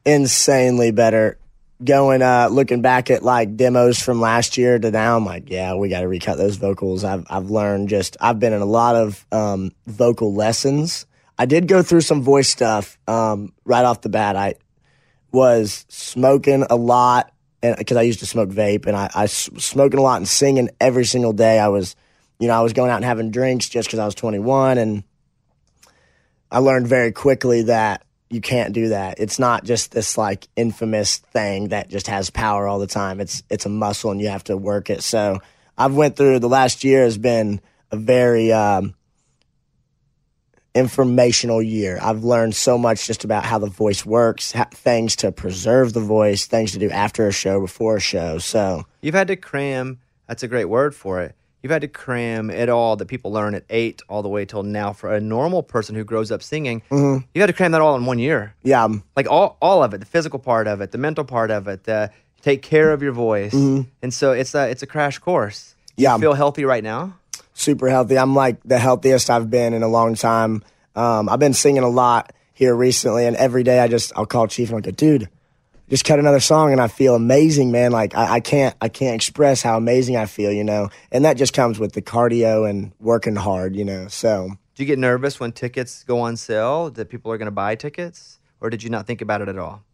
insanely 0.05 0.91
better. 0.91 1.39
Going 1.85 2.23
uh 2.23 2.49
looking 2.51 2.83
back 2.83 3.11
at 3.11 3.23
like 3.23 3.57
demos 3.57 4.03
from 4.03 4.21
last 4.21 4.59
year 4.59 4.79
to 4.79 4.91
now, 4.91 5.17
I'm 5.17 5.25
like, 5.25 5.49
yeah, 5.51 5.75
we 5.77 5.89
got 5.89 6.01
to 6.01 6.09
recut 6.09 6.37
those 6.37 6.57
vocals. 6.57 7.05
I've 7.05 7.25
I've 7.31 7.51
learned 7.51 7.89
just 7.89 8.17
I've 8.21 8.41
been 8.41 8.53
in 8.53 8.63
a 8.63 8.67
lot 8.67 8.97
of 8.97 9.25
um, 9.31 9.71
vocal 9.87 10.35
lessons. 10.35 11.07
I 11.39 11.47
did 11.47 11.69
go 11.69 11.83
through 11.83 12.01
some 12.01 12.23
voice 12.23 12.49
stuff 12.49 12.99
um, 13.07 13.53
right 13.65 13.85
off 13.85 14.01
the 14.01 14.09
bat. 14.09 14.35
I 14.35 14.55
was 15.31 15.87
smoking 15.89 16.65
a 16.69 16.75
lot 16.75 17.33
and 17.63 17.77
because 17.77 17.97
I 17.97 18.03
used 18.03 18.21
to 18.21 18.27
smoke 18.27 18.51
vape 18.51 18.87
and 18.87 18.97
I 18.97 19.05
I, 19.15 19.23
I 19.23 19.25
s- 19.25 19.51
smoking 19.59 19.99
a 19.99 20.03
lot 20.03 20.17
and 20.17 20.29
singing 20.29 20.71
every 20.81 21.05
single 21.05 21.33
day. 21.33 21.59
I 21.59 21.69
was, 21.69 21.97
you 22.39 22.49
know, 22.49 22.55
I 22.55 22.61
was 22.61 22.73
going 22.73 22.91
out 22.91 22.97
and 22.97 23.05
having 23.05 23.31
drinks 23.31 23.69
just 23.69 23.89
because 23.89 23.99
I 23.99 24.05
was 24.05 24.15
21 24.15 24.79
and 24.79 25.03
I 26.51 26.59
learned 26.59 26.87
very 26.87 27.13
quickly 27.13 27.63
that 27.63 28.05
you 28.31 28.41
can't 28.41 28.73
do 28.73 28.89
that. 28.91 29.19
It's 29.19 29.39
not 29.39 29.65
just 29.65 29.93
this 29.93 30.19
like 30.19 30.49
infamous 30.57 31.19
thing 31.19 31.69
that 31.69 31.89
just 31.89 32.07
has 32.09 32.31
power 32.31 32.67
all 32.67 32.79
the 32.79 32.87
time. 32.87 33.21
It's 33.21 33.43
it's 33.51 33.67
a 33.67 33.71
muscle 33.71 34.11
and 34.11 34.21
you 34.21 34.29
have 34.29 34.45
to 34.45 34.57
work 34.57 34.91
it. 34.91 35.03
So 35.03 35.41
I've 35.77 35.95
went 35.95 36.17
through 36.17 36.39
the 36.41 36.49
last 36.49 36.85
year 36.85 37.03
has 37.03 37.19
been 37.19 37.61
a 37.91 37.97
very 37.97 38.53
um, 38.53 38.95
informational 40.75 41.63
year. 41.63 41.99
I've 42.01 42.25
learned 42.25 42.55
so 42.55 42.79
much 42.79 43.07
just 43.07 43.25
about 43.25 43.45
how 43.45 43.59
the 43.59 43.67
voice 43.69 44.05
works, 44.07 44.53
ha- 44.53 44.69
things 44.73 45.17
to 45.17 45.33
preserve 45.33 45.93
the 45.93 46.01
voice, 46.01 46.47
things 46.47 46.73
to 46.73 46.79
do 46.79 46.91
after 46.91 47.27
a 47.27 47.33
show, 47.33 47.61
before 47.61 47.97
a 47.97 48.01
show. 48.01 48.39
So 48.39 48.85
You've 49.03 49.15
had 49.15 49.29
to 49.29 49.37
cram, 49.37 49.99
that's 50.27 50.43
a 50.43 50.49
great 50.49 50.67
word 50.67 50.95
for 50.95 51.21
it. 51.23 51.35
You've 51.63 51.73
had 51.73 51.83
to 51.83 51.89
cram 51.89 52.51
it 52.51 52.69
all 52.69 52.95
that 52.97 53.07
people 53.07 53.33
learn 53.33 53.55
at 53.57 53.65
eight 53.69 54.01
all 54.09 54.23
the 54.23 54.29
way 54.29 54.45
till 54.45 54.63
now 54.63 54.93
for 54.93 55.13
a 55.13 55.21
normal 55.21 55.65
person 55.65 55.97
who 55.97 56.05
grows 56.05 56.31
up 56.31 56.41
singing. 56.43 56.83
Mm-hmm. 56.91 57.25
You 57.35 57.41
had 57.41 57.49
to 57.49 57.53
cram 57.53 57.73
that 57.73 57.81
all 57.81 57.97
in 57.97 58.07
one 58.07 58.21
year. 58.21 58.55
yeah, 58.63 58.87
Like 59.17 59.29
all, 59.29 59.57
all 59.61 59.83
of 59.83 59.93
it, 59.93 59.99
the 59.99 60.07
physical 60.07 60.39
part 60.39 60.69
of 60.69 60.81
it, 60.81 60.93
the 60.93 60.99
mental 60.99 61.25
part 61.25 61.51
of 61.51 61.67
it, 61.67 61.83
the 61.85 62.13
take 62.43 62.63
care 62.63 62.93
of 62.93 63.03
your 63.03 63.11
voice. 63.11 63.53
And 63.53 64.15
so 64.15 64.31
it's 64.31 64.55
a, 64.55 64.69
it's 64.71 64.85
a 64.85 64.87
crash 64.87 65.19
course. 65.19 65.75
Mm-hmm. 65.75 66.03
Yeah. 66.03 66.15
You 66.15 66.21
feel 66.21 66.35
healthy 66.35 66.65
right 66.65 66.85
now? 66.85 67.15
Super 67.59 67.89
healthy. 67.89 68.19
I'm 68.19 68.35
like 68.35 68.63
the 68.63 68.79
healthiest 68.79 69.31
I've 69.31 69.51
been 69.51 69.75
in 69.75 69.83
a 69.83 69.89
long 69.89 70.15
time. 70.15 70.63
Um, 70.95 71.29
I've 71.29 71.39
been 71.39 71.55
singing 71.55 71.83
a 71.83 71.89
lot 71.89 72.33
here 72.55 72.75
recently, 72.75 73.27
and 73.27 73.37
every 73.37 73.63
day 73.63 73.81
I 73.81 73.89
just 73.89 74.13
I'll 74.17 74.27
call 74.27 74.47
Chief 74.47 74.69
and 74.69 74.77
I'll 74.77 74.83
go, 74.83 74.91
dude, 74.91 75.29
just 75.89 76.05
cut 76.05 76.19
another 76.19 76.41
song, 76.41 76.73
and 76.73 76.81
I 76.81 76.89
feel 76.89 77.15
amazing, 77.15 77.71
man. 77.71 77.93
Like 77.93 78.15
I, 78.15 78.35
I 78.35 78.41
can't 78.41 78.75
I 78.81 78.89
can't 78.89 79.15
express 79.15 79.63
how 79.63 79.77
amazing 79.77 80.17
I 80.17 80.27
feel, 80.27 80.53
you 80.53 80.65
know. 80.65 80.91
And 81.11 81.25
that 81.25 81.37
just 81.37 81.53
comes 81.53 81.79
with 81.79 81.93
the 81.93 82.03
cardio 82.03 82.69
and 82.69 82.93
working 83.01 83.37
hard, 83.37 83.77
you 83.77 83.85
know. 83.85 84.09
So 84.09 84.51
Do 84.75 84.83
you 84.83 84.87
get 84.87 84.99
nervous 84.99 85.41
when 85.41 85.53
tickets 85.53 86.05
go 86.05 86.21
on 86.21 86.37
sale 86.37 86.91
that 86.91 87.09
people 87.09 87.33
are 87.33 87.39
going 87.39 87.47
to 87.47 87.53
buy 87.53 87.75
tickets? 87.75 88.39
Or 88.61 88.71
did 88.71 88.83
you 88.83 88.91
not 88.91 89.07
think 89.07 89.21
about 89.21 89.41
it 89.41 89.49
at 89.49 89.59
all? 89.59 89.85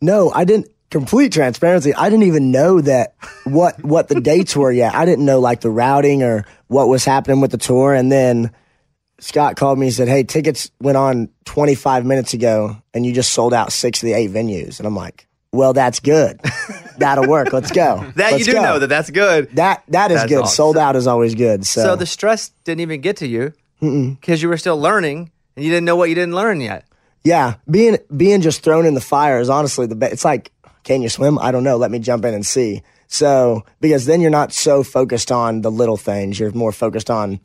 No, 0.00 0.30
I 0.32 0.44
didn't. 0.44 0.68
Complete 0.90 1.32
transparency. 1.32 1.94
I 1.94 2.08
didn't 2.08 2.24
even 2.24 2.50
know 2.50 2.80
that 2.80 3.14
what 3.44 3.82
what 3.84 4.08
the 4.08 4.20
dates 4.20 4.56
were 4.56 4.72
yet. 4.72 4.94
I 4.94 5.04
didn't 5.04 5.24
know 5.26 5.38
like 5.38 5.60
the 5.60 5.70
routing 5.70 6.22
or 6.22 6.46
what 6.68 6.88
was 6.88 7.04
happening 7.04 7.40
with 7.42 7.50
the 7.50 7.58
tour. 7.58 7.92
And 7.92 8.10
then 8.10 8.50
Scott 9.20 9.56
called 9.56 9.78
me 9.78 9.88
and 9.88 9.94
said, 9.94 10.08
"Hey, 10.08 10.22
tickets 10.24 10.70
went 10.80 10.96
on 10.96 11.28
25 11.44 12.06
minutes 12.06 12.32
ago, 12.32 12.76
and 12.94 13.04
you 13.04 13.12
just 13.12 13.32
sold 13.34 13.52
out 13.52 13.70
six 13.72 14.02
of 14.02 14.06
the 14.06 14.14
eight 14.14 14.30
venues." 14.30 14.78
And 14.78 14.86
I'm 14.86 14.96
like, 14.96 15.26
"Well, 15.52 15.74
that's 15.74 16.00
good. 16.00 16.40
That'll 16.98 17.28
work. 17.28 17.52
Let's 17.52 17.70
go. 17.70 18.04
That 18.16 18.32
Let's 18.32 18.38
you 18.40 18.44
do 18.46 18.52
go." 18.54 18.62
know 18.62 18.78
that 18.78 18.86
that's 18.86 19.10
good. 19.10 19.50
that 19.56 19.82
that 19.88 20.10
is 20.10 20.20
That's 20.20 20.28
good. 20.32 20.42
awesome. 20.44 20.54
Sold 20.54 20.78
out 20.78 20.96
is 20.96 21.06
always 21.06 21.34
good. 21.34 21.66
So, 21.66 21.82
So 21.82 21.96
the 21.96 22.06
stress 22.06 22.48
didn't 22.64 22.80
even 22.80 23.00
get 23.02 23.18
to 23.18 23.26
you 23.28 23.52
because 23.80 24.40
you 24.42 24.48
were 24.48 24.56
still 24.56 24.80
learning 24.80 25.30
and 25.54 25.64
you 25.66 25.70
didn't 25.70 25.84
know 25.84 25.96
what 25.96 26.08
you 26.08 26.14
didn't 26.14 26.34
learn 26.34 26.60
yet. 26.62 26.86
Yeah, 27.24 27.54
being 27.70 27.98
being 28.16 28.40
just 28.40 28.62
thrown 28.62 28.86
in 28.86 28.94
the 28.94 29.00
fire 29.00 29.38
is 29.40 29.50
honestly 29.50 29.86
the 29.86 29.96
best. 29.96 30.12
It's 30.12 30.24
like, 30.24 30.50
can 30.88 31.02
you 31.02 31.10
swim? 31.10 31.38
I 31.38 31.52
don't 31.52 31.64
know. 31.64 31.76
Let 31.76 31.90
me 31.90 31.98
jump 31.98 32.24
in 32.24 32.32
and 32.32 32.46
see. 32.46 32.82
So 33.08 33.66
because 33.78 34.06
then 34.06 34.22
you're 34.22 34.30
not 34.30 34.54
so 34.54 34.82
focused 34.82 35.30
on 35.30 35.60
the 35.60 35.70
little 35.70 35.98
things. 35.98 36.40
You're 36.40 36.50
more 36.52 36.72
focused 36.72 37.10
on 37.10 37.40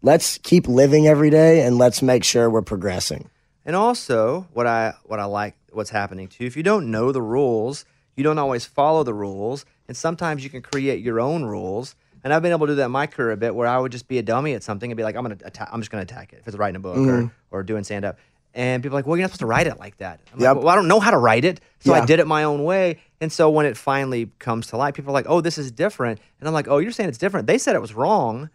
let's 0.00 0.38
keep 0.38 0.68
living 0.68 1.08
every 1.08 1.28
day 1.28 1.66
and 1.66 1.76
let's 1.76 2.02
make 2.02 2.22
sure 2.22 2.48
we're 2.48 2.62
progressing. 2.62 3.30
And 3.66 3.74
also, 3.74 4.46
what 4.52 4.68
I 4.68 4.94
what 5.02 5.18
I 5.18 5.24
like 5.24 5.56
what's 5.72 5.90
happening 5.90 6.28
too. 6.28 6.44
If 6.44 6.56
you 6.56 6.62
don't 6.62 6.92
know 6.92 7.10
the 7.10 7.20
rules, 7.20 7.84
you 8.14 8.22
don't 8.22 8.38
always 8.38 8.64
follow 8.64 9.02
the 9.02 9.14
rules, 9.14 9.66
and 9.88 9.96
sometimes 9.96 10.44
you 10.44 10.50
can 10.50 10.62
create 10.62 11.00
your 11.02 11.18
own 11.18 11.44
rules. 11.44 11.96
And 12.22 12.32
I've 12.32 12.42
been 12.42 12.52
able 12.52 12.68
to 12.68 12.72
do 12.72 12.76
that 12.76 12.86
in 12.86 12.92
my 12.92 13.08
career 13.08 13.32
a 13.32 13.36
bit, 13.36 13.56
where 13.56 13.66
I 13.66 13.76
would 13.76 13.90
just 13.90 14.06
be 14.06 14.18
a 14.18 14.22
dummy 14.22 14.54
at 14.54 14.62
something 14.62 14.88
and 14.90 14.96
be 14.96 15.02
like, 15.02 15.16
I'm 15.16 15.24
gonna 15.24 15.38
atta- 15.44 15.68
I'm 15.72 15.80
just 15.80 15.90
gonna 15.90 16.04
attack 16.04 16.32
it 16.32 16.38
if 16.38 16.46
it's 16.46 16.56
writing 16.56 16.76
a 16.76 16.80
book 16.80 16.96
or 16.96 17.00
mm-hmm. 17.00 17.26
or 17.50 17.64
doing 17.64 17.82
stand 17.82 18.04
up. 18.04 18.18
And 18.54 18.82
people 18.82 18.96
are 18.96 19.00
like, 19.00 19.06
well, 19.06 19.16
you're 19.16 19.24
not 19.24 19.30
supposed 19.30 19.40
to 19.40 19.46
write 19.46 19.66
it 19.66 19.78
like 19.78 19.96
that. 19.98 20.20
I'm 20.32 20.40
Yep. 20.40 20.56
like, 20.56 20.64
well, 20.64 20.72
I 20.72 20.76
don't 20.76 20.88
know 20.88 21.00
how 21.00 21.10
to 21.10 21.18
write 21.18 21.44
it, 21.44 21.60
so 21.80 21.92
I 21.92 22.06
did 22.06 22.20
it 22.20 22.26
my 22.26 22.44
own 22.44 22.62
way. 22.62 23.00
And 23.20 23.32
so 23.32 23.50
when 23.50 23.66
it 23.66 23.76
finally 23.76 24.30
comes 24.38 24.68
to 24.68 24.76
light, 24.76 24.94
people 24.94 25.10
are 25.10 25.14
like, 25.14 25.26
oh, 25.28 25.40
this 25.40 25.58
is 25.58 25.72
different. 25.72 26.20
And 26.38 26.48
I'm 26.48 26.54
like, 26.54 26.68
oh, 26.68 26.78
you're 26.78 26.92
saying 26.92 27.08
it's 27.08 27.18
different. 27.18 27.46
They 27.46 27.58
said 27.58 27.74
it 27.74 27.80
was 27.80 27.94
wrong 27.94 28.50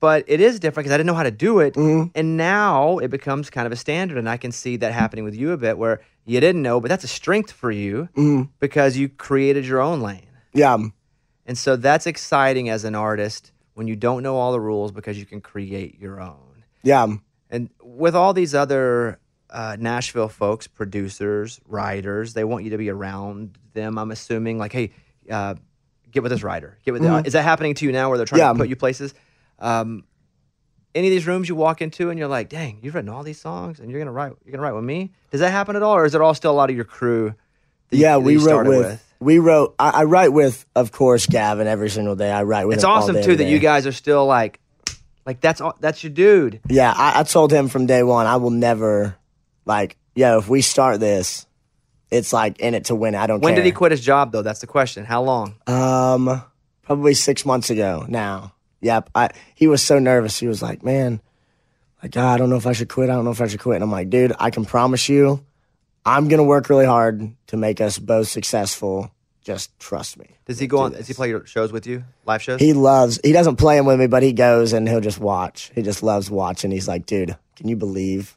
but 0.00 0.24
it 0.26 0.40
is 0.40 0.58
different 0.58 0.84
because 0.84 0.94
I 0.94 0.96
didn't 0.96 1.08
know 1.08 1.14
how 1.14 1.22
to 1.22 1.30
do 1.30 1.60
it. 1.60 1.74
Mm-hmm. 1.74 2.08
And 2.14 2.36
now 2.36 2.98
it 2.98 3.08
becomes 3.08 3.50
kind 3.50 3.66
of 3.66 3.72
a 3.72 3.76
standard. 3.76 4.16
And 4.16 4.28
I 4.28 4.38
can 4.38 4.50
see 4.50 4.76
that 4.78 4.92
happening 4.92 5.24
with 5.24 5.36
you 5.36 5.52
a 5.52 5.58
bit 5.58 5.78
where 5.78 6.00
you 6.24 6.40
didn't 6.40 6.62
know, 6.62 6.80
but 6.80 6.88
that's 6.88 7.04
a 7.04 7.08
strength 7.08 7.52
for 7.52 7.70
you 7.70 8.08
mm-hmm. 8.16 8.50
because 8.58 8.96
you 8.96 9.08
created 9.08 9.66
your 9.66 9.80
own 9.80 10.00
lane. 10.00 10.26
Yeah, 10.52 10.78
And 11.46 11.56
so 11.56 11.76
that's 11.76 12.06
exciting 12.06 12.68
as 12.68 12.84
an 12.84 12.94
artist 12.94 13.52
when 13.74 13.86
you 13.86 13.94
don't 13.94 14.22
know 14.22 14.36
all 14.36 14.52
the 14.52 14.60
rules 14.60 14.90
because 14.90 15.18
you 15.18 15.26
can 15.26 15.40
create 15.40 16.00
your 16.00 16.20
own. 16.20 16.64
yeah, 16.82 17.06
And 17.50 17.70
with 17.82 18.16
all 18.16 18.32
these 18.32 18.54
other 18.54 19.19
uh, 19.50 19.76
Nashville 19.78 20.28
folks, 20.28 20.66
producers, 20.66 21.60
writers, 21.66 22.34
they 22.34 22.44
want 22.44 22.64
you 22.64 22.70
to 22.70 22.78
be 22.78 22.88
around 22.90 23.58
them. 23.72 23.98
I'm 23.98 24.10
assuming, 24.10 24.58
like, 24.58 24.72
hey, 24.72 24.92
uh, 25.30 25.54
get 26.10 26.22
with 26.22 26.30
this 26.32 26.42
writer. 26.42 26.78
Get 26.84 26.92
with. 26.92 27.04
Uh, 27.04 27.22
is 27.24 27.32
that 27.34 27.42
happening 27.42 27.74
to 27.74 27.84
you 27.84 27.92
now, 27.92 28.08
where 28.08 28.18
they're 28.18 28.26
trying 28.26 28.40
Yeah. 28.40 28.52
to 28.52 28.58
put 28.58 28.68
you 28.68 28.76
places? 28.76 29.14
Um, 29.58 30.04
any 30.94 31.06
of 31.06 31.10
these 31.12 31.26
rooms 31.26 31.48
you 31.48 31.54
walk 31.54 31.82
into 31.82 32.10
and 32.10 32.18
you're 32.18 32.26
like, 32.28 32.48
dang, 32.48 32.78
you've 32.82 32.94
written 32.94 33.08
all 33.10 33.22
these 33.22 33.40
songs 33.40 33.78
and 33.78 33.90
you're 33.90 34.00
gonna 34.00 34.10
write. 34.10 34.32
You're 34.44 34.50
gonna 34.52 34.62
write 34.62 34.74
with 34.74 34.84
me. 34.84 35.12
Does 35.30 35.40
that 35.40 35.50
happen 35.50 35.76
at 35.76 35.82
all, 35.82 35.94
or 35.96 36.04
is 36.04 36.14
it 36.14 36.20
all 36.20 36.34
still 36.34 36.50
a 36.50 36.58
lot 36.58 36.68
of 36.70 36.76
your 36.76 36.84
crew? 36.84 37.34
that 37.90 37.96
you- 37.96 38.02
yeah. 38.02 38.12
that 38.14 38.20
We 38.20 38.32
you 38.34 38.38
wrote 38.40 38.44
started 38.46 38.70
with, 38.70 39.14
we 39.20 39.38
wrote. 39.38 39.74
I, 39.78 39.90
I 39.90 40.04
write 40.04 40.32
with, 40.32 40.64
of 40.74 40.90
course, 40.92 41.26
Gavin 41.26 41.66
every 41.66 41.90
single 41.90 42.16
day. 42.16 42.30
I 42.30 42.42
write 42.44 42.66
with. 42.66 42.76
It's 42.76 42.84
awesome 42.84 43.16
day, 43.16 43.22
too 43.22 43.36
that 43.36 43.44
you 43.48 43.58
guys 43.60 43.86
are 43.86 43.92
still 43.92 44.26
like, 44.26 44.58
like 45.26 45.40
that's 45.40 45.60
all, 45.60 45.74
that's 45.78 46.02
your 46.02 46.10
dude. 46.12 46.60
Yeah, 46.68 46.92
I, 46.96 47.20
I 47.20 47.22
told 47.24 47.52
him 47.52 47.68
from 47.68 47.86
day 47.86 48.02
one, 48.02 48.26
I 48.26 48.36
will 48.36 48.50
never, 48.50 49.14
like, 49.64 49.96
yo, 50.14 50.38
if 50.38 50.48
we 50.48 50.60
start 50.62 51.00
this, 51.00 51.46
it's 52.10 52.32
like 52.32 52.58
in 52.60 52.74
it 52.74 52.86
to 52.86 52.94
win. 52.94 53.14
it. 53.14 53.18
I 53.18 53.26
don't 53.26 53.40
When 53.40 53.52
care. 53.54 53.62
did 53.62 53.66
he 53.66 53.72
quit 53.72 53.92
his 53.92 54.00
job 54.00 54.32
though? 54.32 54.42
That's 54.42 54.60
the 54.60 54.66
question. 54.66 55.04
How 55.04 55.22
long? 55.22 55.54
Um, 55.66 56.42
probably 56.82 57.14
six 57.14 57.44
months 57.46 57.70
ago 57.70 58.04
now. 58.08 58.52
Yep. 58.80 59.10
I, 59.14 59.28
he 59.54 59.66
was 59.66 59.82
so 59.82 59.98
nervous. 59.98 60.38
He 60.40 60.46
was 60.48 60.62
like, 60.62 60.82
man, 60.82 61.20
like, 62.02 62.16
"Ah, 62.16 62.32
I 62.32 62.38
don't 62.38 62.48
know 62.50 62.56
if 62.56 62.66
I 62.66 62.72
should 62.72 62.88
quit. 62.88 63.10
I 63.10 63.14
don't 63.14 63.24
know 63.24 63.30
if 63.30 63.40
I 63.40 63.46
should 63.46 63.60
quit. 63.60 63.76
And 63.76 63.84
I'm 63.84 63.90
like, 63.92 64.10
dude, 64.10 64.32
I 64.38 64.50
can 64.50 64.64
promise 64.64 65.08
you, 65.08 65.44
I'm 66.04 66.28
going 66.28 66.38
to 66.38 66.44
work 66.44 66.70
really 66.70 66.86
hard 66.86 67.30
to 67.48 67.56
make 67.58 67.80
us 67.80 67.98
both 67.98 68.28
successful. 68.28 69.10
Just 69.42 69.78
trust 69.78 70.18
me. 70.18 70.26
Does 70.46 70.58
he 70.58 70.66
go 70.66 70.78
on? 70.78 70.92
Does 70.92 71.06
he 71.08 71.14
play 71.14 71.28
your 71.28 71.46
shows 71.46 71.72
with 71.72 71.86
you? 71.86 72.04
Live 72.26 72.42
shows? 72.42 72.58
He 72.60 72.72
loves, 72.72 73.20
he 73.22 73.32
doesn't 73.32 73.56
play 73.56 73.76
them 73.76 73.86
with 73.86 74.00
me, 74.00 74.06
but 74.06 74.22
he 74.22 74.32
goes 74.32 74.72
and 74.72 74.88
he'll 74.88 75.00
just 75.00 75.18
watch. 75.18 75.70
He 75.74 75.82
just 75.82 76.02
loves 76.02 76.30
watching. 76.30 76.70
He's 76.70 76.88
like, 76.88 77.06
dude, 77.06 77.36
can 77.56 77.68
you 77.68 77.76
believe 77.76 78.36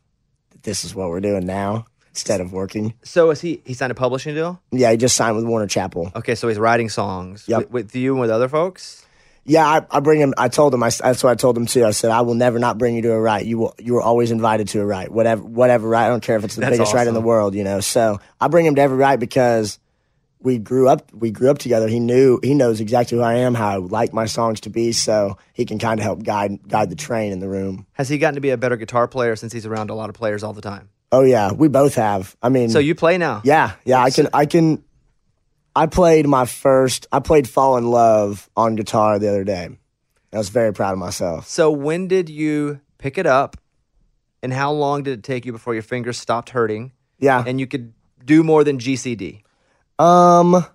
this 0.64 0.84
is 0.84 0.96
what 0.96 1.10
we're 1.10 1.22
doing 1.22 1.46
now 1.46 1.86
instead 2.10 2.42
of 2.42 2.52
working? 2.54 2.94
so 3.04 3.30
is 3.32 3.42
he? 3.42 3.62
He 3.66 3.74
signed 3.74 3.92
a 3.92 3.96
publishing 3.96 4.36
deal. 4.36 4.62
Yeah, 4.72 4.92
he 4.92 4.98
just 4.98 5.16
signed 5.16 5.36
with 5.36 5.46
Warner 5.46 5.68
Chappell. 5.68 6.12
Okay, 6.16 6.36
so 6.36 6.48
he's 6.48 6.60
writing 6.60 6.90
songs 6.90 7.46
Yep. 7.48 7.60
with, 7.60 7.72
with 7.72 7.96
you 7.96 8.12
and 8.14 8.22
with 8.22 8.30
other 8.30 8.48
folks. 8.50 9.06
Yeah, 9.46 9.66
I, 9.66 9.86
I 9.92 10.00
bring 10.00 10.22
him. 10.22 10.34
I 10.38 10.48
told 10.48 10.74
him. 10.74 10.82
I, 10.84 10.90
that's 10.90 11.22
what 11.22 11.32
I 11.32 11.36
told 11.36 11.58
him 11.58 11.66
too. 11.66 11.84
I 11.84 11.92
said, 11.92 12.12
I 12.12 12.22
will 12.22 12.36
never 12.36 12.60
not 12.60 12.78
bring 12.78 12.96
you 12.96 13.02
to 13.02 13.12
a 13.12 13.20
right. 13.20 13.46
You 13.46 13.58
will. 13.58 13.76
You 13.78 13.96
were 13.96 14.02
always 14.02 14.32
invited 14.32 14.70
to 14.70 14.80
a 14.80 14.86
right. 14.86 15.12
Whatever, 15.12 15.44
whatever 15.44 15.90
right. 15.90 16.06
I 16.06 16.08
don't 16.08 16.24
care 16.24 16.38
if 16.38 16.46
it's 16.46 16.56
the 16.56 16.62
That's 16.62 16.78
biggest 16.78 16.94
right 16.94 17.06
in 17.06 17.14
the 17.14 17.20
world. 17.20 17.54
You 17.54 17.66
know. 17.66 17.82
So 17.82 18.22
I 18.40 18.48
bring 18.48 18.66
him 18.66 18.76
to 18.76 18.82
every 18.82 18.96
right 18.96 19.20
because 19.20 19.80
we 20.44 20.58
grew 20.60 20.88
up. 20.90 21.12
We 21.14 21.32
grew 21.32 21.50
up 21.50 21.58
together. 21.58 21.88
He 21.88 22.00
knew. 22.00 22.40
He 22.44 22.54
knows 22.54 22.80
exactly 22.82 23.18
who 23.18 23.24
I 23.24 23.36
am. 23.36 23.54
How 23.56 23.70
I 23.70 23.76
like 23.78 24.14
my 24.14 24.26
songs 24.26 24.60
to 24.62 24.70
be. 24.70 24.92
So 24.92 25.38
he 25.54 25.66
can 25.66 25.80
kind 25.80 26.00
of 26.00 26.04
help 26.04 26.24
guide 26.24 26.68
guide 26.68 26.90
the 26.90 26.96
train 26.96 27.32
in 27.32 27.40
the 27.40 27.48
room. 27.50 27.86
Has 27.94 28.10
he 28.10 28.18
gotten 28.18 28.36
to 28.36 28.42
be 28.42 28.50
a 28.52 28.58
better 28.58 28.78
guitar 28.78 29.08
player 29.08 29.36
since 29.36 29.54
he's 29.54 29.66
around 29.66 29.90
a 29.90 29.96
lot 29.96 30.10
of 30.10 30.16
players 30.16 30.44
all 30.44 30.54
the 30.54 30.62
time? 30.62 30.90
Oh 31.12 31.22
yeah, 31.24 31.52
we 31.52 31.68
both 31.68 31.96
have. 31.96 32.36
I 32.42 32.50
mean, 32.50 32.70
So 32.70 32.80
you 32.80 32.96
play 32.96 33.18
now? 33.18 33.42
Yeah, 33.44 33.74
yeah. 33.86 34.02
I 34.04 34.10
can. 34.12 34.28
I 34.34 34.46
can. 34.46 34.84
I 35.76 35.88
played 35.88 36.28
my 36.28 36.46
first. 36.46 37.08
I 37.12 37.20
played 37.20 37.48
"Fall 37.48 37.78
in 37.78 37.90
Love" 37.90 38.50
on 38.56 38.76
guitar 38.76 39.18
the 39.20 39.30
other 39.30 39.44
day. 39.44 39.70
I 40.32 40.38
was 40.38 40.50
very 40.50 40.74
proud 40.74 40.94
of 40.94 41.00
myself. 41.00 41.48
So 41.48 41.72
when 41.72 42.08
did 42.08 42.30
you 42.30 42.80
pick 42.98 43.18
it 43.18 43.26
up, 43.28 43.58
and 44.42 44.52
how 44.52 44.72
long 44.72 45.04
did 45.04 45.20
it 45.20 45.24
take 45.24 45.46
you 45.46 45.52
before 45.52 45.74
your 45.74 45.84
fingers 45.84 46.18
stopped 46.18 46.50
hurting 46.50 46.92
Yeah. 47.20 47.44
and 47.46 47.60
you 47.60 47.68
could 47.68 47.94
do 48.26 48.44
more 48.44 48.64
than 48.64 48.78
GCD? 48.80 49.42
Um, 50.00 50.66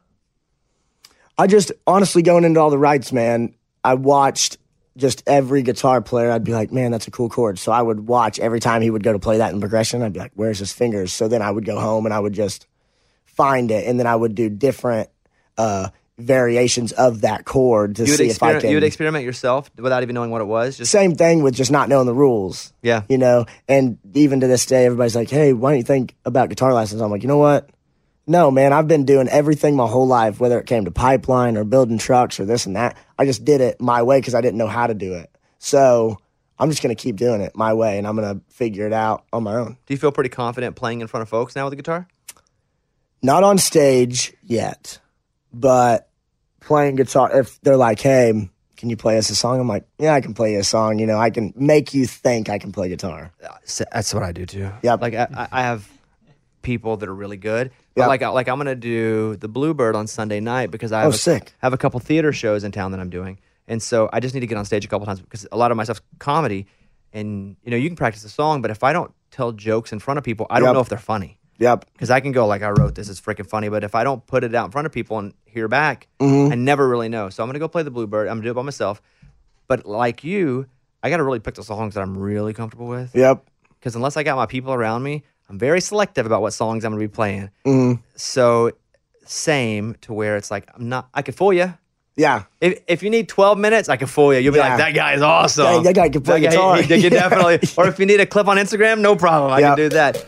I 1.37 1.47
just 1.47 1.73
honestly 1.87 2.23
going 2.23 2.45
into 2.45 2.61
all 2.61 2.71
the 2.71 2.79
rights, 2.79 3.12
man. 3.12 3.55
I 3.85 3.95
watched 3.95 4.59
just 4.97 5.23
every 5.27 5.62
guitar 5.62 6.03
player, 6.03 6.31
I'd 6.31 6.45
be 6.45 6.53
like, 6.53 6.73
man, 6.73 6.91
that's 6.91 7.07
a 7.07 7.11
cool 7.11 7.29
chord. 7.29 7.59
So 7.59 7.71
I 7.71 7.81
would 7.81 8.09
watch 8.09 8.41
every 8.41 8.59
time 8.61 8.83
he 8.83 8.91
would 8.91 9.05
go 9.05 9.12
to 9.12 9.19
play 9.19 9.39
that 9.39 9.53
in 9.55 9.61
progression. 9.61 10.03
I'd 10.03 10.12
be 10.12 10.19
like, 10.19 10.33
where's 10.35 10.59
his 10.59 10.73
fingers? 10.73 11.12
So 11.12 11.29
then 11.29 11.41
I 11.41 11.51
would 11.51 11.64
go 11.64 11.79
home 11.79 12.05
and 12.05 12.12
I 12.12 12.19
would 12.19 12.33
just 12.33 12.66
find 13.25 13.71
it, 13.71 13.87
and 13.87 13.99
then 13.99 14.09
I 14.09 14.16
would 14.16 14.35
do 14.35 14.51
different 14.51 15.09
uh, 15.57 15.91
variations 16.19 16.91
of 16.91 17.21
that 17.21 17.45
chord 17.45 17.97
to 17.97 18.07
see 18.09 18.29
if 18.29 18.43
I 18.43 18.61
can. 18.61 18.71
you 18.71 18.77
would 18.77 18.83
experiment 18.83 19.25
yourself 19.25 19.71
without 19.79 20.03
even 20.03 20.14
knowing 20.14 20.33
what 20.33 20.41
it 20.41 20.47
was. 20.47 20.77
Just 20.77 20.91
Same 20.91 21.14
thing 21.14 21.45
with 21.45 21.55
just 21.55 21.71
not 21.71 21.89
knowing 21.89 22.07
the 22.07 22.14
rules. 22.14 22.73
Yeah. 22.83 23.03
You 23.09 23.19
know, 23.19 23.47
and 23.69 23.99
even 24.14 24.41
to 24.41 24.49
this 24.49 24.66
day, 24.66 24.87
everybody's 24.87 25.14
like, 25.14 25.31
hey, 25.31 25.53
why 25.53 25.71
don't 25.71 25.79
you 25.79 25.85
think 25.85 26.16
about 26.25 26.49
guitar 26.49 26.75
lessons? 26.75 27.01
I'm 27.01 27.11
like, 27.12 27.23
you 27.23 27.29
know 27.29 27.39
what? 27.39 27.71
No, 28.29 28.51
man, 28.51 28.72
I've 28.74 28.87
been 28.87 29.05
doing 29.07 29.26
everything 29.29 29.74
my 29.74 29.87
whole 29.87 30.07
life, 30.07 30.39
whether 30.39 30.59
it 30.61 30.66
came 30.66 30.85
to 30.85 30.91
pipeline 30.91 31.57
or 31.57 31.64
building 31.64 31.97
trucks 31.99 32.39
or 32.39 32.45
this 32.45 32.66
and 32.66 32.76
that. 32.76 32.97
I 33.18 33.24
just 33.24 33.45
did 33.45 33.61
it 33.62 33.81
my 33.81 34.03
way 34.03 34.20
because 34.20 34.35
I 34.35 34.43
didn't 34.43 34.59
know 34.59 34.66
how 34.66 34.87
to 34.87 34.93
do 34.95 35.14
it. 35.14 35.31
So 35.59 36.18
I'm 36.59 36.68
just 36.68 36.83
going 36.83 36.95
to 36.95 37.03
keep 37.03 37.16
doing 37.16 37.41
it 37.41 37.57
my 37.57 37.72
way 37.72 37.97
and 37.99 38.07
I'm 38.07 38.14
going 38.16 38.39
to 38.39 38.45
figure 38.55 38.87
it 38.87 38.93
out 38.93 39.24
on 39.33 39.45
my 39.45 39.55
own. 39.57 39.79
do 39.87 39.95
you 39.95 39.99
feel 39.99 40.12
pretty 40.12 40.29
confident 40.31 40.76
playing 40.76 41.01
in 41.01 41.07
front 41.07 41.22
of 41.22 41.29
folks 41.31 41.57
now 41.57 41.64
with 41.64 41.72
the 41.72 41.76
guitar? 41.76 42.07
Not 43.22 43.43
on 43.43 43.59
stage 43.59 44.35
yet, 44.45 45.01
but 45.53 46.09
playing 46.61 46.97
guitar. 46.97 47.41
If 47.41 47.59
they're 47.62 47.76
like, 47.76 47.99
hey, 48.01 48.49
can 48.76 48.91
you 48.91 48.97
play 48.97 49.18
us 49.18 49.31
a 49.31 49.35
song? 49.35 49.59
I'm 49.59 49.66
like, 49.66 49.85
yeah, 49.99 50.12
I 50.14 50.20
can 50.20 50.35
play 50.35 50.53
you 50.53 50.61
a 50.61 50.64
song. 50.64 50.99
You 50.99 51.07
know, 51.07 51.18
I 51.18 51.31
can 51.31 51.53
make 51.57 51.95
you 51.95 52.07
think 52.07 52.49
I 52.49 52.59
can 52.59 52.70
play 52.72 52.89
guitar. 52.91 53.33
Uh, 53.43 53.57
that's 53.91 54.12
what 54.14 54.22
I 54.22 54.33
do 54.33 54.47
too. 54.47 54.70
Yeah, 54.83 54.95
Like 54.95 55.14
I, 55.14 55.26
I- 55.35 55.49
I 55.51 55.62
have 55.62 55.89
people 56.63 56.97
that 56.99 57.09
are 57.09 57.15
really 57.15 57.37
good. 57.37 57.71
But 57.95 58.03
Yep. 58.03 58.09
like 58.09 58.21
like 58.23 58.49
I'm 58.49 58.59
gonna 58.59 58.75
do 58.75 59.37
the 59.37 59.49
Bluebird 59.49 59.95
on 59.97 60.07
Sunday 60.07 60.41
night 60.41 60.71
because 60.71 60.93
I 60.93 61.01
have 61.01 61.09
Oh, 61.09 61.15
a, 61.15 61.19
sick. 61.19 61.53
have 61.59 61.73
a 61.73 61.79
couple 61.79 61.99
theater 62.01 62.33
shows 62.33 62.65
in 62.65 62.73
town 62.73 62.93
that 62.93 63.01
I'm 63.01 63.11
doing, 63.11 63.39
and 63.67 63.83
so 63.83 64.09
I 64.13 64.21
just 64.21 64.35
need 64.35 64.41
to 64.41 64.47
get 64.47 64.57
on 64.59 64.65
stage 64.65 64.85
a 64.85 64.89
couple 64.89 65.07
times 65.07 65.21
because 65.21 65.47
a 65.53 65.57
lot 65.57 65.71
of 65.71 65.77
my 65.77 65.85
stuff's 65.85 66.01
comedy, 66.19 66.67
and 67.13 67.57
you 67.65 67.71
know 67.71 67.77
you 67.77 67.89
can 67.89 67.97
practice 67.97 68.25
a 68.25 68.29
song, 68.29 68.63
but 68.63 68.71
if 68.71 68.83
I 68.85 68.93
don't 68.93 69.13
tell 69.31 69.53
jokes 69.53 69.93
in 69.93 69.99
front 69.99 70.19
of 70.19 70.25
people, 70.25 70.47
I 70.51 70.61
don't 70.61 70.73
know 70.75 70.81
if 70.81 70.89
they're 70.89 70.99
funny. 70.99 71.39
Yep. 71.59 71.87
Because 71.93 72.09
I 72.11 72.21
can 72.21 72.31
go 72.31 72.47
like 72.47 72.63
I 72.63 72.71
wrote 72.71 72.95
this, 72.95 73.09
is 73.09 73.21
freaking 73.21 73.47
funny, 73.49 73.69
but 73.69 73.83
if 73.83 73.97
I 73.97 74.05
don't 74.05 74.25
put 74.27 74.45
it 74.45 74.55
out 74.55 74.67
in 74.67 74.71
front 74.71 74.87
of 74.87 74.93
people 74.93 75.19
and 75.19 75.35
hear 75.45 75.67
back, 75.67 76.07
Mm-hmm. 76.21 76.53
I 76.53 76.55
never 76.55 76.89
really 76.89 77.09
know. 77.09 77.31
So 77.31 77.43
I'm 77.43 77.49
gonna 77.49 77.59
go 77.59 77.67
play 77.69 77.83
the 77.83 77.91
Bluebird. 77.91 78.29
I'm 78.29 78.37
gonna 78.37 78.45
do 78.45 78.51
it 78.53 78.55
by 78.55 78.63
myself. 78.63 79.03
But 79.67 79.85
like 79.85 80.23
you, 80.23 80.67
I 81.03 81.11
gotta 81.11 81.25
really 81.25 81.41
pick 81.41 81.55
the 81.57 81.65
songs 81.65 81.95
that 81.95 82.01
I'm 82.01 82.17
really 82.17 82.55
comfortable 82.55 82.87
with 82.87 83.15
Yep. 83.15 83.45
because 83.79 83.97
unless 83.97 84.17
I 84.17 84.23
got 84.23 84.37
my 84.37 84.47
people 84.47 84.73
around 84.73 85.03
me, 85.03 85.25
I'm 85.49 85.59
very 85.59 85.81
selective 85.81 86.27
about 86.27 86.43
what 86.43 86.53
songs 86.53 86.85
I'm 86.85 86.93
going 86.93 87.01
to 87.03 87.09
be 87.09 87.15
playing. 87.15 87.51
Mm-hmm. 87.65 88.03
So, 88.17 88.73
same 89.25 89.95
to 90.03 90.13
where 90.13 90.37
it's 90.37 90.51
like 90.51 90.69
I'm 90.75 90.89
not. 90.89 91.09
I 91.15 91.23
can 91.23 91.35
fool 91.35 91.53
you. 91.53 91.73
Yeah. 92.17 92.45
If, 92.61 92.81
if 92.89 93.03
you 93.03 93.11
need 93.11 93.29
12 93.29 93.57
minutes, 93.59 93.89
I 93.89 93.97
can 93.97 94.09
fool 94.09 94.35
you. 94.35 94.41
You'll 94.41 94.53
be 94.53 94.59
Yeah. 94.59 94.71
like, 94.71 94.79
that 94.79 94.95
guy 94.95 95.13
is 95.15 95.23
awesome. 95.23 95.65
That- 95.65 95.85
that 95.85 95.95
guy 95.95 96.09
can 96.09 96.21
play 96.23 96.41
That 96.41 96.51
guitar." 96.51 96.77
he- 96.83 96.83
he 96.97 97.03
can 97.03 97.13
definitely. 97.13 97.61
or 97.77 97.87
if 97.89 97.99
you 97.99 98.07
need 98.07 98.21
a 98.21 98.27
clip 98.27 98.49
on 98.49 98.57
Instagram, 98.57 99.01
no 99.01 99.15
problem. 99.17 99.53
I 99.53 99.61
can 99.63 99.77
do 99.77 99.89
that. 99.91 100.25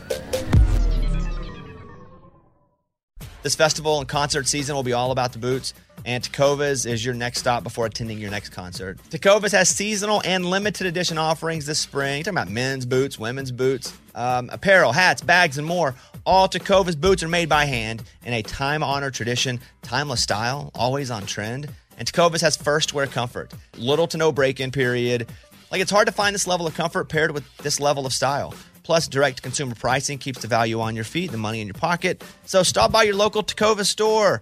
This 3.43 3.55
festival 3.55 3.99
and 3.99 4.07
concert 4.07 4.47
season 4.47 4.75
will 4.75 4.83
be 4.83 4.93
all 4.93 5.11
about 5.11 5.33
the 5.33 5.39
boots, 5.39 5.73
and 6.05 6.23
Tecovas 6.23 6.85
is 6.85 7.03
your 7.05 7.13
next 7.13 7.39
stop 7.39 7.63
before 7.63 7.85
attending 7.85 8.17
your 8.17 8.31
next 8.31 8.49
concert. 8.49 8.97
Tecovas 9.09 9.51
has 9.51 9.69
seasonal 9.69 10.21
and 10.25 10.45
limited 10.45 10.87
edition 10.87 11.17
offerings 11.17 11.65
this 11.65 11.79
spring. 11.79 12.23
Talking 12.23 12.37
about 12.37 12.49
men's 12.49 12.85
boots, 12.85 13.19
women's 13.19 13.51
boots, 13.51 13.93
um, 14.15 14.49
apparel, 14.51 14.91
hats, 14.91 15.21
bags, 15.21 15.57
and 15.57 15.67
more. 15.67 15.95
All 16.25 16.47
Tecovas 16.47 16.99
boots 16.99 17.23
are 17.23 17.27
made 17.27 17.49
by 17.49 17.65
hand 17.65 18.03
in 18.25 18.33
a 18.33 18.41
time 18.41 18.83
honored 18.83 19.13
tradition, 19.13 19.59
timeless 19.81 20.21
style, 20.21 20.71
always 20.75 21.11
on 21.11 21.25
trend. 21.25 21.69
And 21.97 22.11
Tecovas 22.11 22.41
has 22.41 22.55
first 22.57 22.93
wear 22.93 23.07
comfort, 23.07 23.53
little 23.77 24.07
to 24.07 24.17
no 24.17 24.31
break 24.31 24.59
in 24.59 24.71
period. 24.71 25.27
Like 25.71 25.81
it's 25.81 25.91
hard 25.91 26.07
to 26.07 26.11
find 26.11 26.33
this 26.33 26.47
level 26.47 26.67
of 26.67 26.75
comfort 26.75 27.09
paired 27.09 27.31
with 27.31 27.45
this 27.57 27.79
level 27.79 28.05
of 28.05 28.13
style. 28.13 28.53
Plus, 28.83 29.07
direct 29.07 29.41
consumer 29.43 29.75
pricing 29.75 30.17
keeps 30.17 30.41
the 30.41 30.47
value 30.47 30.81
on 30.81 30.95
your 30.95 31.03
feet, 31.03 31.31
the 31.31 31.37
money 31.37 31.61
in 31.61 31.67
your 31.67 31.75
pocket. 31.75 32.23
So 32.45 32.63
stop 32.63 32.91
by 32.91 33.03
your 33.03 33.15
local 33.15 33.43
Tecovas 33.43 33.85
store, 33.85 34.41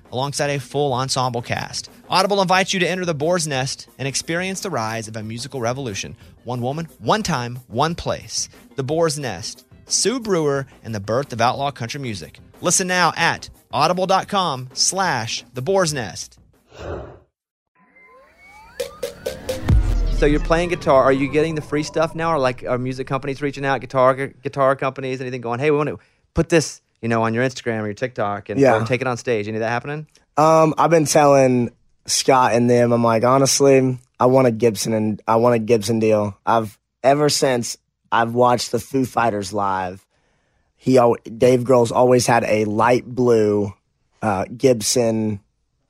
alongside 0.11 0.49
a 0.49 0.59
full 0.59 0.93
ensemble 0.93 1.41
cast. 1.41 1.89
Audible 2.09 2.41
invites 2.41 2.73
you 2.73 2.79
to 2.81 2.87
enter 2.87 3.05
the 3.05 3.13
boar's 3.13 3.47
nest 3.47 3.87
and 3.97 4.07
experience 4.07 4.61
the 4.61 4.69
rise 4.69 5.07
of 5.07 5.15
a 5.15 5.23
musical 5.23 5.61
revolution. 5.61 6.15
One 6.43 6.61
woman, 6.61 6.87
one 6.99 7.23
time, 7.23 7.59
one 7.67 7.95
place. 7.95 8.49
The 8.75 8.83
Boar's 8.83 9.19
Nest. 9.19 9.65
Sue 9.85 10.19
Brewer 10.19 10.67
and 10.83 10.95
the 10.95 10.99
birth 10.99 11.33
of 11.33 11.41
outlaw 11.41 11.71
country 11.71 11.99
music. 11.99 12.39
Listen 12.61 12.87
now 12.87 13.13
at 13.15 13.49
audible.com 13.73 14.69
slash 14.73 15.43
the 15.53 15.61
boar's 15.61 15.93
nest. 15.93 16.39
So 20.13 20.25
you're 20.27 20.39
playing 20.39 20.69
guitar. 20.69 21.03
Are 21.03 21.11
you 21.11 21.27
getting 21.31 21.55
the 21.55 21.61
free 21.61 21.83
stuff 21.83 22.13
now, 22.13 22.33
or 22.33 22.39
like 22.39 22.63
are 22.63 22.77
music 22.77 23.07
companies 23.07 23.41
reaching 23.41 23.65
out, 23.65 23.81
guitar 23.81 24.27
guitar 24.27 24.75
companies, 24.75 25.19
anything 25.19 25.41
going? 25.41 25.59
Hey, 25.59 25.71
we 25.71 25.77
want 25.77 25.89
to 25.89 25.99
put 26.35 26.49
this, 26.49 26.81
you 27.01 27.09
know, 27.09 27.23
on 27.23 27.33
your 27.33 27.43
Instagram 27.43 27.81
or 27.81 27.85
your 27.85 27.93
TikTok, 27.93 28.49
and 28.49 28.59
Yeah. 28.59 28.83
take 28.85 29.01
it 29.01 29.07
on 29.07 29.17
stage. 29.17 29.47
Any 29.47 29.57
of 29.57 29.61
that 29.61 29.69
happening? 29.69 30.07
Um, 30.37 30.73
I've 30.77 30.89
been 30.91 31.05
telling 31.05 31.71
Scott 32.05 32.53
and 32.53 32.69
them, 32.69 32.91
I'm 32.91 33.03
like, 33.03 33.23
honestly, 33.23 33.97
I 34.19 34.25
want 34.27 34.47
a 34.47 34.51
Gibson 34.51 34.93
and 34.93 35.21
I 35.27 35.35
want 35.37 35.55
a 35.55 35.59
Gibson 35.59 35.99
deal. 35.99 36.37
I've 36.45 36.77
ever 37.03 37.29
since 37.29 37.77
I've 38.11 38.33
watched 38.33 38.71
the 38.71 38.79
Foo 38.79 39.05
Fighters 39.05 39.51
live. 39.53 40.05
He, 40.75 40.93
Dave 41.37 41.61
Grohl's 41.61 41.91
always 41.91 42.25
had 42.25 42.43
a 42.43 42.65
light 42.65 43.05
blue 43.05 43.73
uh, 44.21 44.45
Gibson, 44.55 45.39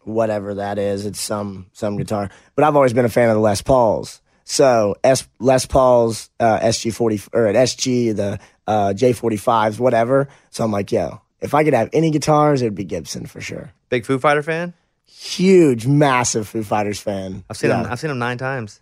whatever 0.01 0.55
that 0.55 0.78
is. 0.78 1.05
It's 1.05 1.22
some 1.22 1.68
some 1.74 1.97
guitar, 1.97 2.30
but 2.55 2.66
I've 2.66 2.76
always 2.76 2.93
been 2.93 3.05
a 3.05 3.09
fan 3.09 3.30
of 3.30 3.36
the 3.36 3.41
Les 3.41 3.62
Pauls. 3.62 4.22
So 4.43 4.95
S, 5.03 5.28
Les 5.39 5.66
Pauls, 5.66 6.30
uh, 6.39 6.59
SG 6.59 6.93
forty 6.93 7.22
or 7.34 7.47
at 7.47 7.55
SG 7.55 8.14
the 8.16 8.39
uh, 8.72 8.93
J 8.93 9.13
forty 9.13 9.38
fives, 9.38 9.80
whatever. 9.80 10.28
So 10.49 10.63
I'm 10.63 10.72
like, 10.72 10.91
yo, 10.91 11.22
if 11.41 11.53
I 11.53 11.63
could 11.63 11.74
have 11.74 11.89
any 11.93 12.11
guitars, 12.11 12.61
it'd 12.61 12.76
be 12.76 12.86
Gibson 12.86 13.26
for 13.26 13.41
sure 13.41 13.72
Big 13.89 14.05
Foo 14.05 14.17
Fighter 14.19 14.43
fan. 14.43 14.74
huge, 15.05 15.86
massive 15.88 16.47
Foo 16.47 16.63
Fighters 16.63 16.99
fan. 16.99 17.43
I've 17.49 17.57
seen 17.57 17.69
Yeah. 17.69 17.84
him. 17.84 17.91
I've 17.91 17.99
seen 17.99 18.09
him 18.11 18.19
nine 18.19 18.38
times. 18.38 18.80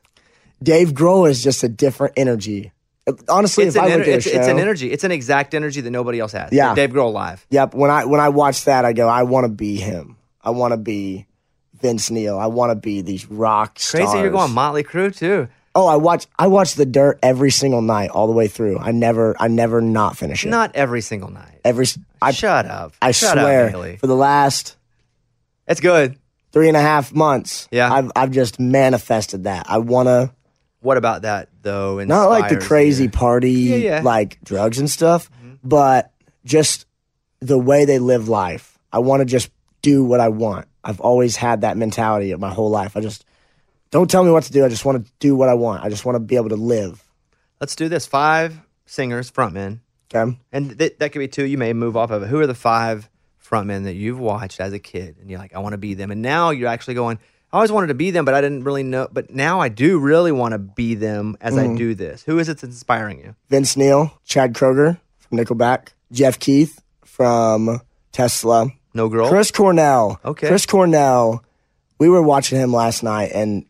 Dave 0.62 0.90
Grohl 0.92 1.30
is 1.30 1.42
just 1.44 1.64
a 1.64 1.70
different 1.70 2.14
energy. 2.18 2.72
Honestly, 3.28 3.64
It's 3.66 3.76
if 3.76 3.82
an, 3.84 3.90
ener- 3.90 4.08
it's, 4.08 4.26
show, 4.26 4.38
it's 4.38 4.48
an 4.48 4.60
energy. 4.60 4.92
It's 4.92 5.04
an 5.04 5.12
exact 5.12 5.54
energy 5.56 5.82
that 5.82 5.90
nobody 5.90 6.20
else 6.20 6.34
has. 6.34 6.52
Yeah. 6.52 6.76
Dave 6.76 6.92
Grohl 6.92 7.12
live. 7.14 7.46
Yep. 7.50 7.74
When 7.74 7.90
I 7.90 8.06
when 8.06 8.20
I 8.20 8.30
watch 8.30 8.66
that, 8.66 8.86
I 8.86 8.94
go, 8.94 9.08
I 9.08 9.24
want 9.24 9.46
to 9.46 9.50
be 9.52 9.78
him. 9.78 10.18
I 10.44 10.52
want 10.52 10.74
to 10.74 10.78
be 10.78 11.26
Vince 11.82 12.12
Neil. 12.12 12.38
I 12.38 12.46
want 12.48 12.70
to 12.72 12.76
be 12.76 13.02
these 13.02 13.26
rock 13.32 13.80
stars. 13.80 14.06
Crazy, 14.10 14.20
you're 14.22 14.30
going 14.32 14.52
Motley 14.54 14.84
Crue 14.84 15.16
too. 15.16 15.48
Oh, 15.76 15.88
I 15.88 15.96
watch 15.98 16.26
I 16.38 16.48
watch 16.48 16.74
The 16.76 16.86
Dirt 16.86 17.20
every 17.22 17.52
single 17.52 17.82
night, 17.82 18.10
all 18.10 18.28
the 18.28 18.34
way 18.34 18.48
through. 18.48 18.80
I 18.80 18.92
never 18.92 19.36
I 19.40 19.48
never 19.48 19.82
not 19.82 20.18
finish 20.18 20.46
it. 20.46 20.50
Not 20.50 20.76
every 20.76 21.02
single 21.02 21.30
night. 21.32 21.60
every. 21.64 21.86
I 22.22 22.32
Shut 22.32 22.66
up. 22.66 22.94
I 23.02 23.12
Shut 23.12 23.34
swear 23.38 23.68
Up, 23.76 24.00
for 24.00 24.08
the 24.08 24.16
last 24.16 24.78
It's 25.68 25.80
good. 25.80 26.18
three 26.52 26.68
and 26.68 26.76
a 26.78 26.82
half 26.82 27.14
months. 27.14 27.68
Yeah. 27.72 27.92
I've 27.94 28.12
I've 28.16 28.32
just 28.32 28.60
manifested 28.60 29.44
that. 29.46 29.68
I 29.70 29.78
wanna 29.78 30.34
What 30.82 30.98
about 30.98 31.22
that 31.22 31.50
though? 31.62 32.04
not 32.04 32.30
like 32.30 32.50
the 32.50 32.58
crazy 32.60 33.04
you? 33.04 33.10
party 33.10 33.52
Yeah, 33.52 33.76
yeah. 33.78 34.02
like 34.04 34.40
drugs 34.44 34.80
and 34.80 34.90
stuff, 34.90 35.30
mm-hmm. 35.32 35.56
but 35.64 36.12
just 36.46 36.86
the 37.42 37.58
way 37.60 37.86
they 37.86 38.00
live 38.00 38.28
life. 38.28 38.78
I 38.92 39.00
want 39.00 39.22
to 39.22 39.26
just 39.26 39.52
do 39.82 40.04
what 40.04 40.20
I 40.20 40.30
want. 40.30 40.68
I've 40.84 41.00
always 41.00 41.36
had 41.36 41.62
that 41.62 41.78
mentality 41.78 42.32
of 42.32 42.40
my 42.40 42.50
whole 42.50 42.70
life. 42.72 42.98
I 42.98 43.02
just 43.02 43.24
don't 43.92 44.10
tell 44.10 44.24
me 44.24 44.32
what 44.32 44.44
to 44.44 44.52
do. 44.52 44.66
I 44.66 44.70
just 44.70 44.86
want 44.86 45.06
to 45.06 45.12
do 45.20 45.36
what 45.36 45.50
I 45.50 45.54
want. 45.56 45.84
I 45.84 45.90
just 45.90 46.06
want 46.06 46.16
to 46.16 46.20
be 46.20 46.36
able 46.36 46.50
to 46.50 46.56
live. 46.56 47.04
Let's 47.60 47.76
do 47.76 47.90
this. 47.90 48.06
Five 48.06 48.60
singers, 48.86 49.30
frontmen, 49.32 49.80
Okay. 50.14 50.38
and 50.52 50.78
th- 50.78 50.98
that 51.00 51.12
could 51.12 51.20
be 51.20 51.28
two. 51.28 51.46
You 51.46 51.58
may 51.58 51.74
move 51.74 51.96
off 51.98 52.12
of 52.12 52.24
it. 52.24 52.28
Who 52.28 52.40
are 52.40 52.48
the 52.48 52.56
five 52.56 53.10
frontmen 53.44 53.84
that 53.86 53.96
you've 53.96 54.20
watched 54.20 54.60
as 54.60 54.74
a 54.74 54.80
kid, 54.80 55.18
and 55.20 55.30
you're 55.30 55.40
like, 55.40 55.54
I 55.56 55.60
want 55.60 55.74
to 55.74 55.78
be 55.78 55.94
them, 55.96 56.12
and 56.12 56.22
now 56.22 56.52
you're 56.52 56.68
actually 56.70 56.94
going. 56.94 57.20
I 57.52 57.58
always 57.58 57.72
wanted 57.72 57.88
to 57.88 57.96
be 57.96 58.12
them, 58.12 58.26
but 58.26 58.36
I 58.36 58.42
didn't 58.42 58.64
really 58.64 58.84
know. 58.84 59.08
But 59.12 59.32
now 59.32 59.60
I 59.60 59.70
do 59.70 59.98
really 59.98 60.32
want 60.32 60.52
to 60.52 60.60
be 60.60 60.94
them 60.94 61.36
as 61.42 61.56
Mm-hmm. 61.56 61.74
I 61.74 61.78
do 61.78 61.96
this. 61.96 62.24
Who 62.24 62.38
is 62.38 62.48
it 62.48 62.60
that's 62.60 62.64
inspiring 62.76 63.20
you? 63.20 63.36
Vince 63.50 63.76
Neil, 63.76 64.14
Chad 64.24 64.54
Kroeger 64.54 65.00
from 65.18 65.38
Nickelback, 65.40 65.90
Jeff 66.12 66.38
Keith 66.38 66.80
from 67.04 67.82
Tesla, 68.12 68.68
No 68.94 69.10
girl. 69.10 69.30
Chris 69.30 69.50
Cornell. 69.52 70.20
Okay. 70.24 70.48
Chris 70.48 70.66
Cornell. 70.68 71.44
We 71.98 72.08
were 72.08 72.22
watching 72.22 72.60
him 72.60 72.72
last 72.72 73.02
night, 73.04 73.32
and 73.34 73.66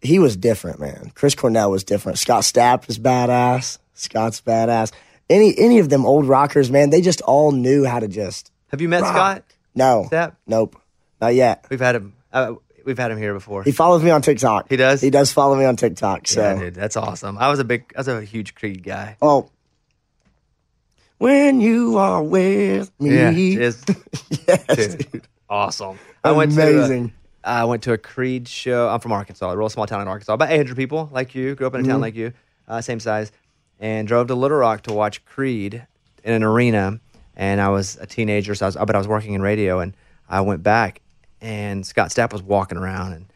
he 0.00 0.18
was 0.18 0.36
different, 0.36 0.78
man. 0.80 1.10
Chris 1.14 1.34
Cornell 1.34 1.70
was 1.70 1.84
different. 1.84 2.18
Scott 2.18 2.42
Stapp 2.42 2.88
is 2.88 2.98
badass. 2.98 3.78
Scott's 3.94 4.40
badass. 4.40 4.92
Any 5.28 5.54
any 5.58 5.78
of 5.78 5.88
them 5.88 6.06
old 6.06 6.26
rockers, 6.26 6.70
man, 6.70 6.90
they 6.90 7.00
just 7.00 7.20
all 7.22 7.50
knew 7.52 7.84
how 7.84 7.98
to 7.98 8.08
just 8.08 8.52
Have 8.68 8.80
you 8.80 8.88
met 8.88 9.00
Scott? 9.04 9.42
no, 9.74 10.06
Stapp? 10.10 10.36
nope, 10.46 10.80
not 11.20 11.34
yet. 11.34 11.64
We've 11.70 11.80
had 11.80 11.96
him. 11.96 12.14
Uh, 12.32 12.54
we've 12.84 12.98
had 12.98 13.10
him 13.10 13.18
here 13.18 13.34
before. 13.34 13.62
He 13.64 13.72
follows 13.72 14.02
me 14.02 14.10
on 14.10 14.22
TikTok. 14.22 14.68
He 14.68 14.76
does? 14.76 15.00
He 15.00 15.10
does 15.10 15.32
follow 15.32 15.56
me 15.56 15.64
on 15.64 15.74
TikTok. 15.76 16.28
So, 16.28 16.40
yeah, 16.42 16.58
dude, 16.60 16.74
that's 16.74 16.96
awesome. 16.96 17.38
I 17.38 17.48
was 17.48 17.58
a 17.58 17.64
big, 17.64 17.92
I 17.96 18.00
was 18.00 18.08
a 18.08 18.22
huge 18.22 18.54
Creed 18.54 18.82
guy. 18.84 19.16
oh, 19.22 19.50
when 21.18 21.60
you 21.60 21.96
are 21.96 22.22
with 22.22 22.90
me, 23.00 23.14
Yeah, 23.16 23.30
yes, 23.30 23.82
dude, 23.84 25.10
dude. 25.10 25.22
awesome. 25.48 25.98
I 26.22 26.32
went 26.32 26.52
to 26.52 26.60
Amazing. 26.62 27.12
I 27.46 27.64
went 27.64 27.84
to 27.84 27.92
a 27.92 27.98
Creed 27.98 28.48
show. 28.48 28.88
I'm 28.88 29.00
from 29.00 29.12
Arkansas, 29.12 29.48
a 29.50 29.56
real 29.56 29.68
small 29.68 29.86
town 29.86 30.02
in 30.02 30.08
Arkansas, 30.08 30.34
about 30.34 30.50
800 30.50 30.76
people, 30.76 31.08
like 31.12 31.34
you. 31.34 31.54
Grew 31.54 31.66
up 31.66 31.74
in 31.74 31.80
a 31.80 31.82
Mm-hmm. 31.84 31.92
town 31.92 32.00
like 32.00 32.16
you, 32.16 32.32
uh, 32.68 32.80
same 32.80 32.98
size, 33.00 33.30
and 33.78 34.08
drove 34.08 34.26
to 34.28 34.34
Little 34.34 34.58
Rock 34.58 34.82
to 34.82 34.92
watch 34.92 35.24
Creed 35.24 35.86
in 36.24 36.32
an 36.32 36.42
arena. 36.42 36.98
And 37.36 37.60
I 37.60 37.68
was 37.68 37.96
a 38.00 38.06
teenager, 38.06 38.54
so 38.54 38.66
I 38.66 38.68
was, 38.68 38.76
but 38.76 38.94
I 38.94 38.98
was 38.98 39.06
working 39.06 39.34
in 39.34 39.42
radio, 39.42 39.78
and 39.78 39.94
I 40.28 40.40
went 40.40 40.62
back, 40.62 41.00
and 41.40 41.86
Scott 41.86 42.08
Stapp 42.10 42.32
was 42.32 42.42
walking 42.42 42.78
around, 42.78 43.12
and 43.12 43.26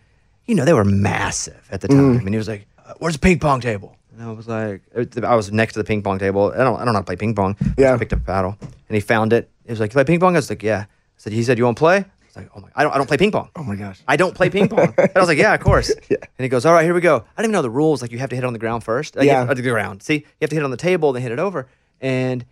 you 0.46 0.54
know 0.56 0.64
they 0.64 0.72
were 0.72 0.84
massive 0.84 1.68
at 1.70 1.80
the 1.82 1.88
time, 1.88 2.18
Mm. 2.18 2.20
and 2.20 2.28
he 2.30 2.36
was 2.38 2.48
like, 2.48 2.66
"Uh, 2.84 2.94
"Where's 2.98 3.14
the 3.14 3.20
ping 3.20 3.38
pong 3.38 3.60
table?" 3.60 3.96
And 4.12 4.22
I 4.28 4.32
was 4.32 4.48
like, 4.48 4.82
I 5.22 5.36
was 5.36 5.52
next 5.52 5.74
to 5.74 5.78
the 5.80 5.84
ping 5.84 6.02
pong 6.02 6.18
table. 6.18 6.50
I 6.52 6.58
don't, 6.64 6.76
I 6.76 6.84
don't 6.84 6.86
know 6.86 6.92
how 6.94 6.98
to 7.00 7.04
play 7.04 7.16
ping 7.16 7.34
pong. 7.34 7.56
I 7.60 7.74
Yeah. 7.78 7.90
just 7.92 8.00
picked 8.00 8.12
up 8.14 8.20
a 8.20 8.22
paddle, 8.24 8.56
and 8.60 8.94
he 8.94 9.00
found 9.00 9.32
it. 9.34 9.48
He 9.66 9.70
was 9.72 9.78
like, 9.80 9.90
"You 9.92 9.94
play 9.94 10.04
ping 10.04 10.18
pong?" 10.18 10.34
I 10.34 10.38
was 10.38 10.50
like, 10.50 10.62
"Yeah." 10.62 10.80
I 10.80 10.86
said, 11.18 11.32
"He 11.34 11.42
said 11.44 11.58
you 11.58 11.64
want 11.66 11.76
to 11.76 11.80
play?" 11.80 11.98
I 11.98 12.04
like, 12.40 12.50
"Oh 12.56 12.60
my, 12.60 12.68
I 12.74 12.82
don't, 12.82 12.92
I 12.94 12.96
don't 12.98 13.06
play 13.06 13.16
ping 13.16 13.30
pong." 13.30 13.50
Oh 13.56 13.62
my 13.62 13.76
gosh. 13.76 14.00
I 14.08 14.16
don't 14.16 14.34
play 14.34 14.50
ping 14.50 14.68
pong. 14.68 14.94
and 14.98 15.10
I 15.14 15.18
was 15.18 15.28
like, 15.28 15.38
yeah, 15.38 15.54
of 15.54 15.60
course. 15.60 15.92
yeah. 16.08 16.16
And 16.20 16.44
he 16.44 16.48
goes, 16.48 16.66
all 16.66 16.72
right, 16.72 16.84
here 16.84 16.94
we 16.94 17.00
go. 17.00 17.16
I 17.16 17.20
didn't 17.42 17.46
even 17.46 17.52
know 17.52 17.62
the 17.62 17.70
rules. 17.70 18.02
Like 18.02 18.12
you 18.12 18.18
have 18.18 18.30
to 18.30 18.36
hit 18.36 18.44
it 18.44 18.46
on 18.46 18.52
the 18.52 18.58
ground 18.58 18.84
first. 18.84 19.16
Like, 19.16 19.26
Yeah. 19.26 19.42
you 19.42 19.46
have- 19.48 19.56
the 19.56 19.62
ground. 19.62 20.02
See, 20.02 20.14
you 20.16 20.24
have 20.40 20.50
to 20.50 20.56
hit 20.56 20.62
it 20.62 20.64
on 20.64 20.70
the 20.70 20.76
table, 20.76 21.12
then 21.12 21.22
hit 21.22 21.32
it 21.32 21.38
over. 21.38 21.68
And 22.00 22.44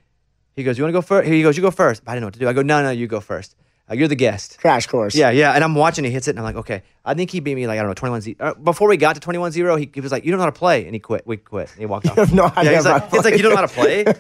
he 0.56 0.62
goes, 0.64 0.76
you 0.78 0.84
want 0.84 0.90
to 0.92 0.96
go 0.98 1.02
first? 1.02 1.28
He 1.28 1.42
goes, 1.42 1.56
you 1.56 1.62
go 1.62 1.70
first. 1.70 2.02
I 2.06 2.12
didn't 2.12 2.22
know 2.22 2.26
what 2.26 2.34
to 2.34 2.40
do. 2.40 2.48
I 2.48 2.52
go, 2.52 2.62
no, 2.62 2.82
no, 2.82 2.90
you 2.90 3.06
go 3.06 3.20
first. 3.20 3.54
Uh, 3.90 3.94
you're 3.94 4.08
the 4.08 4.14
guest. 4.14 4.58
Crash 4.60 4.86
course. 4.86 5.14
Yeah, 5.14 5.30
yeah. 5.30 5.52
And 5.52 5.64
I'm 5.64 5.74
watching. 5.74 6.04
He 6.04 6.10
hits 6.10 6.28
it, 6.28 6.32
and 6.32 6.40
I'm 6.40 6.44
like, 6.44 6.56
okay. 6.56 6.82
I 7.06 7.14
think 7.14 7.30
he 7.30 7.40
beat 7.40 7.54
me 7.54 7.66
like 7.66 7.78
I 7.78 7.82
don't 7.82 7.88
know, 7.88 7.94
21 7.94 8.20
0. 8.20 8.36
Uh, 8.38 8.52
before 8.52 8.86
we 8.86 8.98
got 8.98 9.14
to 9.14 9.20
21 9.20 9.52
0, 9.52 9.76
he, 9.76 9.90
he 9.94 10.02
was 10.02 10.12
like, 10.12 10.26
you 10.26 10.30
don't 10.30 10.36
know 10.36 10.44
how 10.44 10.50
to 10.50 10.58
play, 10.58 10.84
and 10.84 10.94
he 10.94 11.00
quit. 11.00 11.26
We 11.26 11.38
quit. 11.38 11.70
And 11.70 11.78
he 11.80 11.86
walked 11.86 12.06
off. 12.18 12.30
no 12.30 12.44
yeah, 12.44 12.52
idea 12.56 12.74
he's 12.76 12.84
like, 12.84 13.10
he's 13.10 13.24
like, 13.24 13.36
you 13.38 13.42
don't 13.42 13.52
know 13.52 13.56
how 13.56 13.62
to 13.66 13.68
play." 13.72 14.04
play, 14.04 14.14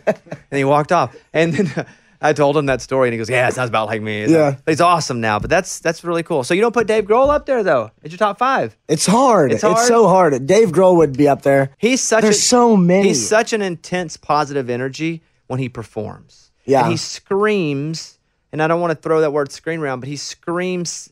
and 0.50 0.56
he 0.56 0.64
walked 0.64 0.90
off. 0.90 1.14
And 1.34 1.52
then 1.52 1.86
I 2.20 2.32
told 2.32 2.56
him 2.56 2.66
that 2.66 2.80
story, 2.80 3.08
and 3.08 3.12
he 3.12 3.18
goes, 3.18 3.30
yeah, 3.30 3.48
it 3.48 3.54
sounds 3.54 3.68
about 3.68 3.86
like 3.86 4.02
me. 4.02 4.26
Yeah. 4.26 4.56
He's 4.66 4.80
awesome 4.80 5.20
now. 5.20 5.38
But 5.38 5.50
that's 5.50 5.78
that's 5.78 6.02
really 6.02 6.22
cool. 6.22 6.42
So 6.42 6.52
you 6.54 6.60
don't 6.60 6.74
put 6.74 6.86
Dave 6.86 7.04
Grohl 7.04 7.28
up 7.28 7.46
there 7.46 7.62
though? 7.62 7.92
It's 8.02 8.12
your 8.12 8.18
top 8.18 8.38
five. 8.38 8.76
It's 8.88 9.06
hard. 9.06 9.52
It's 9.52 9.62
It's, 9.62 9.86
so 9.86 10.08
hard. 10.08 10.46
Dave 10.46 10.70
Grohl 10.70 10.96
would 10.96 11.16
be 11.16 11.28
up 11.28 11.42
there. 11.42 11.70
He's 11.78 12.00
such 12.00 12.22
There's 12.22 12.38
a, 12.38 12.40
so 12.40 12.76
many. 12.76 13.08
He's 13.08 13.28
such 13.28 13.52
an 13.52 13.62
intense 13.62 14.16
positive 14.16 14.68
energy 14.68 15.22
when 15.46 15.60
he 15.60 15.68
performs. 15.68 16.50
Yeah. 16.64 16.82
And 16.82 16.90
he 16.90 16.96
screams, 16.96 18.18
and 18.52 18.62
I 18.62 18.66
don't 18.66 18.80
want 18.80 18.90
to 18.90 18.96
throw 19.00 19.20
that 19.20 19.32
word 19.32 19.52
scream 19.52 19.80
around, 19.80 20.00
but 20.00 20.08
he 20.08 20.16
screams 20.16 21.10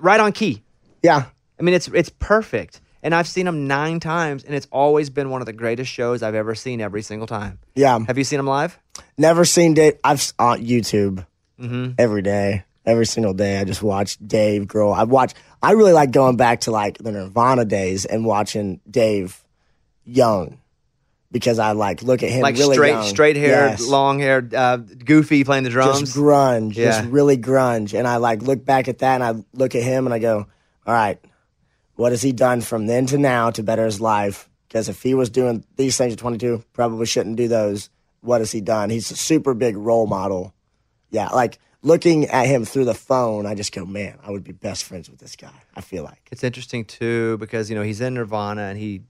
right 0.00 0.20
on 0.20 0.32
key. 0.32 0.62
Yeah. 1.02 1.24
I 1.58 1.62
mean, 1.62 1.74
it's 1.74 1.88
it's 1.88 2.10
perfect. 2.18 2.80
And 3.04 3.14
I've 3.14 3.28
seen 3.28 3.46
him 3.46 3.68
nine 3.68 4.00
times, 4.00 4.42
and 4.44 4.54
it's 4.54 4.66
always 4.72 5.10
been 5.10 5.28
one 5.30 5.42
of 5.42 5.46
the 5.46 5.52
greatest 5.52 5.92
shows 5.92 6.22
I've 6.22 6.34
ever 6.34 6.54
seen 6.56 6.80
every 6.80 7.02
single 7.02 7.26
time. 7.28 7.58
Yeah. 7.76 7.98
Have 8.06 8.16
you 8.18 8.24
seen 8.24 8.40
him 8.40 8.46
live? 8.46 8.78
Never 9.18 9.44
seen 9.44 9.74
Dave. 9.74 9.98
I've 10.02 10.32
on 10.38 10.60
YouTube 10.64 11.26
Mm-hmm. 11.60 11.92
every 11.98 12.22
day, 12.22 12.64
every 12.84 13.06
single 13.06 13.32
day. 13.34 13.60
I 13.60 13.64
just 13.64 13.80
watch 13.82 14.16
Dave 14.26 14.62
Grohl. 14.64 14.92
I 14.96 15.04
watch. 15.04 15.34
I 15.62 15.72
really 15.72 15.92
like 15.92 16.10
going 16.10 16.36
back 16.36 16.62
to 16.62 16.72
like 16.72 16.98
the 16.98 17.12
Nirvana 17.12 17.64
days 17.64 18.06
and 18.06 18.24
watching 18.24 18.80
Dave 18.90 19.40
young 20.04 20.58
because 21.30 21.58
I 21.58 21.72
like 21.72 22.02
look 22.02 22.22
at 22.22 22.30
him 22.30 22.42
Like 22.42 22.56
really 22.56 22.74
straight, 22.74 22.90
young. 22.90 23.04
straight 23.04 23.36
haired, 23.36 23.70
Yes. 23.72 23.86
long 23.86 24.18
haired, 24.18 24.52
uh, 24.54 24.78
goofy 24.78 25.44
playing 25.44 25.64
the 25.64 25.70
drums. 25.70 26.00
just 26.00 26.16
grunge, 26.16 26.74
Yeah. 26.74 26.86
just 26.86 27.04
really 27.10 27.36
grunge. 27.38 27.96
And 27.96 28.06
I 28.08 28.16
like 28.16 28.42
look 28.42 28.64
back 28.64 28.88
at 28.88 28.98
that 28.98 29.20
and 29.20 29.24
I 29.24 29.44
look 29.56 29.74
at 29.74 29.82
him 29.82 30.06
and 30.06 30.14
I 30.14 30.18
go, 30.18 30.46
all 30.86 30.94
right, 30.94 31.18
what 31.96 32.12
has 32.12 32.22
he 32.22 32.32
done 32.32 32.60
from 32.60 32.86
then 32.86 33.06
to 33.06 33.18
now 33.18 33.50
to 33.50 33.62
better 33.62 33.84
his 33.84 34.00
life? 34.00 34.48
Because 34.68 34.88
if 34.88 35.02
he 35.02 35.14
was 35.14 35.30
doing 35.30 35.64
these 35.76 35.96
things 35.96 36.12
at 36.12 36.18
22, 36.18 36.64
probably 36.72 37.06
shouldn't 37.06 37.36
do 37.36 37.48
those. 37.48 37.90
What 38.20 38.40
has 38.40 38.50
he 38.52 38.60
done? 38.60 38.90
He's 38.90 39.10
a 39.10 39.16
super 39.16 39.54
big 39.54 39.76
role 39.76 40.06
model. 40.06 40.54
Yeah, 41.10 41.28
like 41.28 41.58
looking 41.82 42.26
at 42.26 42.46
him 42.46 42.64
through 42.64 42.86
the 42.86 42.94
phone, 42.94 43.46
I 43.46 43.54
just 43.54 43.72
go, 43.72 43.84
man, 43.84 44.18
I 44.24 44.30
would 44.30 44.42
be 44.42 44.52
best 44.52 44.84
friends 44.84 45.08
with 45.08 45.20
this 45.20 45.36
guy. 45.36 45.52
I 45.76 45.80
feel 45.80 46.02
like. 46.02 46.28
It's 46.32 46.42
interesting 46.42 46.84
too 46.84 47.38
because 47.38 47.70
you 47.70 47.76
know 47.76 47.82
he's 47.82 48.00
in 48.00 48.14
Nirvana 48.14 48.62
and 48.62 48.78
he 48.78 49.02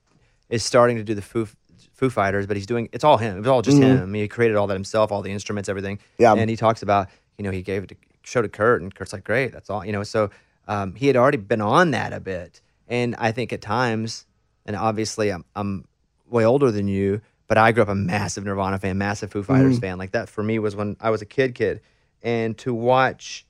is 0.50 0.62
starting 0.62 0.96
to 0.96 1.04
do 1.04 1.14
the 1.14 1.22
Foo 1.22 1.48
Foo 1.94 2.10
Fighters, 2.10 2.46
but 2.46 2.56
he's 2.56 2.66
doing 2.66 2.88
it's 2.92 3.04
all 3.04 3.16
him. 3.16 3.36
It 3.36 3.40
was 3.40 3.48
all 3.48 3.62
just 3.62 3.78
him. 3.78 4.02
I 4.02 4.04
mean, 4.04 4.22
he 4.22 4.28
created 4.28 4.56
all 4.56 4.66
that 4.66 4.74
himself, 4.74 5.10
all 5.12 5.22
the 5.22 5.30
instruments, 5.30 5.68
everything. 5.68 5.96
Mm-hmm. 5.96 6.22
Yeah. 6.22 6.34
And 6.34 6.50
he 6.50 6.56
talks 6.56 6.82
about 6.82 7.08
you 7.38 7.44
know 7.44 7.50
he 7.50 7.62
gave 7.62 7.84
it 7.84 7.88
to, 7.88 7.96
showed 8.22 8.44
it 8.44 8.48
to 8.52 8.56
Kurt, 8.56 8.82
and 8.82 8.94
Kurt's 8.94 9.12
like, 9.12 9.24
great, 9.24 9.52
that's 9.52 9.70
all. 9.70 9.84
You 9.84 9.92
know, 9.92 10.02
so 10.02 10.30
um, 10.68 10.94
he 10.94 11.06
had 11.06 11.16
already 11.16 11.38
been 11.38 11.60
on 11.60 11.92
that 11.92 12.12
a 12.12 12.20
bit, 12.20 12.60
and 12.94 13.14
I 13.18 13.32
think 13.32 13.52
at 13.52 13.60
times, 13.60 14.26
and 14.66 14.76
obviously 14.76 15.30
I'm 15.30 15.44
I'm 15.56 15.84
way 16.26 16.44
older 16.44 16.70
than 16.70 16.86
you, 16.88 17.20
but 17.48 17.58
I 17.58 17.72
grew 17.72 17.82
up 17.82 17.88
a 17.88 17.94
massive 17.94 18.44
Nirvana 18.44 18.78
fan, 18.78 18.96
massive 18.98 19.30
Foo 19.32 19.42
Fighters 19.42 19.78
fan. 19.78 19.98
Like 19.98 20.12
that 20.12 20.28
for 20.28 20.42
me 20.42 20.58
was 20.58 20.76
when 20.76 20.96
I 21.00 21.10
was 21.10 21.20
a 21.22 21.26
kid, 21.26 21.54
kid, 21.54 21.80
and 22.22 22.56
to 22.58 22.72
watch 22.72 23.46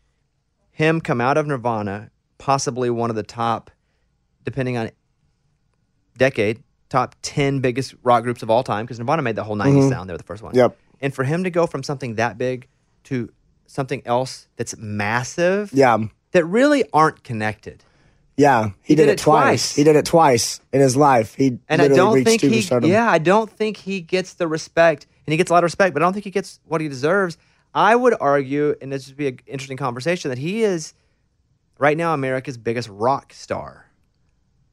him 0.71 1.01
come 1.01 1.21
out 1.21 1.37
of 1.37 1.47
Nirvana, 1.47 2.11
possibly 2.39 2.91
one 2.91 3.11
of 3.11 3.17
the 3.17 3.23
top, 3.23 3.71
depending 4.45 4.77
on 4.77 4.91
decade, 6.19 6.63
top 6.89 7.15
10 7.23 7.61
biggest 7.61 7.95
rock 8.03 8.23
groups 8.25 8.43
of 8.43 8.51
all 8.51 8.63
time, 8.65 8.85
because 8.85 8.99
Nirvana 8.99 9.23
made 9.23 9.37
the 9.37 9.45
whole 9.45 9.57
90s 9.57 9.89
sound. 9.91 10.09
They 10.09 10.15
were 10.15 10.19
the 10.19 10.25
first 10.25 10.43
one. 10.43 10.53
Mm-hmm. 10.53 10.59
Yep. 10.59 10.79
And 11.01 11.15
for 11.15 11.25
him 11.25 11.45
to 11.45 11.51
go 11.51 11.67
from 11.67 11.83
something 11.83 12.15
that 12.17 12.39
big 12.39 12.69
to 13.05 13.31
something 13.67 14.03
else 14.07 14.49
that's 14.57 14.77
massive, 14.79 15.71
Yeah. 15.73 15.99
that 16.33 16.45
really 16.45 16.85
aren't 16.93 17.23
connected. 17.23 17.85
Yeah. 18.37 18.71
He, 18.83 18.95
did, 18.95 19.09
it 19.09 19.19
twice. 19.19 19.75
He 19.75 19.85
did 19.85 19.97
it 19.97 20.05
twice 20.05 20.61
in 20.73 20.81
his 20.81 20.97
life. 20.97 21.35
He 21.35 21.59
And 21.69 21.81
I 21.81 21.89
don't 21.89 22.25
think 22.25 22.41
he, 22.41 22.61
yeah, 22.83 23.09
I 23.09 23.19
don't 23.19 23.51
think 23.51 23.77
he 23.77 24.01
gets 24.01 24.35
the 24.35 24.49
respect, 24.49 25.07
and 25.27 25.33
he 25.33 25.37
gets 25.37 25.51
a 25.51 25.55
lot 25.55 25.61
of 25.61 25.69
respect, 25.69 25.95
but 25.95 26.03
I 26.03 26.07
don't 26.07 26.13
think 26.13 26.25
he 26.25 26.31
gets 26.31 26.61
what 26.65 26.81
he 26.81 26.89
deserves. 26.89 27.39
I 27.75 27.97
would 27.97 28.15
argue, 28.21 28.77
and 28.81 28.93
this 28.93 29.09
would 29.09 29.17
be 29.17 29.29
an 29.29 29.41
interesting 29.47 29.77
conversation, 29.77 30.31
that 30.31 30.39
he 30.39 30.63
is 30.63 30.95
right 31.79 31.97
now 31.97 32.15
America's 32.15 32.57
biggest 32.57 32.89
rock 32.89 33.33
star. 33.33 33.91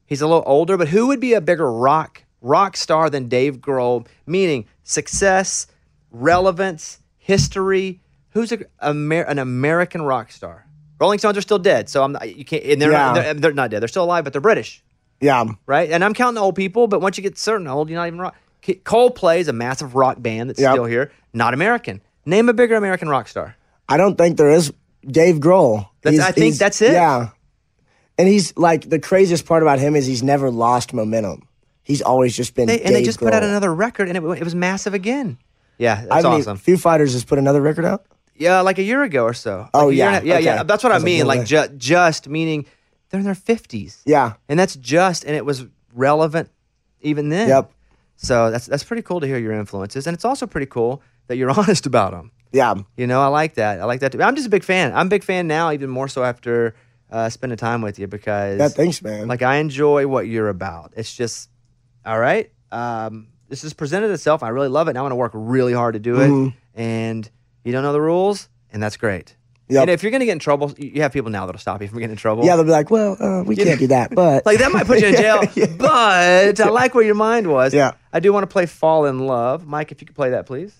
He's 0.06 0.20
a 0.20 0.26
little 0.26 0.44
older, 0.46 0.76
but 0.76 0.88
who 0.88 1.06
would 1.08 1.20
be 1.20 1.32
a 1.32 1.40
bigger 1.40 1.72
rock 1.72 2.24
rock 2.40 2.76
star 2.76 3.08
than 3.08 3.28
Dave 3.28 3.58
Grohl? 3.58 4.06
Meaning 4.26 4.66
success, 4.82 5.66
relevance, 6.10 7.00
history. 7.16 8.00
Who's 8.30 8.52
a, 8.52 8.58
Amer- 8.82 9.22
an 9.22 9.38
American 9.38 10.02
rock 10.02 10.30
star? 10.32 10.66
Rolling 11.02 11.18
Stones 11.18 11.36
are 11.36 11.40
still 11.42 11.58
dead, 11.58 11.88
so 11.88 12.04
I'm 12.04 12.12
not, 12.12 12.36
you 12.36 12.44
can't. 12.44 12.62
And 12.64 12.80
they're, 12.80 12.92
not, 12.92 13.16
Yeah. 13.16 13.22
they're, 13.24 13.34
they're 13.34 13.52
not 13.52 13.70
dead. 13.72 13.80
They're 13.80 13.88
still 13.88 14.04
alive, 14.04 14.22
but 14.22 14.32
they're 14.32 14.40
British 14.40 14.82
Yeah. 15.20 15.44
right? 15.66 15.90
And 15.90 16.04
I'm 16.04 16.14
counting 16.14 16.36
the 16.36 16.40
old 16.40 16.54
people, 16.54 16.86
but 16.86 17.00
once 17.00 17.18
you 17.18 17.22
get 17.22 17.36
certain 17.36 17.66
old, 17.66 17.90
you're 17.90 17.98
not 17.98 18.06
even 18.06 18.20
rock. 18.20 18.36
Coldplay 18.62 19.38
is 19.40 19.48
a 19.48 19.52
massive 19.52 19.96
rock 19.96 20.22
band 20.22 20.48
that's 20.50 20.60
Yep. 20.60 20.72
still 20.74 20.84
here, 20.84 21.10
not 21.32 21.54
American. 21.54 22.00
Name 22.24 22.48
a 22.48 22.52
bigger 22.52 22.76
American 22.76 23.08
rock 23.08 23.26
star. 23.26 23.56
I 23.88 23.96
don't 23.96 24.16
think 24.16 24.36
there 24.36 24.50
is 24.50 24.72
Dave 25.04 25.36
Grohl. 25.40 25.88
That's- 26.02 26.20
I 26.22 26.30
think 26.30 26.54
that's 26.54 26.80
it. 26.80 26.92
Yeah. 26.92 27.30
And 28.16 28.28
he's 28.28 28.56
like 28.56 28.88
the 28.88 29.00
craziest 29.00 29.44
part 29.44 29.62
about 29.64 29.80
him 29.80 29.96
is 29.96 30.06
he's 30.06 30.22
never 30.22 30.50
lost 30.50 30.94
momentum. 30.94 31.48
he's 31.82 32.00
always 32.00 32.36
just 32.36 32.54
been. 32.54 32.68
They, 32.68 32.80
and 32.80 32.94
they 32.94 33.02
just 33.02 33.18
put 33.18 33.34
out 33.34 33.42
another 33.42 33.74
record, 33.74 34.06
and 34.06 34.16
it, 34.16 34.22
it 34.38 34.44
was 34.44 34.54
massive 34.54 34.94
again. 34.94 35.36
Yeah, 35.78 35.94
I 35.94 35.96
that's 35.96 36.14
haven't 36.14 36.30
even- 36.32 36.40
awesome. 36.42 36.56
Foo 36.58 36.76
Fighters 36.76 37.12
has 37.14 37.24
put 37.24 37.38
another 37.40 37.60
record 37.60 37.84
out. 37.84 38.04
Yeah, 38.42 38.60
like 38.60 38.78
a 38.78 38.82
year 38.82 39.02
ago 39.02 39.24
or 39.24 39.34
so. 39.34 39.68
Oh, 39.72 39.86
Like 39.86 39.96
year 39.96 40.04
yeah, 40.06 40.20
yeah, 40.22 40.34
okay. 40.36 40.44
yeah. 40.44 40.62
That's 40.64 40.82
what 40.84 40.92
I 40.92 40.96
I, 40.96 40.98
like, 40.98 41.04
mean. 41.04 41.26
Like 41.26 41.38
way. 41.40 41.44
ju- 41.46 41.68
just 41.78 42.28
meaning 42.28 42.66
they're 43.08 43.20
in 43.20 43.24
their 43.26 43.34
fifties. 43.34 44.02
Yeah. 44.04 44.34
and 44.48 44.58
that's 44.58 44.74
just, 44.76 45.24
and 45.24 45.34
it 45.36 45.44
was 45.44 45.64
relevant 45.94 46.50
even 47.00 47.28
then. 47.28 47.48
Yep. 47.48 47.70
So 48.16 48.50
that's 48.50 48.66
that's 48.66 48.84
pretty 48.84 49.02
cool 49.02 49.20
to 49.20 49.26
hear 49.26 49.38
your 49.38 49.52
influences, 49.52 50.06
and 50.06 50.14
it's 50.14 50.24
also 50.24 50.46
pretty 50.46 50.66
cool 50.66 51.02
that 51.26 51.36
you're 51.36 51.50
honest 51.58 51.86
about 51.86 52.12
them. 52.12 52.30
Yeah. 52.52 52.74
You 52.96 53.06
know, 53.06 53.20
I 53.22 53.28
like 53.28 53.54
that. 53.54 53.80
I 53.80 53.84
like 53.84 54.00
that. 54.00 54.12
Too. 54.12 54.22
I'm 54.22 54.34
just 54.36 54.46
a 54.46 54.50
big 54.50 54.62
fan. 54.64 54.92
I'm 54.94 55.06
a 55.06 55.10
big 55.10 55.24
fan 55.24 55.46
now, 55.48 55.72
even 55.72 55.88
more 55.90 56.06
so 56.08 56.22
after 56.22 56.74
uh, 57.10 57.28
spending 57.30 57.56
time 57.56 57.80
with 57.82 57.98
you 57.98 58.06
because 58.06 58.58
Yeah. 58.58 58.68
Thanks, 58.68 59.02
man. 59.02 59.26
like 59.28 59.42
I 59.42 59.56
enjoy 59.56 60.06
what 60.06 60.26
you're 60.26 60.48
about. 60.50 60.92
It's 60.96 61.14
just 61.14 61.48
all 62.04 62.18
right. 62.18 62.50
Um, 62.70 63.28
this 63.48 63.62
has 63.62 63.72
presented 63.74 64.10
itself. 64.10 64.42
I 64.42 64.48
really 64.50 64.68
love 64.68 64.88
it. 64.88 64.90
And 64.92 64.98
I 64.98 65.02
want 65.02 65.12
to 65.12 65.16
work 65.16 65.32
really 65.34 65.72
hard 65.72 65.94
to 65.94 66.00
do 66.00 66.20
it. 66.20 66.28
Mhm. 66.28 66.54
And 66.74 67.30
you 67.64 67.72
don't 67.72 67.82
know 67.82 67.92
the 67.92 68.00
rules, 68.00 68.48
and 68.72 68.82
that's 68.82 68.96
great. 68.96 69.36
Yep. 69.68 69.82
And 69.82 69.90
if 69.90 70.02
you're 70.02 70.10
going 70.10 70.20
to 70.20 70.26
get 70.26 70.32
in 70.32 70.38
trouble, 70.38 70.72
you 70.76 70.90
you 70.96 71.02
have 71.02 71.12
people 71.12 71.30
now 71.30 71.46
that'll 71.46 71.58
stop 71.60 71.80
you 71.80 71.88
from 71.88 71.98
getting 71.98 72.10
in 72.12 72.16
trouble. 72.18 72.44
yeah, 72.44 72.56
they'll 72.56 72.64
be 72.64 72.70
like, 72.70 72.90
well, 72.90 73.16
uh, 73.20 73.42
we 73.42 73.56
can't 73.56 73.78
do 73.78 73.86
that, 73.86 74.14
but 74.14 74.44
like 74.46 74.58
that 74.58 74.70
might 74.72 74.86
put 74.86 75.00
you 75.00 75.08
in 75.08 75.14
jail. 75.16 75.40
But 75.78 76.60
I 76.60 76.68
like 76.68 76.94
where 76.94 77.04
your 77.04 77.14
mind 77.14 77.46
was. 77.46 77.72
Yeah. 77.72 77.92
I 78.12 78.20
do 78.20 78.32
want 78.32 78.42
to 78.42 78.52
play 78.52 78.66
"Fall 78.66 79.06
in 79.06 79.20
Love." 79.20 79.66
Mike, 79.66 79.92
if 79.92 80.00
you 80.02 80.06
could 80.06 80.16
play 80.16 80.30
that, 80.30 80.46
please. 80.46 80.74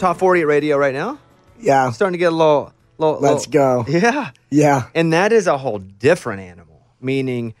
Top 0.00 0.16
40 0.18 0.40
at 0.40 0.46
radio 0.46 0.76
right 0.76 0.94
now. 0.94 1.18
yeah. 1.60 1.90
Starting 1.92 2.14
to 2.14 2.18
get 2.18 2.32
a 2.32 2.36
little, 2.36 2.72
little. 2.98 3.20
Let's 3.20 3.46
little- 3.46 3.84
go. 3.84 3.90
Yeah. 3.90 4.30
Yeah. 4.50 4.88
And 4.94 5.12
that 5.12 5.32
is 5.32 5.46
a 5.46 5.56
whole 5.58 5.78
different 5.78 6.40
animal, 6.42 6.82
meaning 7.00 7.54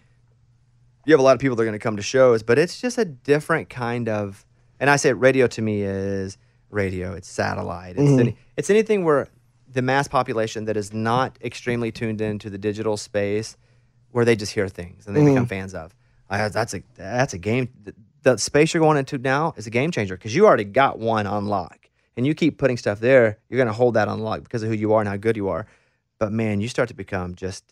you 1.06 1.12
have 1.12 1.20
a 1.20 1.22
lot 1.22 1.34
of 1.34 1.40
people 1.40 1.54
that 1.56 1.62
are 1.62 1.66
going 1.66 1.78
to 1.78 1.82
come 1.82 1.96
to 1.96 2.02
shows, 2.02 2.42
but 2.42 2.58
it's 2.58 2.80
just 2.80 2.98
a 2.98 3.04
different 3.04 3.68
kind 3.68 4.08
of. 4.08 4.44
And 4.80 4.88
I 4.90 4.96
say 4.96 5.12
radio 5.12 5.46
to 5.48 5.62
me 5.62 5.82
is 5.82 6.38
radio, 6.70 7.12
it's 7.12 7.28
satellite, 7.28 7.96
it's, 7.96 8.02
Mm-hmm. 8.10 8.18
any, 8.20 8.36
it's 8.56 8.70
anything 8.70 9.04
where 9.04 9.28
the 9.70 9.82
mass 9.82 10.08
population 10.08 10.64
that 10.64 10.76
is 10.76 10.92
not 10.92 11.36
extremely 11.42 11.92
tuned 11.92 12.20
into 12.20 12.48
the 12.50 12.58
digital 12.58 12.96
space, 12.96 13.56
where 14.12 14.24
they 14.24 14.34
just 14.34 14.52
hear 14.52 14.66
things 14.68 15.06
and 15.06 15.14
they 15.14 15.20
Mm-hmm. 15.20 15.30
become 15.34 15.46
fans 15.46 15.74
of. 15.74 15.94
I, 16.30 16.48
that's 16.48 16.74
a 16.74 16.82
that's 16.96 17.34
a 17.34 17.38
game. 17.38 17.68
The, 17.82 17.94
the 18.22 18.36
space 18.38 18.72
you're 18.72 18.80
going 18.82 18.96
into 18.98 19.18
now 19.18 19.52
is 19.56 19.66
a 19.66 19.70
game 19.70 19.90
changer 19.90 20.16
because 20.16 20.34
you 20.34 20.46
already 20.46 20.64
got 20.64 20.98
one 20.98 21.26
on 21.26 21.46
lock, 21.46 21.79
and 22.20 22.26
you 22.26 22.34
keep 22.34 22.58
putting 22.58 22.76
stuff 22.76 23.00
there. 23.00 23.38
You're 23.48 23.56
going 23.56 23.66
to 23.68 23.72
hold 23.72 23.94
that 23.94 24.06
on 24.08 24.18
lock 24.20 24.42
because 24.42 24.62
of 24.62 24.68
who 24.68 24.74
you 24.74 24.92
are 24.92 25.00
and 25.00 25.08
how 25.08 25.16
good 25.16 25.38
you 25.38 25.48
are. 25.48 25.64
But 26.18 26.32
man, 26.32 26.60
you 26.60 26.68
start 26.68 26.88
to 26.90 26.94
become 26.94 27.34
just 27.34 27.64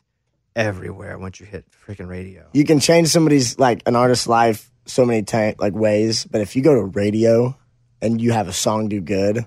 everywhere 0.57 1.18
once 1.18 1.38
you 1.38 1.44
hit 1.44 1.66
freaking 1.86 2.09
radio. 2.09 2.46
You 2.55 2.64
can 2.64 2.80
change 2.80 3.09
somebody's 3.09 3.59
like 3.59 3.82
an 3.84 3.94
artist's 3.94 4.26
life 4.26 4.70
so 4.86 5.05
many 5.05 5.22
ti 5.22 5.55
like 5.59 5.74
ways, 5.74 6.24
but 6.24 6.40
if 6.40 6.57
you 6.57 6.62
go 6.62 6.74
to 6.74 6.82
radio 6.82 7.55
and 8.01 8.20
you 8.22 8.32
have 8.32 8.49
a 8.49 8.55
song 8.55 8.88
do 8.88 9.03
good, 9.03 9.44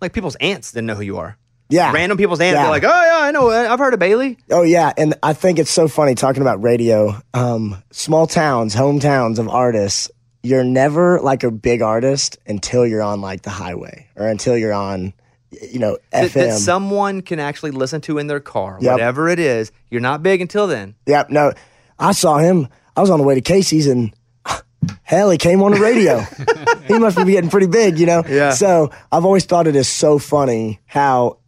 Like 0.00 0.14
people's 0.14 0.36
aunts 0.36 0.72
didn't 0.72 0.86
know 0.86 0.94
who 0.94 1.02
you 1.02 1.18
are. 1.18 1.36
yeah, 1.68 1.92
Random 1.92 2.16
people's 2.16 2.40
aunts, 2.40 2.54
Yeah. 2.54 2.62
they're 2.62 2.70
like, 2.70 2.84
oh 2.84 2.88
yeah, 2.88 3.18
I 3.26 3.30
know. 3.32 3.50
I've 3.50 3.78
heard 3.78 3.92
of 3.92 4.00
Bailey. 4.00 4.38
Oh 4.50 4.62
yeah, 4.62 4.92
and 4.96 5.14
I 5.22 5.34
think 5.34 5.58
it's 5.58 5.70
so 5.70 5.88
funny 5.88 6.14
talking 6.14 6.40
about 6.40 6.62
radio. 6.62 7.20
Um, 7.34 7.82
small 7.90 8.26
towns, 8.26 8.74
hometowns 8.74 9.38
of 9.38 9.48
artists. 9.50 10.10
You're 10.42 10.64
never 10.64 11.20
like 11.20 11.44
a 11.44 11.50
big 11.50 11.82
artist 11.82 12.38
until 12.46 12.86
you're 12.86 13.02
on 13.02 13.20
like 13.20 13.42
the 13.42 13.50
highway 13.50 14.08
or 14.16 14.26
until 14.26 14.56
you're 14.56 14.72
on, 14.72 15.12
you 15.50 15.78
know, 15.78 15.98
That, 16.10 16.30
FM. 16.30 16.32
that 16.34 16.58
someone 16.58 17.20
can 17.22 17.38
actually 17.38 17.70
listen 17.70 18.00
to 18.02 18.18
in 18.18 18.26
their 18.26 18.40
car, 18.40 18.78
Yep. 18.80 18.90
whatever 18.92 19.28
it 19.28 19.38
is. 19.38 19.70
You're 19.90 20.00
not 20.00 20.22
big 20.22 20.40
until 20.40 20.66
then. 20.66 20.94
Yep. 21.06 21.30
No, 21.30 21.52
I 21.98 22.12
saw 22.12 22.38
him. 22.38 22.66
I 22.96 23.00
was 23.00 23.10
on 23.10 23.18
the 23.20 23.24
way 23.24 23.34
to 23.36 23.40
Casey's 23.40 23.86
and 23.86 24.12
hell, 25.02 25.30
he 25.30 25.38
came 25.38 25.62
on 25.62 25.72
the 25.72 25.80
radio. 25.80 26.18
he 26.88 26.98
must 26.98 27.16
be 27.18 27.32
getting 27.32 27.50
pretty 27.50 27.68
big, 27.68 27.98
you 27.98 28.06
know? 28.06 28.24
Yeah. 28.28 28.50
So 28.52 28.90
I've 29.12 29.24
always 29.24 29.44
thought 29.44 29.66
it 29.68 29.76
is 29.76 29.88
so 29.88 30.18
funny 30.18 30.80
how 30.86 31.38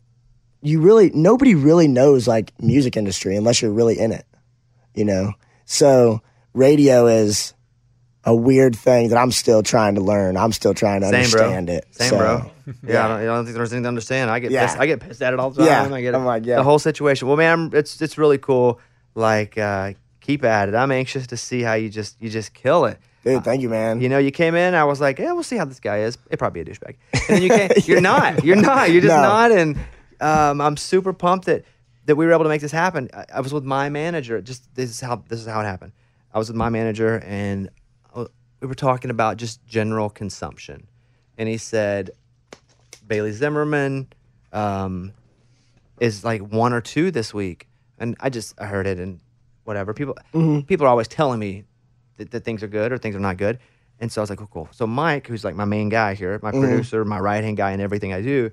you 0.63 0.81
really, 0.81 1.11
nobody 1.13 1.55
really 1.57 1.89
knows 1.89 2.29
like 2.29 2.53
music 2.61 2.97
industry 2.97 3.35
unless 3.37 3.61
you're 3.61 3.73
really 3.73 3.99
in 3.99 4.13
it, 4.13 4.25
you 4.95 5.05
know? 5.05 5.33
So 5.65 6.21
radio 6.53 7.07
is 7.09 7.54
a 8.27 8.35
weird 8.35 8.75
thing 8.77 9.09
that 9.11 9.19
I'm 9.19 9.31
still 9.31 9.63
trying 9.63 9.97
to 9.97 10.01
learn. 10.01 10.37
I'm 10.37 10.53
still 10.53 10.73
trying 10.75 11.01
to 11.03 11.09
Same, 11.09 11.31
bro. 11.31 11.43
understand 11.43 11.71
it. 11.71 11.87
Same, 11.91 12.09
So, 12.11 12.17
bro. 12.19 12.51
Yeah, 12.87 13.05
I, 13.05 13.09
don't, 13.09 13.21
I 13.21 13.25
don't 13.25 13.45
think 13.45 13.57
there's 13.57 13.73
anything 13.73 13.83
to 13.85 13.89
understand. 13.89 14.31
I 14.31 14.39
get 14.39 14.51
Yeah. 14.51 14.67
pissed. 14.67 14.79
I 14.79 14.87
get 14.87 15.01
pissed 15.01 15.21
at 15.23 15.33
it 15.35 15.41
all 15.41 15.51
the 15.51 15.65
time. 15.67 15.91
Yeah. 15.91 15.95
I 15.97 16.01
get 16.01 16.15
it. 16.15 16.17
I'm 16.17 16.25
like, 16.25 16.47
yeah. 16.47 16.57
the 16.57 16.63
whole 16.63 16.79
situation. 16.79 17.29
Well, 17.29 17.37
man, 17.37 17.71
it's 17.75 18.01
it's 18.01 18.17
really 18.17 18.39
cool. 18.39 18.81
Like, 19.15 19.59
uh, 19.59 19.93
keep 20.21 20.43
at 20.45 20.69
it. 20.71 20.75
I'm 20.75 20.91
anxious 20.91 21.27
to 21.29 21.37
see 21.37 21.61
how 21.63 21.75
you 21.75 21.89
just 21.91 22.17
you 22.21 22.31
just 22.31 22.55
kill 22.55 22.87
it. 22.87 22.99
Dude, 23.25 23.43
thank 23.45 23.63
you, 23.63 23.69
man. 23.71 24.01
You 24.03 24.09
know, 24.11 24.19
you 24.19 24.31
came 24.31 24.55
in. 24.55 24.75
I 24.75 24.85
was 24.85 25.01
like, 25.01 25.19
yeah, 25.19 25.33
we'll 25.33 25.43
see 25.43 25.57
how 25.57 25.65
this 25.65 25.81
guy 25.81 26.01
is. 26.01 26.19
It 26.31 26.39
probably 26.39 26.63
be 26.65 26.71
a 26.71 26.75
douchebag. 26.75 26.97
And 27.13 27.23
then 27.29 27.43
you 27.43 27.49
came. 27.49 27.71
You're 27.85 28.01
not. 28.03 28.45
You're 28.45 28.57
not. 28.57 28.91
You're 28.91 29.01
just 29.03 29.15
No. 29.15 29.23
not. 29.23 29.51
And 29.53 29.79
um, 30.21 30.61
I'm 30.61 30.77
super 30.77 31.13
pumped 31.13 31.47
that 31.47 31.65
that 32.07 32.17
we 32.17 32.27
were 32.27 32.33
able 32.33 32.45
to 32.45 32.51
make 32.51 32.61
this 32.61 32.73
happen. 32.73 33.09
I, 33.15 33.25
I 33.37 33.41
was 33.41 33.53
with 33.53 33.65
my 33.65 33.89
manager. 33.89 34.41
Just 34.43 34.75
this 34.75 34.91
is 34.91 35.01
how 35.01 35.23
this 35.29 35.41
is 35.41 35.47
how 35.47 35.61
it 35.61 35.65
happened. 35.65 35.93
I 36.35 36.39
was 36.39 36.49
with 36.49 36.57
my 36.57 36.69
manager, 36.69 37.19
and 37.25 37.69
uh, 37.69 37.71
we 38.65 38.69
were 38.69 38.75
talking 38.75 39.11
about 39.11 39.37
just 39.37 39.63
general 39.67 40.09
consumption. 40.09 40.87
And 41.37 41.51
he 41.51 41.59
said, 41.59 42.13
Bailey 43.07 43.33
Zimmerman 43.33 44.09
um, 44.55 45.13
is 46.01 46.25
like 46.25 46.41
one 46.41 46.73
or 46.73 46.81
two 46.81 47.11
this 47.11 47.35
week, 47.35 47.69
and 47.99 48.17
I 48.21 48.31
just 48.31 48.59
I 48.59 48.65
heard 48.65 48.87
it 48.87 48.99
and 48.99 49.21
whatever. 49.65 49.93
People 49.93 50.17
people 50.67 50.87
are 50.87 50.89
always 50.89 51.09
telling 51.09 51.39
me 51.39 51.65
that, 52.17 52.31
that 52.31 52.45
things 52.47 52.63
are 52.63 52.67
good 52.67 52.91
or 52.91 52.97
things 52.97 53.15
are 53.15 53.21
not 53.21 53.37
good, 53.37 53.59
and 54.01 54.11
so 54.11 54.23
I 54.23 54.23
was 54.23 54.31
like, 54.31 54.41
oh, 54.41 54.49
cool. 54.51 54.69
So 54.71 54.87
Mike, 54.87 55.27
who's 55.27 55.45
like 55.45 55.55
my 55.55 55.67
main 55.67 55.91
guy 55.91 56.15
here, 56.15 56.41
my 56.43 56.51
producer, 56.51 57.05
my 57.05 57.19
right 57.19 57.45
hand 57.45 57.59
guy, 57.59 57.73
and 57.73 57.83
everything 57.83 58.15
I 58.15 58.23
do, 58.23 58.51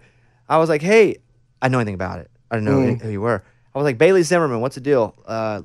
I 0.50 0.58
was 0.58 0.68
like, 0.68 0.82
hey, 0.82 1.20
I 1.62 1.70
know 1.70 1.80
anything 1.80 1.96
about 1.96 2.20
it. 2.20 2.30
I 2.50 2.56
don't 2.56 2.66
know 2.66 2.96
who 2.96 3.10
you 3.10 3.22
were. 3.22 3.46
I 3.74 3.78
was 3.78 3.86
like, 3.86 3.98
Bailey 3.98 4.24
Zimmerman, 4.24 4.60
what's 4.60 4.76
the 4.76 4.82
deal? 4.82 5.16
Uh, 5.26 5.62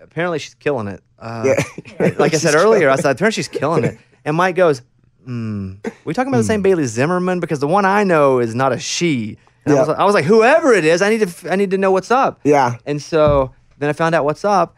apparently 0.00 0.38
she's 0.38 0.54
killing 0.54 0.86
it. 0.86 1.02
Uh, 1.18 1.42
Yeah. 1.46 2.12
like 2.18 2.34
I 2.34 2.38
said 2.38 2.54
earlier, 2.54 2.90
I 2.90 2.96
said 2.96 3.10
apparently 3.12 3.32
she's 3.42 3.48
killing 3.48 3.84
it. 3.84 3.98
And 4.24 4.36
Mike 4.36 4.54
goes, 4.56 4.82
hmm, 5.24 5.74
we 6.04 6.14
talking 6.14 6.28
about 6.32 6.38
the 6.38 6.44
same 6.44 6.62
Bailey 6.62 6.86
Zimmerman 6.86 7.40
because 7.40 7.60
the 7.60 7.66
one 7.68 7.84
I 7.84 8.04
know 8.04 8.38
is 8.38 8.54
not 8.54 8.72
a 8.72 8.78
she. 8.78 9.38
And 9.64 9.74
I, 9.76 9.80
was 9.80 9.88
like, 9.88 9.98
I 9.98 10.04
was 10.04 10.14
like, 10.14 10.24
whoever 10.24 10.72
it 10.72 10.84
is, 10.84 11.02
I 11.02 11.10
need 11.10 11.18
to, 11.20 11.26
f- 11.26 11.46
I 11.50 11.56
need 11.56 11.72
to 11.72 11.78
know 11.78 11.90
what's 11.90 12.10
up. 12.10 12.40
Yeah. 12.44 12.76
And 12.86 13.02
so 13.02 13.52
then 13.78 13.90
I 13.90 13.92
found 13.92 14.14
out 14.14 14.24
what's 14.24 14.44
up, 14.44 14.76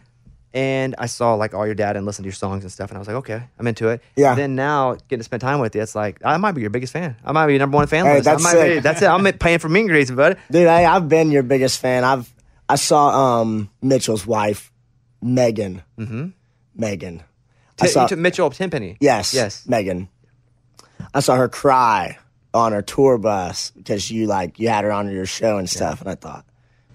and 0.52 0.96
I 0.98 1.06
saw 1.06 1.34
like 1.34 1.54
all 1.54 1.64
your 1.64 1.76
dad 1.76 1.96
and 1.96 2.04
listened 2.04 2.24
to 2.24 2.28
your 2.28 2.34
songs 2.34 2.64
and 2.64 2.72
stuff, 2.72 2.90
and 2.90 2.96
I 2.96 2.98
was 2.98 3.06
like, 3.06 3.18
okay, 3.18 3.40
I'm 3.58 3.66
into 3.68 3.88
it. 3.88 4.02
Yeah. 4.16 4.34
Then 4.34 4.56
now 4.56 4.94
getting 4.94 5.18
to 5.18 5.24
spend 5.24 5.40
time 5.42 5.60
with 5.60 5.76
you, 5.76 5.82
it's 5.82 5.94
like 5.94 6.20
I 6.24 6.36
might 6.38 6.52
be 6.52 6.60
your 6.60 6.70
biggest 6.70 6.92
fan. 6.92 7.14
I 7.24 7.30
might 7.30 7.46
be 7.46 7.52
your 7.52 7.60
number 7.60 7.76
one 7.76 7.86
fan 7.86 8.04
Hey, 8.04 8.16
list. 8.16 8.26
I 8.26 8.32
that's 8.32 8.42
might 8.42 8.52
be- 8.54 8.58
sick. 8.74 8.82
that's 8.82 9.02
it. 9.02 9.06
I'm 9.06 9.24
paying 9.38 9.60
for 9.60 9.68
meet 9.68 9.82
and 9.82 9.90
greets, 9.90 10.10
bud. 10.10 10.38
Dude, 10.50 10.66
I, 10.66 10.92
I've 10.92 11.08
been 11.08 11.30
your 11.30 11.44
biggest 11.44 11.78
fan. 11.78 12.02
I've 12.02 12.32
I 12.68 12.74
saw 12.74 13.40
um 13.42 13.70
Mitchell's 13.80 14.26
wife, 14.26 14.72
Megan. 15.22 15.82
Mm-hmm. 15.98 16.28
Megan. 16.74 17.22
I 17.80 17.86
T- 17.86 17.92
saw 17.92 18.02
you 18.02 18.08
took 18.08 18.18
Mitchell 18.18 18.50
Tenpenny. 18.50 18.96
yes, 19.00 19.32
Yes. 19.34 19.66
Megan. 19.66 20.08
I 21.14 21.20
saw 21.20 21.36
her 21.36 21.48
cry 21.48 22.18
on 22.52 22.72
her 22.72 22.82
tour 22.82 23.16
bus 23.18 23.70
because 23.72 24.10
you 24.10 24.26
like 24.26 24.58
you 24.58 24.68
had 24.68 24.84
her 24.84 24.92
on 24.92 25.10
your 25.10 25.26
show 25.26 25.58
and 25.58 25.68
stuff, 25.68 26.00
and 26.00 26.10
I 26.10 26.14
thought, 26.14 26.44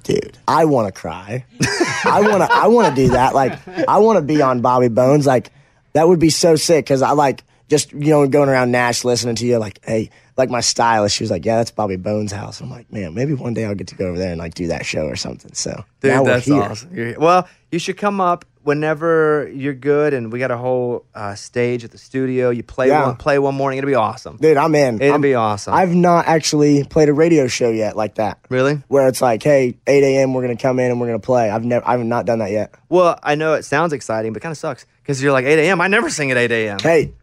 dude, 0.03 0.37
I 0.47 0.65
want 0.65 0.93
to 0.93 0.99
cry. 0.99 1.45
I 2.05 2.21
want 2.21 2.43
to. 2.43 2.47
I 2.51 2.67
want 2.67 2.95
to 2.95 3.01
do 3.01 3.09
that. 3.13 3.33
Like, 3.33 3.67
I 3.87 3.97
want 3.97 4.17
to 4.17 4.21
be 4.21 4.41
on 4.41 4.61
Bobby 4.61 4.89
Bones. 4.89 5.25
Like, 5.25 5.51
that 5.93 6.07
would 6.07 6.19
be 6.19 6.29
so 6.29 6.55
sick 6.55 6.85
because 6.85 7.01
I 7.01 7.11
like 7.11 7.43
just 7.69 7.91
you 7.93 8.09
know 8.11 8.27
going 8.27 8.49
around 8.49 8.71
Nash 8.71 9.03
listening 9.03 9.35
to 9.35 9.45
you. 9.45 9.57
Like, 9.57 9.79
hey, 9.83 10.09
like 10.37 10.49
my 10.49 10.61
stylist, 10.61 11.15
she 11.15 11.23
was 11.23 11.31
like, 11.31 11.45
yeah, 11.45 11.57
that's 11.57 11.71
Bobby 11.71 11.95
Bones' 11.95 12.31
house. 12.31 12.61
I'm 12.61 12.69
like, 12.69 12.91
man, 12.91 13.13
maybe 13.13 13.33
one 13.33 13.53
day 13.53 13.65
I'll 13.65 13.75
get 13.75 13.87
to 13.87 13.95
go 13.95 14.07
over 14.07 14.17
there 14.17 14.31
and 14.31 14.39
like 14.39 14.53
do 14.53 14.67
that 14.67 14.85
show 14.85 15.05
or 15.05 15.15
something. 15.15 15.53
So 15.53 15.83
Dude, 16.01 16.25
that's 16.25 16.49
awesome. 16.49 17.15
Well, 17.17 17.47
you 17.71 17.79
should 17.79 17.97
come 17.97 18.19
up 18.21 18.45
whenever 18.63 19.49
you're 19.53 19.73
good, 19.75 20.13
and 20.13 20.31
we 20.33 20.39
got 20.39 20.49
a 20.51 20.57
whole 20.57 21.05
uh, 21.15 21.35
stage 21.35 21.83
at 21.83 21.91
the 21.91 21.97
studio. 21.97 22.49
You 22.49 22.63
play 22.63 22.87
Yeah. 22.87 23.05
one, 23.07 23.15
play 23.15 23.39
one 23.39 23.55
morning. 23.55 23.77
It'll 23.77 23.87
be 23.87 23.95
awesome. 23.95 24.37
Dude, 24.37 24.57
I'm 24.57 24.73
in. 24.75 24.95
It'll 25.01 25.13
I'm- 25.13 25.21
be 25.21 25.33
awesome. 25.35 25.73
I've 25.73 25.93
not 25.93 26.27
actually 26.27 26.83
played 26.83 27.09
a 27.09 27.13
radio 27.13 27.47
show 27.47 27.69
yet 27.69 27.95
like 27.95 28.15
that. 28.15 28.39
Really? 28.49 28.81
Where 28.87 29.07
it's 29.07 29.21
like, 29.21 29.41
hey, 29.43 29.77
8 29.87 30.03
a.m. 30.03 30.33
we're 30.33 30.41
gonna 30.41 30.57
come 30.57 30.79
in 30.79 30.91
and 30.91 30.99
we're 30.99 31.07
gonna 31.07 31.19
play. 31.19 31.49
I've 31.49 31.63
never, 31.63 31.87
I've 31.87 32.03
not 32.03 32.25
done 32.25 32.39
that 32.39 32.51
yet. 32.51 32.73
Well, 32.89 33.19
I 33.23 33.35
know 33.35 33.53
it 33.53 33.63
sounds 33.65 33.93
exciting, 33.93 34.33
but 34.33 34.41
kind 34.41 34.51
of 34.51 34.57
sucks 34.57 34.85
because 35.01 35.21
you're 35.21 35.31
like 35.31 35.45
8 35.45 35.59
a.m. 35.59 35.79
I 35.81 35.87
never 35.87 36.09
sing 36.09 36.31
at 36.31 36.37
8 36.37 36.51
a.m. 36.51 36.79
Hey, 36.79 37.13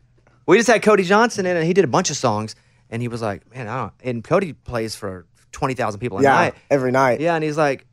We 0.47 0.57
just 0.57 0.69
had 0.69 0.83
Cody 0.83 1.05
Johnson 1.05 1.47
in, 1.47 1.57
and 1.57 1.67
he 1.67 1.73
did 1.73 1.85
a 1.85 1.89
bunch 1.89 2.11
of 2.11 2.17
songs, 2.17 2.55
and 2.91 3.01
he 3.03 3.09
was 3.09 3.23
like, 3.23 3.49
"Man, 3.55 3.69
I 3.69 3.77
don't." 3.83 3.93
And 4.03 4.25
Cody 4.25 4.53
plays 4.53 4.95
for 4.95 5.27
twenty 5.53 5.75
thousand 5.75 6.01
people 6.01 6.19
a 6.19 6.23
yeah, 6.23 6.33
night. 6.35 6.55
every 6.71 6.91
night. 6.93 7.21
Yeah, 7.21 7.35
and 7.35 7.45
he's 7.45 7.57
like, 7.59 7.87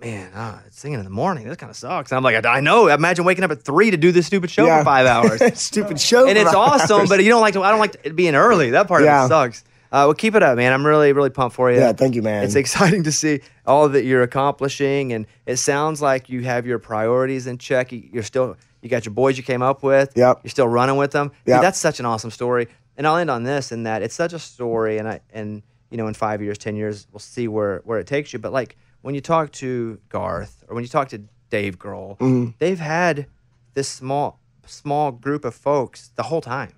man, 0.00 0.32
uh, 0.32 0.58
singing 0.70 0.98
in 0.98 1.04
the 1.04 1.10
morning, 1.10 1.46
this 1.46 1.58
kind 1.58 1.68
of 1.68 1.76
sucks. 1.76 2.10
And 2.10 2.16
I'm 2.16 2.22
like, 2.24 2.42
I, 2.46 2.56
I 2.56 2.60
know. 2.60 2.88
Imagine 2.88 3.26
waking 3.26 3.44
up 3.44 3.50
at 3.50 3.62
three 3.62 3.90
to 3.90 3.98
do 3.98 4.12
this 4.12 4.26
stupid 4.26 4.50
show 4.50 4.64
Yeah. 4.64 4.78
for 4.78 4.84
five 4.86 5.06
hours. 5.06 5.42
Stupid 5.60 6.00
show. 6.00 6.26
and 6.26 6.38
it's 6.38 6.54
awesome, 6.54 7.00
hours. 7.00 7.08
but 7.10 7.22
you 7.22 7.28
don't 7.28 7.42
like 7.42 7.52
to, 7.52 7.62
I 7.62 7.70
don't 7.70 7.80
like 7.80 7.96
it 8.04 8.16
being 8.16 8.34
early. 8.34 8.70
That 8.70 8.88
part 8.88 9.04
Yeah. 9.04 9.24
of 9.24 9.26
it 9.26 9.28
sucks. 9.28 9.62
Uh, 9.92 10.08
well, 10.08 10.14
keep 10.14 10.34
it 10.34 10.42
up, 10.42 10.56
man. 10.56 10.72
I'm 10.72 10.86
really, 10.86 11.12
really 11.12 11.28
pumped 11.28 11.54
for 11.54 11.70
you. 11.70 11.78
Yeah, 11.78 11.92
thank 11.92 12.14
you, 12.14 12.22
man. 12.22 12.44
It's 12.44 12.54
exciting 12.54 13.02
to 13.02 13.12
see 13.12 13.40
all 13.66 13.90
that 13.90 14.04
you're 14.04 14.22
accomplishing, 14.22 15.12
and 15.12 15.26
it 15.44 15.56
sounds 15.56 16.00
like 16.00 16.30
you 16.30 16.44
have 16.44 16.66
your 16.66 16.78
priorities 16.78 17.46
in 17.46 17.58
check. 17.58 17.90
You're 17.92 18.22
still, 18.22 18.56
you 18.82 18.88
got 18.88 19.04
your 19.04 19.14
boys 19.14 19.36
you 19.36 19.42
came 19.42 19.62
up 19.62 19.82
with. 19.82 20.12
Yep. 20.16 20.40
You're 20.42 20.50
still 20.50 20.68
running 20.68 20.96
with 20.96 21.12
them. 21.12 21.32
Dude, 21.44 21.60
that's 21.62 21.78
such 21.78 22.00
an 22.00 22.06
awesome 22.06 22.30
story. 22.30 22.68
And 22.96 23.06
I'll 23.06 23.16
end 23.16 23.30
on 23.30 23.44
this: 23.44 23.72
in 23.72 23.84
that 23.84 24.02
it's 24.02 24.14
such 24.14 24.32
a 24.32 24.38
story, 24.38 24.98
and 24.98 25.08
I, 25.08 25.20
and 25.32 25.62
you 25.90 25.96
know, 25.96 26.06
in 26.06 26.14
five 26.14 26.42
years, 26.42 26.58
ten 26.58 26.76
years, 26.76 27.06
we'll 27.12 27.20
see 27.20 27.48
where 27.48 27.80
where 27.84 27.98
it 27.98 28.06
takes 28.06 28.32
you. 28.32 28.38
But 28.38 28.52
like 28.52 28.76
when 29.02 29.14
you 29.14 29.20
talk 29.20 29.52
to 29.52 29.98
Garth 30.08 30.64
or 30.68 30.74
when 30.74 30.84
you 30.84 30.88
talk 30.88 31.08
to 31.10 31.22
Dave 31.50 31.78
Grohl, 31.78 32.18
Mm-hmm. 32.18 32.50
they've 32.58 32.78
had 32.78 33.26
this 33.74 33.88
small 33.88 34.38
small 34.66 35.12
group 35.12 35.44
of 35.44 35.54
folks 35.54 36.10
the 36.16 36.24
whole 36.24 36.40
time, 36.40 36.72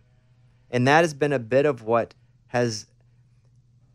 and 0.70 0.86
that 0.86 1.00
has 1.00 1.14
been 1.14 1.32
a 1.32 1.38
bit 1.38 1.66
of 1.66 1.82
what 1.82 2.14
has 2.48 2.86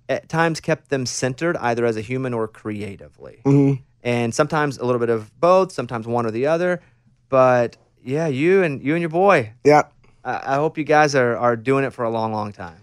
at 0.10 0.30
times 0.30 0.60
kept 0.60 0.90
them 0.90 1.06
centered 1.06 1.58
either 1.58 1.86
as 1.86 1.98
a 1.98 2.02
human 2.02 2.34
or 2.34 2.48
creatively. 2.48 3.42
Mm-hmm. 3.46 3.82
And 4.04 4.34
sometimes 4.34 4.78
a 4.78 4.86
little 4.86 5.00
bit 5.00 5.10
of 5.10 5.38
both, 5.40 5.72
sometimes 5.72 6.08
one 6.08 6.26
or 6.26 6.32
the 6.32 6.46
other. 6.48 6.82
But 7.30 7.76
yeah, 8.08 8.28
you 8.28 8.64
and 8.64 8.82
you 8.82 8.94
and 8.96 9.02
your 9.02 9.10
boy. 9.10 9.52
Yeah. 9.64 9.84
I, 10.24 10.54
I 10.54 10.56
hope 10.56 10.78
you 10.78 10.84
guys 10.84 11.14
are 11.16 11.36
are 11.38 11.56
doing 11.56 11.84
it 11.84 11.92
for 11.94 12.06
a 12.06 12.10
long, 12.10 12.32
long 12.34 12.52
time. 12.54 12.78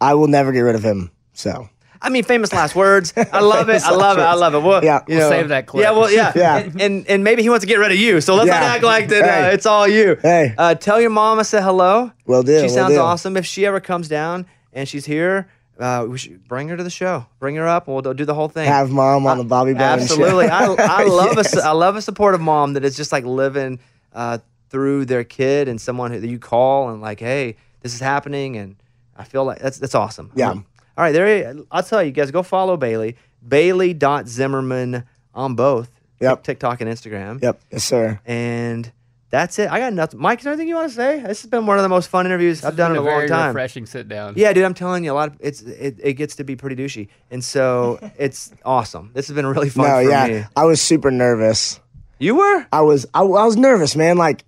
I 0.00 0.14
will 0.14 0.28
never 0.28 0.52
get 0.52 0.60
rid 0.60 0.74
of 0.74 0.82
him. 0.82 1.10
So 1.34 1.68
I 2.02 2.08
mean, 2.08 2.24
famous 2.24 2.52
last 2.52 2.74
words. 2.74 3.12
I 3.16 3.40
love 3.40 3.68
it. 3.68 3.82
I 3.82 3.90
love 3.90 4.16
it. 4.18 4.22
I 4.22 4.34
love 4.34 4.54
it. 4.54 4.62
Well, 4.62 4.82
Yeah. 4.82 5.00
you 5.06 5.16
We'll 5.16 5.28
know, 5.28 5.36
save 5.36 5.48
that 5.48 5.66
clip. 5.66 5.82
Yeah, 5.84 5.90
well, 5.90 6.10
yeah, 6.10 6.32
Yeah. 6.36 6.56
And, 6.58 6.80
and 6.80 7.06
and 7.08 7.24
maybe 7.24 7.42
he 7.42 7.50
wants 7.50 7.62
to 7.62 7.66
get 7.68 7.76
rid 7.78 7.92
of 7.92 7.98
you. 7.98 8.20
So 8.22 8.34
let's 8.34 8.48
not 8.48 8.62
act 8.62 8.82
like 8.82 9.08
that. 9.08 9.22
Uh, 9.22 9.26
Hey. 9.48 9.54
it's 9.54 9.66
all 9.66 9.86
you. 9.86 10.16
Hey. 10.22 10.54
uh, 10.56 10.74
tell 10.74 10.98
your 11.00 11.10
mom 11.10 11.38
I 11.38 11.42
said 11.42 11.62
hello. 11.62 12.10
Well, 12.26 12.42
do, 12.42 12.56
She 12.58 12.62
will 12.66 12.68
sounds 12.70 12.94
do. 12.94 13.00
awesome. 13.00 13.36
If 13.36 13.44
she 13.46 13.66
ever 13.66 13.80
comes 13.80 14.08
down 14.08 14.46
and 14.72 14.88
she's 14.88 15.04
here, 15.04 15.48
uh, 15.78 16.06
we 16.08 16.16
should 16.18 16.46
bring 16.48 16.68
her 16.68 16.76
to 16.76 16.82
the 16.82 16.90
show. 16.90 17.26
Bring 17.38 17.56
her 17.56 17.66
up, 17.68 17.86
and 17.86 17.94
we'll 17.94 18.14
do 18.14 18.24
the 18.24 18.34
whole 18.34 18.48
thing. 18.48 18.66
have 18.66 18.90
mom 18.90 19.26
on 19.26 19.36
the 19.38 19.44
Bobby 19.44 19.72
Bones 19.74 20.06
show. 20.08 20.14
Absolutely. 20.14 20.48
I, 20.48 20.64
I 20.78 21.04
love 21.20 21.36
Yes. 21.36 21.54
a 21.56 21.62
I 21.64 21.72
love 21.72 21.96
a 21.96 22.02
supportive 22.02 22.40
mom 22.40 22.74
that 22.74 22.84
is 22.84 22.96
just 22.96 23.12
like 23.12 23.24
living 23.24 23.78
uh, 24.14 24.38
through 24.70 25.04
their 25.04 25.24
kid 25.24 25.68
and 25.68 25.80
someone 25.80 26.10
who 26.12 26.18
you 26.26 26.38
call 26.38 26.88
and 26.90 27.00
like, 27.02 27.20
hey, 27.20 27.56
this 27.82 27.92
is 27.94 28.00
happening, 28.00 28.56
and 28.56 28.76
I 29.16 29.24
feel 29.24 29.44
like 29.44 29.58
that's 29.60 29.78
that's 29.78 29.94
awesome. 29.94 30.30
Yeah. 30.34 30.50
Um, 30.50 30.66
all 30.96 31.04
right, 31.04 31.12
there. 31.12 31.54
I'll 31.70 31.82
tell 31.82 32.02
you 32.02 32.10
guys, 32.12 32.30
go 32.30 32.42
follow 32.42 32.76
Bailey. 32.76 33.16
Bailey.Zimmerman 33.46 35.04
on 35.34 35.54
both 35.54 35.90
Yep. 36.20 36.42
TikTok 36.44 36.80
and 36.82 36.90
Instagram. 36.90 37.42
Yep. 37.42 37.60
Yes, 37.70 37.84
sir. 37.84 38.20
And 38.26 38.92
that's 39.30 39.58
it. 39.58 39.70
I 39.70 39.78
got 39.78 39.94
nothing. 39.94 40.20
Mike, 40.20 40.40
is 40.40 40.44
there 40.44 40.52
anything 40.52 40.68
you 40.68 40.74
want 40.74 40.90
to 40.90 40.94
say? 40.94 41.20
This 41.20 41.40
has 41.40 41.50
been 41.50 41.64
one 41.64 41.78
of 41.78 41.82
the 41.82 41.88
most 41.88 42.08
fun 42.08 42.26
interviews 42.26 42.62
I've 42.62 42.76
done 42.76 42.90
in 42.90 42.96
Been 42.98 43.04
a 43.04 43.06
long 43.06 43.16
very 43.20 43.28
time. 43.28 43.48
refreshing 43.54 43.86
sit 43.86 44.06
down. 44.08 44.34
Yeah, 44.36 44.52
dude, 44.52 44.64
I'm 44.64 44.74
telling 44.74 45.02
you, 45.04 45.12
a 45.12 45.14
lot 45.14 45.28
of 45.30 45.36
it's 45.40 45.62
it, 45.62 45.96
it 46.02 46.12
gets 46.14 46.36
to 46.36 46.44
be 46.44 46.56
pretty 46.56 46.76
douchey, 46.76 47.08
and 47.30 47.42
so 47.42 47.98
it's 48.18 48.52
awesome. 48.66 49.12
This 49.14 49.28
has 49.28 49.34
been 49.34 49.46
really 49.46 49.70
fun 49.70 49.86
No, 49.86 50.04
for 50.04 50.10
yeah. 50.10 50.26
me. 50.26 50.44
I 50.56 50.64
was 50.64 50.82
super 50.82 51.10
nervous. 51.10 51.80
You 52.18 52.34
were? 52.34 52.66
I 52.70 52.82
was 52.82 53.06
I, 53.14 53.20
I 53.20 53.22
was 53.22 53.56
nervous, 53.56 53.96
man. 53.96 54.18
Like, 54.18 54.44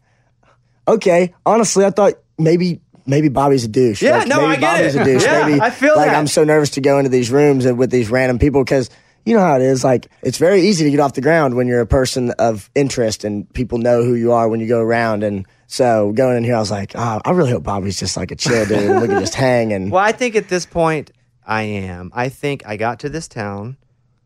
okay, 0.88 1.34
honestly, 1.46 1.84
I 1.84 1.90
thought 1.90 2.14
maybe 2.38 2.80
maybe 3.06 3.28
Bobby's 3.28 3.64
a 3.64 3.68
douche. 3.68 4.02
Yeah, 4.02 4.18
like, 4.18 4.28
no, 4.28 4.36
maybe 4.48 4.52
I 4.52 4.56
get 4.56 4.76
Bobby's 4.78 4.94
it. 4.94 5.00
a 5.00 5.04
douche. 5.04 5.24
Yeah, 5.24 5.46
maybe 5.46 5.60
I 5.60 5.70
feel 5.70 5.96
like 5.96 6.06
that. 6.10 6.16
I'm 6.16 6.26
so 6.26 6.44
nervous 6.44 6.70
to 6.70 6.80
go 6.80 6.98
into 6.98 7.10
these 7.10 7.30
rooms 7.30 7.64
and 7.66 7.78
with 7.78 7.90
these 7.90 8.10
random 8.10 8.38
people 8.38 8.62
because 8.64 8.90
you 9.24 9.34
know 9.34 9.40
how 9.40 9.56
it 9.56 9.62
is. 9.62 9.84
Like, 9.84 10.08
it's 10.22 10.38
very 10.38 10.62
easy 10.62 10.84
to 10.84 10.90
get 10.90 11.00
off 11.00 11.12
the 11.14 11.20
ground 11.20 11.54
when 11.54 11.66
you're 11.68 11.80
a 11.80 11.86
person 11.86 12.30
of 12.38 12.70
interest 12.74 13.24
and 13.24 13.52
people 13.54 13.78
know 13.78 14.02
who 14.02 14.14
you 14.14 14.32
are 14.32 14.48
when 14.48 14.58
you 14.60 14.66
go 14.66 14.80
around. 14.80 15.22
And 15.22 15.46
so 15.68 16.12
going 16.12 16.36
in 16.36 16.44
here, 16.44 16.56
I 16.56 16.58
was 16.60 16.70
like, 16.72 16.92
oh, 16.96 17.20
I 17.24 17.30
really 17.30 17.50
hope 17.52 17.62
Bobby's 17.62 17.98
just 17.98 18.16
like 18.16 18.30
a 18.32 18.36
chill 18.36 18.66
dude 18.66 18.78
and 18.78 19.00
we 19.00 19.08
can 19.08 19.20
just 19.20 19.34
hang 19.34 19.72
and 19.72 19.92
Well, 19.92 20.02
I 20.02 20.10
think 20.12 20.34
at 20.34 20.48
this 20.48 20.66
point, 20.66 21.12
I 21.46 21.62
am. 21.62 22.10
I 22.14 22.28
think 22.30 22.66
I 22.66 22.76
got 22.76 23.00
to 23.00 23.08
this 23.08 23.28
town. 23.28 23.76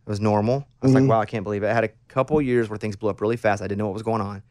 It 0.06 0.08
was 0.10 0.20
normal. 0.20 0.66
I 0.82 0.86
was 0.86 0.92
Mm-hmm. 0.94 1.02
like, 1.08 1.10
wow, 1.10 1.20
I 1.20 1.26
can't 1.26 1.44
believe 1.44 1.62
it. 1.62 1.68
I 1.68 1.74
had 1.74 1.84
a 1.84 1.90
couple 2.08 2.40
years 2.40 2.68
where 2.70 2.78
things 2.78 2.96
blew 2.96 3.10
up 3.10 3.20
really 3.20 3.36
fast. 3.36 3.62
I 3.62 3.66
didn't 3.66 3.78
know 3.78 3.86
what 3.86 3.94
was 3.94 4.02
going 4.02 4.20
on, 4.22 4.42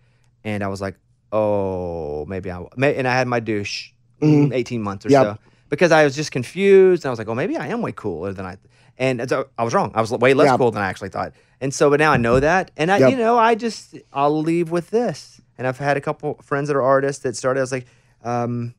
and 0.43 0.63
I 0.63 0.67
was 0.67 0.81
like, 0.81 0.95
oh, 1.35 2.25
maybe 2.27 2.51
I. 2.51 2.63
May, 2.77 2.95
and 2.95 3.07
I 3.07 3.13
had 3.13 3.27
my 3.27 3.39
douche, 3.39 3.91
mm, 4.21 4.53
eighteen 4.53 4.81
months 4.81 5.05
or 5.05 5.09
Mm-hmm. 5.09 5.33
so, 5.35 5.37
because 5.69 5.91
I 5.91 6.03
was 6.03 6.15
just 6.15 6.31
confused. 6.31 7.03
And 7.03 7.09
I 7.09 7.11
was 7.11 7.19
like, 7.19 7.27
oh, 7.27 7.35
maybe 7.35 7.57
I 7.57 7.67
am 7.67 7.81
way 7.81 7.91
cooler 7.91 8.33
than 8.33 8.45
I. 8.45 8.57
And 8.97 9.27
so 9.29 9.49
I 9.57 9.63
was 9.63 9.73
wrong. 9.73 9.91
I 9.93 10.01
was 10.01 10.11
way 10.11 10.33
less 10.33 10.47
Yep. 10.47 10.57
cool 10.59 10.71
than 10.71 10.81
I 10.81 10.87
actually 10.87 11.09
thought. 11.09 11.33
And 11.61 11.73
so, 11.73 11.89
but 11.89 11.99
now 11.99 12.11
I 12.13 12.17
know 12.17 12.39
that, 12.39 12.71
and 12.77 12.91
I, 12.91 12.97
Yep. 12.99 13.11
you 13.11 13.17
know, 13.17 13.37
I 13.37 13.55
just 13.55 13.95
I'll 14.13 14.41
leave 14.41 14.71
with 14.71 14.89
this. 14.89 15.41
And 15.57 15.65
I've 15.67 15.77
had 15.77 15.95
a 15.97 16.01
couple 16.01 16.35
friends 16.43 16.67
that 16.69 16.75
are 16.75 16.81
artists 16.81 17.23
that 17.23 17.35
started. 17.35 17.59
I 17.59 17.63
was 17.63 17.71
like, 17.71 17.87
um, 18.23 18.73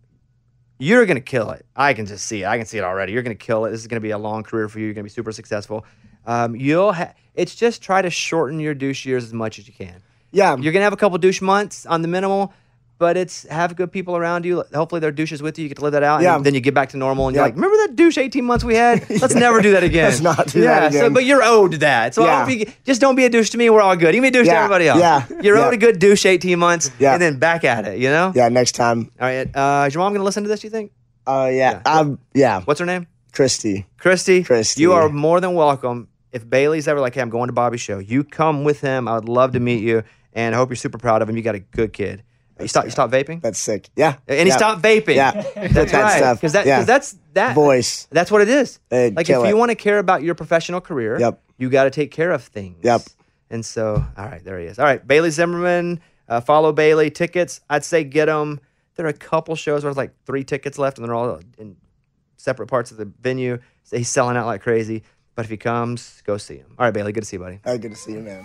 you're 0.79 1.07
gonna 1.07 1.21
kill 1.21 1.51
it. 1.53 1.65
I 1.75 1.95
can 1.95 2.05
just 2.07 2.27
see 2.27 2.43
it. 2.43 2.47
I 2.47 2.59
can 2.59 2.67
see 2.67 2.77
it 2.79 2.85
already. 2.85 3.13
You're 3.13 3.23
gonna 3.23 3.35
kill 3.35 3.65
it. 3.65 3.71
This 3.71 3.81
is 3.81 3.87
gonna 3.87 4.01
be 4.01 4.11
a 4.11 4.19
long 4.19 4.43
career 4.43 4.69
for 4.69 4.79
you. 4.79 4.85
You're 4.87 4.95
gonna 4.95 5.05
be 5.05 5.11
super 5.11 5.33
successful. 5.33 5.87
Um, 6.27 6.55
you'll. 6.57 6.93
Ha- 6.93 7.15
it's 7.35 7.55
just 7.55 7.83
try 7.83 8.01
to 8.03 8.11
shorten 8.11 8.61
your 8.61 8.75
douche 8.75 9.05
years 9.07 9.25
as 9.25 9.33
much 9.33 9.59
as 9.59 9.67
you 9.69 9.75
can. 9.75 10.03
Yeah, 10.37 10.57
You're 10.57 10.73
gonna 10.73 10.85
have 10.85 10.93
a 10.93 10.97
couple 11.03 11.17
douche 11.19 11.41
months 11.43 11.87
on 11.87 12.03
the 12.03 12.09
minimal, 12.09 12.53
but 12.99 13.17
it's 13.17 13.47
have 13.49 13.75
good 13.77 13.91
people 13.93 14.17
around 14.17 14.45
you. 14.45 14.65
Hopefully, 14.75 15.01
they're 15.01 15.11
douches 15.13 15.43
with 15.43 15.59
you. 15.59 15.65
You 15.65 15.69
get 15.69 15.77
to 15.79 15.85
live 15.85 15.93
that 15.93 16.03
out. 16.03 16.23
Yeah. 16.23 16.37
And 16.37 16.45
then 16.47 16.55
you 16.55 16.61
get 16.61 16.75
back 16.75 16.89
to 16.91 16.97
normal, 16.97 17.27
and 17.29 17.35
you're 17.35 17.45
like, 17.45 17.55
remember 17.55 17.77
that 17.87 17.97
douche 17.97 18.17
18 18.19 18.45
months 18.45 18.65
we 18.65 18.75
had? 18.75 19.09
Let's 19.23 19.35
never 19.35 19.61
do 19.61 19.73
that 19.73 19.83
again. 19.85 20.05
Let's 20.11 20.21
not 20.21 20.47
do 20.49 20.61
yeah, 20.63 20.81
that 20.81 20.93
So, 20.93 20.99
again. 21.01 21.13
but 21.15 21.25
you're 21.25 21.43
owed 21.43 21.75
that. 21.75 22.15
So 22.15 22.25
Yeah. 22.25 22.65
just 22.85 23.01
don't 23.01 23.15
be 23.17 23.25
a 23.25 23.29
douche 23.31 23.51
to 23.51 23.59
me. 23.59 23.69
We're 23.71 23.83
all 23.83 23.97
good. 23.97 24.15
You 24.15 24.23
be 24.23 24.29
a 24.29 24.31
douche 24.31 24.47
to 24.47 24.55
everybody 24.57 24.89
else. 24.89 25.01
Yeah. 25.01 25.25
You're 25.43 25.57
Yeah. 25.59 25.67
owed 25.67 25.75
a 25.75 25.79
good 25.79 25.99
douche 25.99 26.25
18 26.27 26.59
months, 26.59 26.91
Yeah. 26.99 27.13
and 27.15 27.21
then 27.23 27.39
back 27.39 27.65
at 27.65 27.87
it. 27.87 27.99
You 27.99 28.09
know. 28.09 28.33
yeah. 28.35 28.49
Next 28.49 28.73
time, 28.73 29.11
All 29.21 29.27
right. 29.29 29.49
Uh, 29.55 29.85
is 29.89 29.95
your 29.95 30.03
mom 30.05 30.13
gonna 30.15 30.25
listen 30.25 30.43
to 30.45 30.49
this? 30.49 30.65
You 30.65 30.71
think? 30.71 30.93
oh 31.27 31.47
Yeah. 31.49 31.81
yeah, 31.85 31.93
um, 31.99 32.19
yeah, 32.35 32.61
What's 32.63 32.81
her 32.81 32.87
name? 32.87 33.07
Christy. 33.33 33.85
Christy. 33.99 34.43
Christy. 34.43 34.81
You 34.81 34.93
are 34.95 35.09
more 35.11 35.41
than 35.41 35.53
welcome. 35.55 36.09
If 36.33 36.49
Bailey's 36.49 36.89
ever 36.89 37.01
like, 37.01 37.15
hey, 37.15 37.21
I'm 37.21 37.31
going 37.31 37.49
to 37.49 37.53
Bobby's 37.53 37.81
show, 37.81 37.99
you 37.99 38.25
come 38.25 38.65
with 38.65 38.81
him. 38.81 39.07
I 39.09 39.15
would 39.15 39.29
love 39.29 39.53
to 39.53 39.61
meet 39.61 39.83
you, 39.83 40.03
and 40.37 40.55
I 40.55 40.59
hope 40.59 40.69
you're 40.69 40.77
super 40.77 40.99
proud 40.99 41.23
of 41.23 41.29
him. 41.29 41.37
You 41.37 41.43
got 41.43 41.57
a 41.57 41.61
good 41.61 41.93
kid. 41.93 42.23
You 42.61 42.69
stop. 42.69 42.85
You 42.85 42.91
stop 42.91 43.11
vaping, 43.11 43.43
That's 43.43 43.59
sick. 43.59 43.91
Yeah, 43.97 44.17
and 44.29 44.47
he 44.49 44.53
stopped 44.53 44.83
vaping. 44.83 45.17
Yeah, 45.17 45.33
that's 45.57 45.93
that 45.93 46.03
right. 46.03 46.19
stuff. 46.19 46.39
Because 46.39 46.53
that, 46.53 46.67
yeah. 46.67 46.85
that's 46.85 47.17
that 47.35 47.55
voice. 47.55 48.07
That's 48.11 48.31
what 48.31 48.41
it 48.41 48.49
is. 48.49 48.79
They'd 48.89 49.15
like 49.17 49.25
if 49.25 49.35
kill 49.35 49.47
you 49.47 49.57
want 49.57 49.71
to 49.71 49.75
care 49.75 49.99
about 49.99 50.23
your 50.23 50.35
professional 50.35 50.81
career, 50.81 51.19
Yep. 51.19 51.43
you 51.59 51.69
got 51.69 51.85
to 51.85 51.91
take 51.91 52.13
care 52.13 52.31
of 52.31 52.43
things. 52.45 52.79
Yep. 52.83 53.03
And 53.51 53.65
so, 53.65 54.05
all 54.17 54.25
right, 54.25 54.43
there 54.43 54.59
he 54.59 54.67
is. 54.67 54.79
All 54.79 54.85
right, 54.87 55.07
Bailey 55.07 55.31
Zimmerman. 55.31 56.01
Uh, 56.29 56.41
follow 56.41 56.73
Bailey. 56.73 57.11
Tickets, 57.11 57.61
I'd 57.69 57.85
say 57.85 58.05
get 58.05 58.27
them. 58.27 58.61
There 58.97 59.07
are 59.07 59.11
a 59.11 59.13
couple 59.13 59.55
shows 59.55 59.85
where 59.85 59.91
there's 59.91 59.97
like 59.99 60.15
three 60.25 60.43
tickets 60.45 60.79
left, 60.79 60.99
and 60.99 61.07
they're 61.07 61.15
all 61.15 61.41
in 61.59 61.77
separate 62.39 62.69
parts 62.69 62.91
of 62.91 62.97
the 62.97 63.11
venue. 63.21 63.59
So 63.85 63.99
he's 63.99 64.09
selling 64.09 64.37
out 64.37 64.47
like 64.47 64.63
crazy. 64.63 65.03
But 65.35 65.45
if 65.45 65.51
he 65.51 65.59
comes, 65.59 66.23
go 66.25 66.39
see 66.39 66.57
him. 66.57 66.75
All 66.79 66.87
right, 66.87 66.95
Bailey. 66.95 67.13
Good 67.13 67.21
to 67.21 67.27
see 67.27 67.37
you, 67.37 67.43
buddy. 67.43 67.61
All 67.67 67.73
right, 67.73 67.81
good 67.81 67.91
to 67.93 67.97
see 67.97 68.13
you, 68.13 68.21
man. 68.21 68.45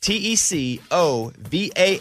T 0.00 0.14
E 0.14 0.36
C 0.36 0.80
O 0.90 1.32
V 1.38 1.72
A 1.76 1.98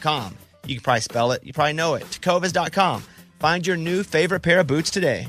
com. 0.00 0.36
You 0.66 0.76
can 0.76 0.82
probably 0.82 1.00
spell 1.00 1.32
it, 1.32 1.44
you 1.44 1.52
probably 1.52 1.74
know 1.74 1.94
it. 1.94 2.04
Tecovas.com. 2.04 3.04
Find 3.38 3.66
your 3.66 3.76
new 3.76 4.02
favorite 4.02 4.40
pair 4.40 4.60
of 4.60 4.66
boots 4.66 4.90
today. 4.90 5.28